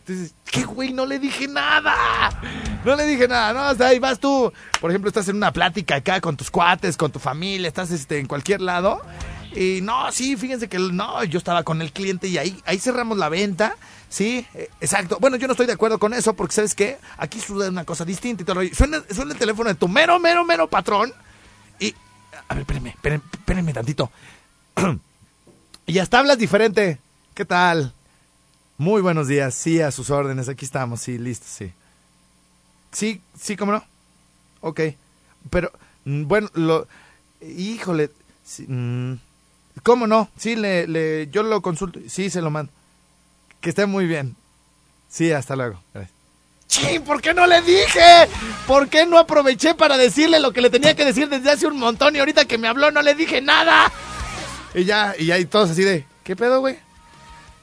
Entonces, 0.00 0.34
¿qué 0.44 0.64
güey? 0.64 0.92
No 0.92 1.06
le 1.06 1.18
dije 1.18 1.48
nada. 1.48 2.30
No 2.84 2.96
le 2.96 3.06
dije 3.06 3.28
nada, 3.28 3.74
¿no? 3.74 3.84
Ahí 3.84 3.98
vas 3.98 4.18
tú. 4.18 4.52
Por 4.80 4.90
ejemplo, 4.90 5.08
estás 5.08 5.28
en 5.28 5.36
una 5.36 5.52
plática 5.52 5.96
acá 5.96 6.20
con 6.20 6.36
tus 6.36 6.50
cuates, 6.50 6.96
con 6.96 7.12
tu 7.12 7.18
familia, 7.18 7.68
estás 7.68 7.90
este, 7.90 8.18
en 8.18 8.26
cualquier 8.26 8.60
lado. 8.60 9.00
Y 9.54 9.80
no, 9.82 10.10
sí, 10.12 10.36
fíjense 10.36 10.68
que 10.68 10.78
no, 10.78 11.24
yo 11.24 11.38
estaba 11.38 11.62
con 11.62 11.82
el 11.82 11.92
cliente 11.92 12.28
y 12.28 12.38
ahí, 12.38 12.62
ahí 12.64 12.78
cerramos 12.78 13.18
la 13.18 13.28
venta. 13.28 13.76
Sí, 14.08 14.46
eh, 14.54 14.70
exacto. 14.80 15.18
Bueno, 15.20 15.36
yo 15.36 15.46
no 15.46 15.52
estoy 15.52 15.66
de 15.66 15.72
acuerdo 15.72 15.98
con 15.98 16.14
eso 16.14 16.34
porque, 16.34 16.54
¿sabes 16.54 16.74
qué? 16.74 16.98
Aquí 17.18 17.40
suena 17.40 17.68
una 17.68 17.84
cosa 17.84 18.04
distinta 18.04 18.42
y 18.42 18.46
todo. 18.46 18.60
el. 18.60 18.74
Suena, 18.74 19.02
suena 19.10 19.32
el 19.32 19.38
teléfono 19.38 19.68
de 19.68 19.74
tu 19.74 19.88
mero, 19.88 20.18
mero, 20.18 20.44
mero 20.44 20.68
patrón 20.68 21.12
y... 21.78 21.94
A 22.48 22.54
ver, 22.54 22.62
espérenme, 22.62 22.90
espérenme, 22.90 23.24
espérenme 23.32 23.72
tantito. 23.72 24.10
y 25.86 25.98
hasta 25.98 26.18
hablas 26.18 26.38
diferente. 26.38 26.98
¿Qué 27.34 27.44
tal? 27.44 27.94
Muy 28.78 29.00
buenos 29.00 29.28
días. 29.28 29.54
Sí, 29.54 29.80
a 29.80 29.90
sus 29.90 30.10
órdenes. 30.10 30.48
Aquí 30.48 30.64
estamos. 30.64 31.00
Sí, 31.00 31.18
listo, 31.18 31.46
sí. 31.48 31.72
Sí, 32.90 33.22
sí, 33.38 33.56
¿cómo 33.56 33.72
no? 33.72 33.84
Ok. 34.60 34.80
Pero, 35.50 35.72
mm, 36.04 36.24
bueno, 36.24 36.48
lo... 36.54 36.86
Híjole. 37.40 38.10
sí, 38.44 38.66
mm, 38.68 39.14
¿Cómo 39.82 40.06
no? 40.06 40.28
Sí, 40.36 40.56
le, 40.56 40.86
le, 40.86 41.28
yo 41.30 41.42
lo 41.42 41.62
consulto. 41.62 42.00
Sí, 42.08 42.30
se 42.30 42.42
lo 42.42 42.50
mando. 42.50 42.72
Que 43.60 43.70
esté 43.70 43.86
muy 43.86 44.06
bien. 44.06 44.36
Sí, 45.08 45.32
hasta 45.32 45.56
luego. 45.56 45.82
Gracias. 45.94 46.14
¡Chin! 46.66 47.02
¿Por 47.02 47.20
qué 47.20 47.34
no 47.34 47.46
le 47.46 47.60
dije? 47.62 48.28
¿Por 48.66 48.88
qué 48.88 49.04
no 49.04 49.18
aproveché 49.18 49.74
para 49.74 49.98
decirle 49.98 50.40
lo 50.40 50.52
que 50.52 50.62
le 50.62 50.70
tenía 50.70 50.94
que 50.96 51.04
decir 51.04 51.28
desde 51.28 51.50
hace 51.50 51.66
un 51.66 51.78
montón 51.78 52.16
y 52.16 52.18
ahorita 52.18 52.46
que 52.46 52.56
me 52.56 52.66
habló 52.68 52.90
no 52.90 53.02
le 53.02 53.14
dije 53.14 53.42
nada? 53.42 53.92
Y 54.74 54.84
ya, 54.84 55.14
y 55.18 55.26
ya, 55.26 55.38
y 55.38 55.44
todos 55.44 55.70
así 55.70 55.82
de, 55.82 56.06
¿qué 56.24 56.34
pedo, 56.34 56.60
güey? 56.60 56.78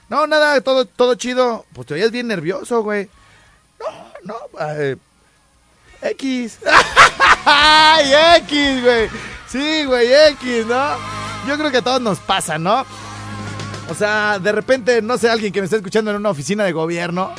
No, 0.09 0.27
nada, 0.27 0.61
todo, 0.61 0.85
todo 0.85 1.15
chido. 1.15 1.65
Pues 1.73 1.87
te 1.87 1.95
oías 1.95 2.11
bien 2.11 2.27
nervioso, 2.27 2.83
güey. 2.83 3.09
No, 4.23 4.39
no, 4.51 4.59
eh, 4.77 4.95
X. 6.01 6.59
¡Ay, 7.45 8.11
X, 8.43 8.83
güey! 8.83 9.09
Sí, 9.47 9.85
güey, 9.85 10.13
X, 10.13 10.65
¿no? 10.67 11.18
Yo 11.47 11.57
creo 11.57 11.71
que 11.71 11.77
a 11.77 11.81
todos 11.81 12.01
nos 12.01 12.19
pasa, 12.19 12.57
¿no? 12.57 12.85
O 13.89 13.95
sea, 13.95 14.37
de 14.39 14.51
repente, 14.51 15.01
no 15.01 15.17
sé, 15.17 15.29
alguien 15.29 15.51
que 15.51 15.61
me 15.61 15.65
está 15.65 15.77
escuchando 15.77 16.11
en 16.11 16.17
una 16.17 16.29
oficina 16.29 16.63
de 16.63 16.71
gobierno 16.71 17.31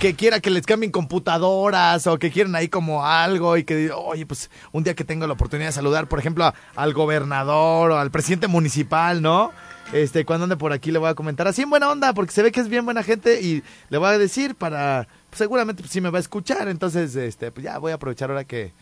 que 0.00 0.14
quiera 0.14 0.40
que 0.40 0.50
les 0.50 0.66
cambien 0.66 0.90
computadoras 0.90 2.06
o 2.06 2.18
que 2.18 2.30
quieran 2.30 2.54
ahí 2.56 2.68
como 2.68 3.06
algo 3.06 3.56
y 3.56 3.64
que, 3.64 3.90
oye, 3.90 4.26
pues 4.26 4.50
un 4.72 4.84
día 4.84 4.94
que 4.94 5.04
tengo 5.04 5.26
la 5.26 5.32
oportunidad 5.32 5.68
de 5.68 5.72
saludar, 5.72 6.08
por 6.08 6.18
ejemplo, 6.18 6.52
al 6.76 6.92
gobernador 6.92 7.92
o 7.92 7.98
al 7.98 8.10
presidente 8.10 8.48
municipal, 8.48 9.22
¿no? 9.22 9.52
Este, 9.92 10.24
cuando 10.24 10.44
ande 10.44 10.56
por 10.56 10.72
aquí 10.72 10.90
le 10.90 10.98
voy 10.98 11.08
a 11.08 11.14
comentar 11.14 11.46
así 11.46 11.62
en 11.62 11.70
buena 11.70 11.90
onda, 11.90 12.12
porque 12.12 12.32
se 12.32 12.42
ve 12.42 12.52
que 12.52 12.60
es 12.60 12.68
bien 12.68 12.84
buena 12.84 13.02
gente 13.02 13.40
y 13.40 13.62
le 13.88 13.98
voy 13.98 14.08
a 14.08 14.18
decir 14.18 14.56
para, 14.56 15.06
pues, 15.30 15.38
seguramente 15.38 15.82
pues, 15.82 15.92
sí 15.92 16.00
me 16.00 16.10
va 16.10 16.18
a 16.18 16.20
escuchar, 16.20 16.68
entonces, 16.68 17.14
este, 17.16 17.50
pues 17.50 17.64
ya 17.64 17.78
voy 17.78 17.92
a 17.92 17.94
aprovechar 17.94 18.30
ahora 18.30 18.44
que, 18.44 18.72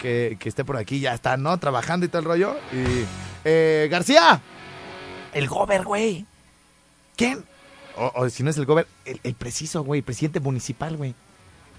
que, 0.00 0.38
esté 0.44 0.64
por 0.64 0.76
aquí, 0.76 1.00
ya 1.00 1.14
está, 1.14 1.36
¿no? 1.36 1.58
Trabajando 1.58 2.06
y 2.06 2.08
todo 2.08 2.20
el 2.20 2.24
rollo. 2.24 2.56
Y, 2.72 3.04
eh, 3.44 3.88
García, 3.90 4.40
el 5.32 5.48
gober, 5.48 5.84
güey. 5.84 6.26
¿Quién? 7.16 7.44
O, 7.96 8.28
si 8.28 8.42
no 8.42 8.50
es 8.50 8.58
el 8.58 8.66
gober, 8.66 8.86
el, 9.04 9.20
el 9.22 9.34
preciso, 9.34 9.82
güey, 9.82 10.02
presidente 10.02 10.40
municipal, 10.40 10.96
güey. 10.96 11.14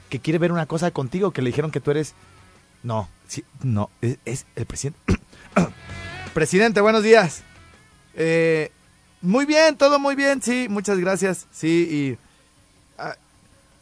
Que 0.09 0.20
quiere 0.20 0.39
ver 0.39 0.51
una 0.51 0.65
cosa 0.65 0.91
contigo, 0.91 1.32
que 1.32 1.41
le 1.41 1.49
dijeron 1.49 1.72
que 1.72 1.80
tú 1.80 1.91
eres... 1.91 2.13
No, 2.84 3.09
sí, 3.28 3.43
no, 3.61 3.89
es, 4.01 4.45
el 4.55 4.65
presidente. 4.65 4.99
presidente, 6.34 6.82
buenos 6.82 7.03
días. 7.03 7.43
Eh, 8.13 8.72
muy 9.22 9.45
bien, 9.45 9.76
todo 9.78 9.99
muy 9.99 10.15
bien, 10.15 10.41
sí, 10.41 10.68
muchas 10.70 10.99
gracias. 10.99 11.47
Sí, 11.51 11.88
y... 11.91 12.18
ah, 12.97 13.15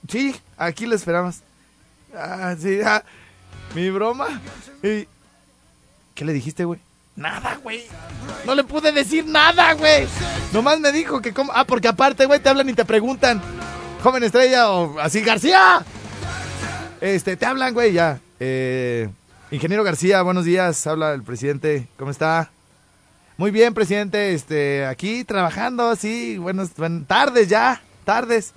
sí, 0.07 0.35
aquí 0.57 0.85
lo 0.85 0.95
esperamos. 0.95 1.41
Ah, 2.13 2.55
sí, 2.57 2.79
ah, 2.83 3.03
mi 3.73 3.89
broma. 3.89 4.41
Y- 4.83 5.07
¿Qué 6.13 6.23
le 6.25 6.33
dijiste, 6.33 6.63
güey? 6.65 6.79
Nada, 7.15 7.59
güey. 7.63 7.85
No 8.45 8.55
le 8.55 8.63
pude 8.63 8.91
decir 8.91 9.25
nada, 9.25 9.73
güey. 9.73 10.07
Nomás 10.53 10.79
me 10.79 10.91
dijo 10.91 11.21
que 11.21 11.33
como... 11.33 11.51
Ah, 11.53 11.65
porque 11.65 11.87
aparte, 11.87 12.25
güey, 12.25 12.39
te 12.39 12.49
hablan 12.49 12.69
y 12.69 12.73
te 12.73 12.85
preguntan. 12.85 13.41
Joven 14.03 14.23
estrella 14.23 14.69
o 14.69 14.99
así, 14.99 15.21
García. 15.21 15.83
Este, 17.01 17.35
te 17.37 17.45
hablan, 17.45 17.73
güey, 17.73 17.93
ya. 17.93 18.19
Eh, 18.39 19.09
ingeniero 19.51 19.83
García, 19.83 20.21
buenos 20.21 20.45
días. 20.45 20.85
Habla 20.87 21.13
el 21.13 21.23
presidente. 21.23 21.87
¿Cómo 21.97 22.11
está? 22.11 22.49
Muy 23.37 23.51
bien, 23.51 23.73
presidente. 23.73 24.33
Este, 24.33 24.85
aquí 24.85 25.23
trabajando, 25.25 25.95
sí. 25.95 26.37
Buenas, 26.37 26.75
buenas 26.75 27.07
tardes 27.07 27.49
ya. 27.49 27.81
Tardes. 28.05 28.53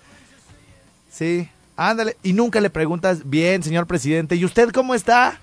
Sí. 1.11 1.49
Ándale. 1.79 2.17
Y 2.25 2.33
nunca 2.33 2.61
le 2.61 2.71
preguntas, 2.71 3.21
bien, 3.25 3.63
señor 3.63 3.87
presidente. 3.87 4.35
¿Y 4.35 4.45
usted 4.45 4.71
cómo 4.73 4.97
está? 4.97 5.39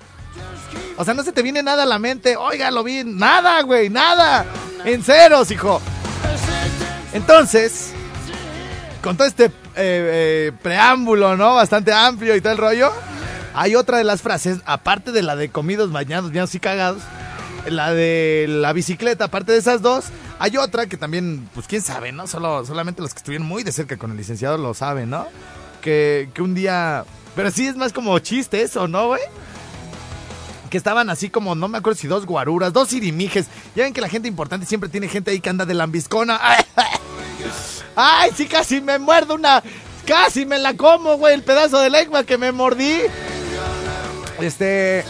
O 0.97 1.05
sea, 1.05 1.13
no 1.13 1.23
se 1.23 1.31
te 1.31 1.41
viene 1.41 1.63
nada 1.63 1.83
a 1.83 1.85
la 1.85 1.97
mente. 1.97 2.35
Oiga, 2.35 2.71
lo 2.71 2.83
vi. 2.83 3.05
Nada, 3.05 3.61
güey, 3.61 3.89
nada. 3.89 4.45
En 4.83 5.01
ceros, 5.01 5.49
hijo. 5.49 5.81
Entonces, 7.13 7.93
con 9.01 9.15
todo 9.15 9.27
este 9.27 9.45
eh, 9.45 9.51
eh, 9.77 10.51
preámbulo, 10.61 11.37
¿no? 11.37 11.55
Bastante 11.55 11.93
amplio 11.93 12.35
y 12.35 12.41
todo 12.41 12.51
el 12.51 12.59
rollo. 12.59 12.91
Hay 13.53 13.75
otra 13.75 13.97
de 13.97 14.03
las 14.03 14.21
frases, 14.21 14.59
aparte 14.65 15.13
de 15.13 15.23
la 15.23 15.37
de 15.37 15.47
comidos, 15.47 15.93
bañados, 15.93 16.31
bañados 16.31 16.53
y 16.53 16.59
cagados. 16.59 17.01
La 17.65 17.93
de 17.93 18.45
la 18.49 18.73
bicicleta, 18.73 19.25
aparte 19.25 19.53
de 19.53 19.57
esas 19.57 19.81
dos, 19.81 20.07
hay 20.37 20.57
otra 20.57 20.87
que 20.87 20.97
también, 20.97 21.49
pues 21.53 21.65
quién 21.65 21.81
sabe, 21.81 22.11
¿no? 22.11 22.27
Solo, 22.27 22.65
solamente 22.65 23.01
los 23.01 23.13
que 23.13 23.19
estuvieron 23.19 23.47
muy 23.47 23.63
de 23.63 23.71
cerca 23.71 23.95
con 23.95 24.11
el 24.11 24.17
licenciado 24.17 24.57
lo 24.57 24.73
saben, 24.73 25.09
¿no? 25.09 25.27
Que, 25.85 26.29
que 26.33 26.41
un 26.41 26.53
día. 26.53 27.05
Pero 27.35 27.51
sí 27.51 27.65
es 27.67 27.77
más 27.77 27.93
como 27.93 28.19
chiste 28.19 28.61
eso, 28.61 28.87
¿no, 28.87 29.07
güey? 29.07 29.21
que 30.69 30.77
estaban 30.77 31.09
así 31.09 31.29
como, 31.29 31.55
no 31.55 31.67
me 31.67 31.77
acuerdo 31.77 31.97
si 31.97 32.07
dos 32.07 32.25
guaruras, 32.25 32.73
dos 32.73 32.91
irimijes. 32.91 33.45
Ya 33.75 33.83
ven 33.83 33.93
que 33.93 34.01
la 34.01 34.09
gente 34.09 34.27
importante 34.27 34.65
siempre 34.65 34.89
tiene 34.89 35.07
gente 35.07 35.31
ahí 35.31 35.39
que 35.39 35.49
anda 35.49 35.65
de 35.65 35.73
lambiscona. 35.73 36.37
Ay, 37.95 38.31
sí, 38.35 38.45
casi 38.45 38.81
me 38.81 38.99
muerdo 38.99 39.35
una. 39.35 39.63
Casi 40.05 40.45
me 40.45 40.57
la 40.59 40.75
como, 40.75 41.17
güey, 41.17 41.33
el 41.33 41.43
pedazo 41.43 41.79
de 41.79 41.89
lengua 41.89 42.25
que 42.25 42.37
me 42.37 42.51
mordí. 42.51 42.97
Este. 44.41 45.05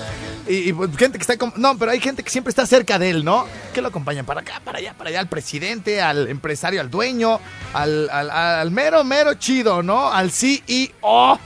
Y, 0.47 0.73
pues, 0.73 0.95
gente 0.97 1.17
que 1.17 1.23
está. 1.23 1.35
No, 1.55 1.77
pero 1.77 1.91
hay 1.91 1.99
gente 1.99 2.21
que 2.21 2.29
siempre 2.29 2.49
está 2.49 2.65
cerca 2.67 2.99
de 2.99 3.09
él, 3.09 3.25
¿no? 3.25 3.45
Que 3.73 3.81
lo 3.81 3.87
acompañan 3.87 4.25
para 4.25 4.41
acá, 4.41 4.61
para 4.63 4.77
allá, 4.77 4.93
para 4.93 5.09
allá, 5.09 5.19
al 5.19 5.27
presidente, 5.27 6.01
al 6.01 6.27
empresario, 6.27 6.81
al 6.81 6.89
dueño, 6.91 7.39
al, 7.73 8.09
al, 8.11 8.69
mero, 8.71 9.03
mero 9.03 9.33
chido, 9.35 9.81
¿no? 9.81 10.11
Al 10.11 10.31
CEO. 10.31 11.39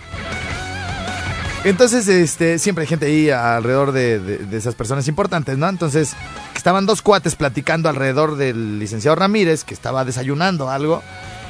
Entonces, 1.66 2.08
este, 2.08 2.58
siempre 2.58 2.84
hay 2.84 2.88
gente 2.88 3.06
ahí 3.06 3.30
alrededor 3.30 3.91
de, 3.91 4.20
de- 4.20 4.58
esas 4.58 4.76
personas 4.76 5.08
importantes, 5.10 5.58
¿no? 5.58 5.68
Entonces, 5.68 6.14
estaban 6.56 6.86
dos 6.86 7.02
cuates 7.02 7.36
platicando 7.36 7.89
alrededor 7.89 8.38
del 8.38 8.80
licenciado 8.80 9.16
Ramírez, 9.16 9.66
que 9.66 9.74
estaba 9.74 10.06
desayunando 10.06 10.70
algo, 10.70 11.04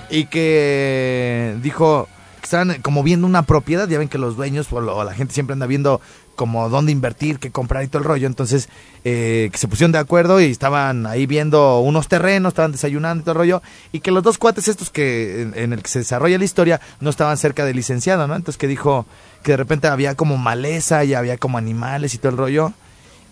y 0.10 0.26
que 0.26 1.56
dijo 1.62 2.08
que 2.42 2.46
estaban 2.46 2.82
como 2.82 3.04
viendo 3.04 3.28
una 3.28 3.44
propiedad, 3.44 3.88
ya 3.88 4.00
ven 4.00 4.10
que 4.10 4.18
los 4.18 4.36
dueños 4.36 4.68
o 4.72 5.04
la 5.04 5.14
gente 5.14 5.34
siempre 5.34 5.54
anda 5.54 5.68
viendo 5.68 6.02
como 6.40 6.70
dónde 6.70 6.94
invertir, 6.94 7.38
qué 7.38 7.52
comprar 7.52 7.84
y 7.84 7.90
todo 7.90 7.98
el 7.98 8.06
rollo, 8.06 8.26
entonces 8.26 8.70
eh, 9.04 9.50
que 9.52 9.58
se 9.58 9.68
pusieron 9.68 9.92
de 9.92 9.98
acuerdo 9.98 10.40
y 10.40 10.46
estaban 10.46 11.06
ahí 11.06 11.26
viendo 11.26 11.82
unos 11.82 12.08
terrenos, 12.08 12.52
estaban 12.52 12.72
desayunando 12.72 13.20
y 13.20 13.24
todo 13.26 13.34
el 13.34 13.38
rollo, 13.40 13.62
y 13.92 14.00
que 14.00 14.12
los 14.12 14.24
dos 14.24 14.38
cuates 14.38 14.70
estos 14.70 14.90
que 14.90 15.42
en, 15.54 15.74
el 15.74 15.82
que 15.84 15.90
se 15.90 16.00
desarrolla 16.00 16.38
la 16.38 16.46
historia 16.46 16.80
no 17.02 17.10
estaban 17.10 17.36
cerca 17.36 17.66
del 17.66 17.76
licenciado, 17.76 18.26
¿no? 18.26 18.38
Entonces 18.38 18.58
que 18.58 18.68
dijo 18.68 19.06
que 19.44 19.52
de 19.52 19.58
repente 19.58 19.90
había 19.90 20.16
como 20.16 20.38
maleza 20.38 21.04
y 21.04 21.14
había 21.14 21.38
como 21.38 21.58
animales 21.58 22.14
y 22.14 22.20
todo 22.20 22.32
el 22.32 22.38
rollo, 22.38 22.72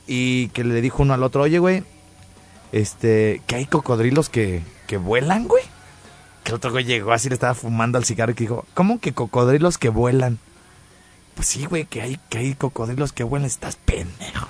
y 0.06 0.50
que 0.50 0.66
le 0.66 0.82
dijo 0.82 1.02
uno 1.02 1.14
al 1.14 1.24
otro, 1.24 1.44
oye, 1.44 1.60
güey, 1.60 1.86
este, 2.74 3.42
que 3.48 3.56
hay 3.56 3.68
cocodrilos 3.68 4.28
que, 4.28 4.64
que 4.86 4.98
vuelan, 4.98 5.48
güey. 5.48 5.64
Que 6.44 6.50
el 6.50 6.56
otro 6.56 6.72
güey 6.72 6.84
llegó 6.84 7.14
así, 7.14 7.30
le 7.30 7.36
estaba 7.36 7.54
fumando 7.54 7.98
al 7.98 8.04
cigarro 8.04 8.34
y 8.34 8.36
que 8.36 8.44
dijo, 8.44 8.66
¿cómo 8.74 9.00
que 9.00 9.14
cocodrilos 9.14 9.78
que 9.78 9.88
vuelan? 9.88 10.40
Pues 11.38 11.50
sí, 11.50 11.66
güey, 11.66 11.86
que 11.86 12.02
hay, 12.02 12.20
que 12.30 12.40
hay 12.40 12.56
cocodrilos 12.56 13.14
que 13.14 13.24
vuelan, 13.24 13.46
estás 13.46 13.76
pendejo. 13.76 14.48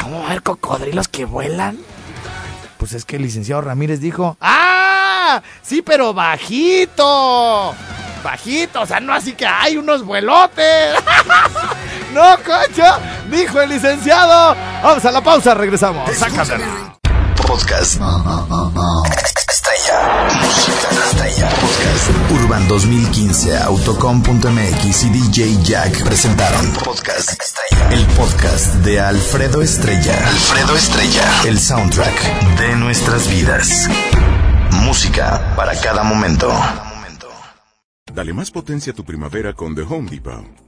¿Cómo 0.00 0.20
va 0.20 0.26
a 0.26 0.26
haber 0.28 0.44
cocodrilos 0.44 1.08
que 1.08 1.24
vuelan? 1.24 1.76
Pues 2.78 2.92
es 2.92 3.04
que 3.04 3.16
el 3.16 3.22
licenciado 3.22 3.62
Ramírez 3.62 3.98
dijo, 3.98 4.36
¡Ah! 4.40 5.42
Sí, 5.60 5.82
pero 5.82 6.14
bajito. 6.14 7.74
Bajito, 8.22 8.82
o 8.82 8.86
sea, 8.86 9.00
no 9.00 9.12
así 9.12 9.32
que 9.32 9.44
hay 9.44 9.76
unos 9.76 10.04
vuelotes. 10.04 10.94
no, 12.14 12.36
cocho, 12.44 12.84
dijo 13.28 13.60
el 13.60 13.70
licenciado. 13.70 14.54
Vamos 14.80 15.04
a 15.04 15.10
la 15.10 15.20
pausa, 15.20 15.52
regresamos. 15.54 16.08
Sácatela. 16.16 16.96
Podcast. 17.44 18.00
Estrella. 19.50 20.28
Música 20.40 20.88
estrella. 21.10 21.48
Podcast. 21.50 22.17
Urban 22.30 22.68
2015, 22.68 23.56
Autocom.mx 23.56 25.04
y 25.04 25.10
DJ 25.10 25.62
Jack 25.62 26.04
presentaron 26.04 26.72
Podcast 26.84 27.30
Estrella. 27.40 27.90
El 27.90 28.06
podcast 28.16 28.74
de 28.84 29.00
Alfredo 29.00 29.62
Estrella. 29.62 30.28
Alfredo 30.28 30.76
Estrella. 30.76 31.42
El 31.46 31.58
soundtrack 31.58 32.58
de 32.58 32.76
nuestras 32.76 33.30
vidas. 33.30 33.88
Música 34.84 35.54
para 35.56 35.74
cada 35.80 36.02
momento. 36.02 36.52
Dale 38.12 38.32
más 38.32 38.50
potencia 38.50 38.92
a 38.92 38.96
tu 38.96 39.04
primavera 39.04 39.54
con 39.54 39.74
The 39.74 39.82
Home 39.82 40.10
Depot. 40.10 40.67